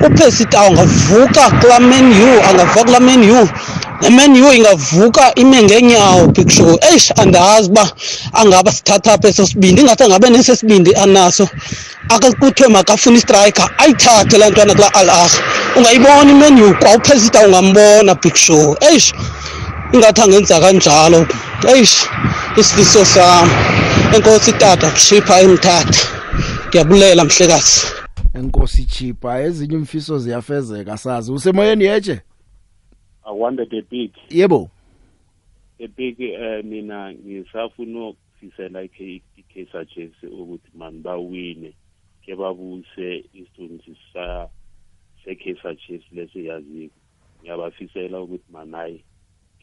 upesitar 0.00 0.64
angavuka 0.66 1.50
kulaa 1.60 1.80
menu 1.80 2.42
angavuka 2.50 2.84
kulaa 2.84 3.00
menu 3.00 3.48
nemenu 4.02 4.52
ingavuka 4.52 5.34
ime 5.34 5.62
ngeenyawo 5.62 6.28
picture 6.34 6.76
eish 6.92 7.12
andazi 7.16 7.68
uba 7.70 7.92
angaba 8.32 8.72
sithatha 8.72 9.12
apha 9.12 9.28
eso 9.28 9.46
sibindi 9.46 9.80
ingathi 9.82 10.02
angabe 10.04 10.30
neso 10.30 10.56
sibindi 10.56 10.94
anaso 10.94 11.48
akuthiwe 12.08 12.68
makafuna 12.68 13.16
istrayikha 13.18 13.68
ayithathe 13.82 14.38
laa 14.38 14.50
ntwana 14.50 14.72
kulaa 14.74 14.94
al 15.00 15.10
arha 15.10 15.40
ungayibona 15.76 16.30
imenu 16.32 16.74
kwa 16.80 16.96
upesita 16.96 17.40
ungambona 17.46 18.14
picture 18.14 18.74
eish 18.92 19.12
ingathi 19.92 20.20
angenza 20.22 20.60
kanjalo 20.60 21.26
eish 21.74 21.94
isifiso 22.56 23.04
sam 23.04 23.46
enkosi 24.14 24.52
tata 24.52 24.90
kushipha 24.90 25.40
emthatha 25.40 26.04
ndiyabulela 26.68 27.24
mhlekazi 27.24 27.99
enkosi 28.34 28.84
chipa 28.84 29.40
ezinye 29.42 29.74
imfiso 29.74 30.18
ziyafezeka 30.18 30.96
sazi 30.96 31.32
usemoyeni 31.32 31.84
yeje 31.84 32.20
akwande 33.24 33.66
the 33.66 33.82
big 33.82 34.12
yebo 34.28 34.70
the 35.78 35.88
big 35.88 36.20
eh 36.20 36.64
mina 36.64 37.14
ngisafuna 37.14 38.06
ukufisela 38.08 38.82
ikhe 38.82 39.22
iKaizer 39.36 39.86
Chiefs 39.86 40.22
ukuthi 40.22 40.70
man 40.74 41.02
bawine 41.02 41.72
ke 42.22 42.36
babuse 42.36 43.24
isithunzi 43.34 43.96
sa 44.12 44.48
seKaizer 45.24 45.76
Chiefs 45.76 46.06
lesiyaziyo 46.12 46.90
ngiyabafisela 47.42 48.20
ukuthi 48.20 48.52
manayi 48.52 49.04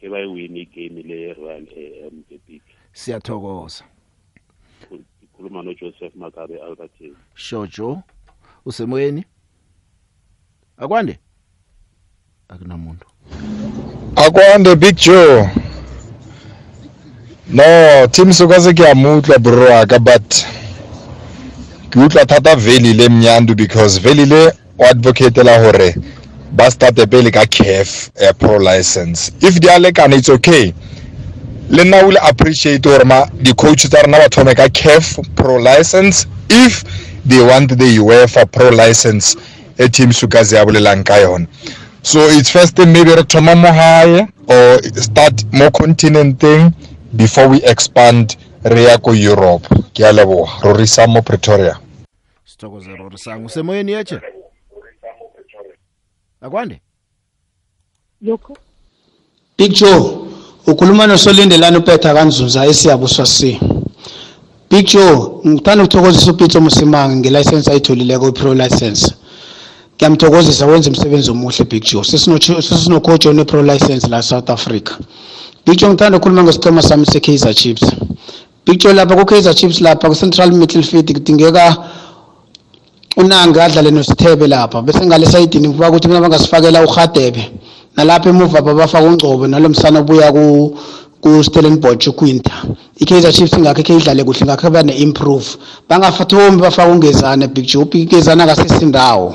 ke 0.00 0.08
bayiwini 0.08 0.60
igame 0.60 1.02
le 1.02 1.32
Royal 1.34 1.60
AM 1.60 1.66
eh, 1.76 2.08
um, 2.08 2.24
the 2.28 2.38
big 2.46 2.62
siyathokoza 2.92 3.84
khuluma 5.36 5.62
no 5.64 5.74
Joseph 5.74 6.14
Makabe 6.16 6.62
Albertine 6.62 7.16
shojo 7.34 7.70
sure, 7.72 8.02
usemoyeni 8.68 9.22
akwande 10.82 11.14
akunamuntu 12.52 13.04
akwande 14.24 14.70
big 14.82 14.96
joe 15.04 15.36
no 17.58 17.70
team 18.14 18.28
so 18.36 18.44
ka 18.50 18.58
se 18.64 18.72
ke 18.78 18.84
a 18.90 18.94
mutlwa 19.02 19.38
borwaka 19.44 19.96
but 20.08 20.28
ke 21.90 21.96
utlwa 22.04 22.26
thata 22.26 22.56
veli 22.56 22.92
le 22.92 23.08
mnyandu 23.08 23.54
because 23.56 23.98
veli 24.00 24.24
le 24.32 24.42
o 24.78 24.84
advocatela 24.92 25.54
gore 25.64 25.94
ba 26.52 26.70
starte 26.70 27.06
pele 27.06 27.30
ka 27.30 27.44
caf 27.56 28.10
uh, 28.24 28.32
pro 28.38 28.58
license 28.58 29.32
if 29.40 29.60
di 29.60 29.68
a 29.70 29.78
lekana 29.78 30.16
it's 30.16 30.28
okay 30.28 30.72
le 31.70 31.84
nna 31.84 32.04
o 32.06 32.10
le 32.10 32.18
appreciate 32.20 32.82
gore 32.88 33.04
ma 33.04 33.24
di-coach 33.42 33.88
tsa 33.88 34.02
rena 34.02 34.18
ba 34.18 34.28
thome 34.28 34.54
ka 34.54 34.68
caf 34.68 35.18
pro 35.36 35.56
license 35.58 36.26
if 36.50 37.22
they 37.24 37.44
want 37.44 37.70
the 37.78 37.98
uefa 37.98 38.46
pro 38.50 38.70
license 38.70 39.36
e 39.78 39.88
team 39.88 40.12
suka 40.12 40.44
ze 40.44 40.58
a 40.58 40.64
bolelang 40.64 41.04
ka 41.04 41.14
yona 41.16 41.46
so 42.02 42.20
it's 42.30 42.50
first 42.50 42.78
maybe 42.78 43.14
re 43.14 43.22
thoma 43.24 43.54
mo 43.54 43.68
gae 43.72 44.26
or 44.48 44.82
start 45.00 45.44
mo 45.52 45.70
continenteng 45.70 46.72
before 47.16 47.48
we 47.48 47.60
expand 47.64 48.36
re 48.64 48.84
ya 48.84 48.98
ko 48.98 49.12
europe 49.12 49.66
ke 49.94 50.04
a 50.04 50.12
leboga 50.12 50.48
rorisang 50.62 51.08
mo 51.10 51.20
pretoria 51.22 51.78
sithokoze 52.44 52.90
rorisang 52.96 53.44
usemoyeni 53.44 53.92
yetshe 53.92 54.20
akwande 56.40 56.80
yokho 58.20 58.56
big 59.56 59.72
joe 59.74 60.24
ukhuluma 60.66 61.06
nosolindelana 61.06 61.78
upetha 61.78 62.14
kanzunza 62.14 62.66
esiyabuswasini 62.66 63.77
Big 64.70 64.86
Joe 64.86 65.28
ngithanda 65.46 65.84
ukuthokozisa 65.84 66.30
uPete 66.32 66.58
Musimanga 66.60 67.16
ngelicense 67.16 67.70
ayitholile 67.70 68.18
ku 68.20 68.32
pro 68.32 68.52
license 68.54 69.08
ngiyamthokozisa 69.96 70.66
wenza 70.68 70.90
umsebenzi 70.90 71.30
omuhle 71.30 71.64
Big 71.64 71.84
Joe 71.84 72.04
sesino 72.04 73.00
coach 73.00 73.26
one 73.26 73.44
pro 73.44 73.62
license 73.62 74.08
la 74.08 74.20
South 74.22 74.50
Africa 74.50 74.92
Big 75.66 75.78
Joe 75.78 75.88
ngithanda 75.88 76.18
ukukhuluma 76.18 76.42
ngesicema 76.42 76.82
sami 76.82 77.06
seKaizer 77.06 77.54
Chiefs 77.54 77.90
Big 78.66 78.78
Joe 78.78 78.92
lapha 78.92 79.16
ku 79.16 79.24
Kaizer 79.26 79.54
Chiefs 79.54 79.80
lapha 79.80 80.08
ku 80.08 80.14
Central 80.14 80.50
Midfield 80.52 81.06
kudingeka 81.12 81.76
unanga 83.16 83.64
adlale 83.64 83.90
nosithebe 83.90 84.46
lapha 84.46 84.82
bese 84.82 85.06
ngale 85.06 85.26
sayidini 85.26 85.68
kuba 85.68 85.88
ukuthi 85.88 86.08
mina 86.08 86.20
bangasifakela 86.20 86.84
uHadebe 86.84 87.50
nalapha 87.96 88.28
emuva 88.28 88.60
babafaka 88.62 89.00
ungcobo 89.04 89.46
nalomsana 89.48 90.00
obuya 90.04 90.28
ku 90.32 90.76
ku-stellenbosch 91.22 92.04
ukwinta 92.12 92.54
i-kaizer 93.02 93.32
chiefs 93.36 93.56
ingakho 93.58 93.80
ikhe 93.82 93.92
idlale 93.98 94.22
kuhle 94.26 94.44
ngakho 94.46 94.68
bane-improve 94.74 95.48
bangafathombi 95.88 96.58
bafake 96.64 96.90
ungezane 96.94 97.44
big 97.54 97.66
job 97.72 97.88
igezane 98.02 98.42
akasesindawo 98.44 99.28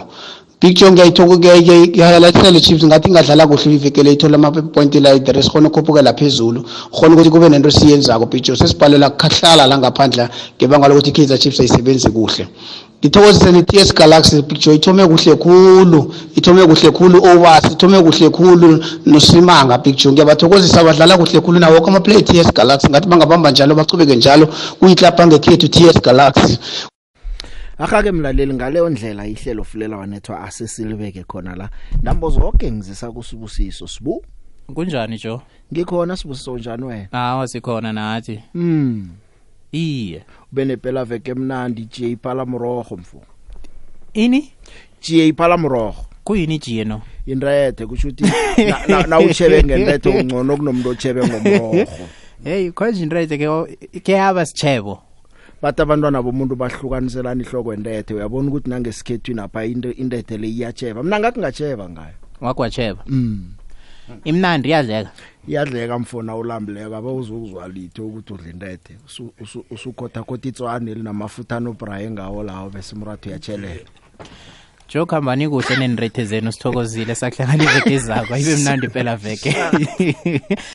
big 0.63 0.77
john 0.77 0.93
ngiyayithoka 0.93 1.37
ngiyayithela 1.37 2.61
chiefs 2.61 2.85
ngathi 2.85 3.07
ingadlala 3.09 3.47
kuhle 3.47 3.73
ivikele 3.75 4.13
ithola 4.13 4.35
ama-point 4.35 4.95
lider 4.95 5.43
sikhona 5.43 5.67
ukukhuphukela 5.67 6.13
phezulu 6.15 6.63
khona 6.91 7.15
ukuthi 7.15 7.29
kube 7.29 7.49
nento 7.49 7.67
esiyenzako 7.69 8.25
big 8.25 8.43
john 8.43 8.55
sesibhalela 8.55 9.09
kuhlala 9.09 9.67
la 9.67 9.77
ngaphandla 9.77 10.29
ngebanga 10.57 10.87
lokuthi 10.87 11.09
i-kaizer 11.09 11.37
chiefs 11.37 11.59
ayisebenzi 11.59 12.09
kuhle 12.15 12.47
ngithokozise 13.03 13.51
ne-ts 13.51 13.93
galaxy 13.93 14.41
picture 14.41 14.75
ithome 14.75 15.03
kuhle 15.07 15.35
khulu 15.35 16.13
ithome 16.35 16.65
kuhle 16.67 16.91
khulu 16.91 17.17
owas 17.23 17.65
ithome 17.71 17.99
kuhle 18.01 18.29
khulu 18.29 18.79
nosimanga 19.05 19.77
picture 19.77 20.13
ngiyabathokozisa 20.13 20.83
badlala 20.83 21.17
kuhle 21.17 21.41
khulu 21.41 21.59
nawo 21.59 21.75
woke 21.75 21.89
amaplay 21.91 22.17
e-ts 22.19 22.53
galaxy 22.53 22.87
ngathi 22.89 23.07
bangabamba 23.07 23.51
njalo 23.51 23.75
bachubeke 23.75 24.15
njalo 24.15 24.47
kuyitlapa 24.79 25.27
ngekhethu 25.27 25.67
ts 25.67 25.99
galaxy 26.01 26.57
akake 27.83 28.11
mlaleli 28.11 28.53
ngaleyo 28.53 28.89
ndlela 28.89 29.25
ihlelo 29.27 29.63
fulela 29.63 29.97
wanethwa 29.97 30.39
asesilibeke 30.43 31.23
khona 31.23 31.55
la 31.55 31.69
ndambo 32.01 32.29
zonke 32.29 32.71
ngizisa 32.71 33.11
kusibusiso 33.11 33.87
sibu 33.87 34.25
kunjani 34.73 35.17
jo 35.23 35.41
ngikhona 35.73 36.17
sibusiso 36.17 36.57
njani 36.57 36.83
wena 36.83 37.07
hawa 37.11 37.47
sikhona 37.47 37.93
nathi 37.93 38.39
mm 38.53 39.07
iye 39.71 40.23
ubenepela 40.51 41.05
veke 41.05 41.31
emnandi 41.31 41.81
nje 41.81 42.11
iphala 42.11 42.45
morogo 42.45 42.97
mfu 42.97 43.23
ini 44.13 44.51
nje 45.01 45.27
iphala 45.27 45.57
morogo 45.57 45.95
kuyini 46.23 46.57
nje 46.57 46.83
no 46.83 47.01
inrethe 47.25 47.85
kusho 47.85 48.07
ukuthi 48.07 48.31
na, 48.89 49.07
na 49.07 49.19
uchebe 49.19 49.63
ngentethe 49.63 50.09
ungcono 50.09 50.57
kunomuntu 50.57 50.89
ochebe 50.89 51.27
ngomrogo 51.27 51.89
hey 52.43 52.71
khona 52.71 52.99
inrethe 52.99 53.37
ke 53.37 53.47
ke 54.01 54.19
aba 54.21 54.45
sichebo 54.45 55.03
bathi 55.63 55.79
abantwana 55.81 56.19
bomuntu 56.21 56.59
bahlukaniselana 56.59 57.39
ihloko 57.39 57.71
entethe 57.71 58.11
uyabona 58.19 58.47
ukuthi 58.51 58.69
nangesikhethwini 58.69 59.39
apha 59.41 59.63
into 59.65 59.89
intethe 59.95 60.35
le 60.37 60.47
iyatsheva 60.51 60.99
mina 61.03 61.19
ngathi 61.19 61.39
ngatsheva 61.39 61.85
ngayo 61.89 62.15
wakwatsheva 62.43 63.01
mm. 63.07 63.53
imnandi 64.27 64.67
iyadleka 64.69 65.11
iyadleka 65.47 65.95
mfona 66.03 66.35
ulambileko 66.35 66.95
abe 66.99 67.09
uzokuzwa 67.15 67.63
litho 67.67 68.03
ukuthi 68.07 68.31
udla 68.33 68.47
intethe 68.51 68.93
usukhothakhotha 69.71 70.47
itswane 70.49 70.91
elinamafutha 70.91 71.59
nobraye 71.59 72.11
ngawo 72.11 72.43
lawo 72.43 72.69
bese 72.69 72.91
umrathu 72.95 73.29
uyatshelela 73.29 73.87
jo 74.89 75.05
khambani 75.05 75.47
kuhle 75.49 75.75
nenrethe 75.79 76.25
zenu 76.25 76.51
sithokozile 76.51 77.15
sahlangana 77.15 77.63
iveke 77.63 77.97
zakho 77.99 78.35
ibe 78.37 78.55
mnandi 78.55 78.85
impela 78.85 79.15
veke 79.15 79.51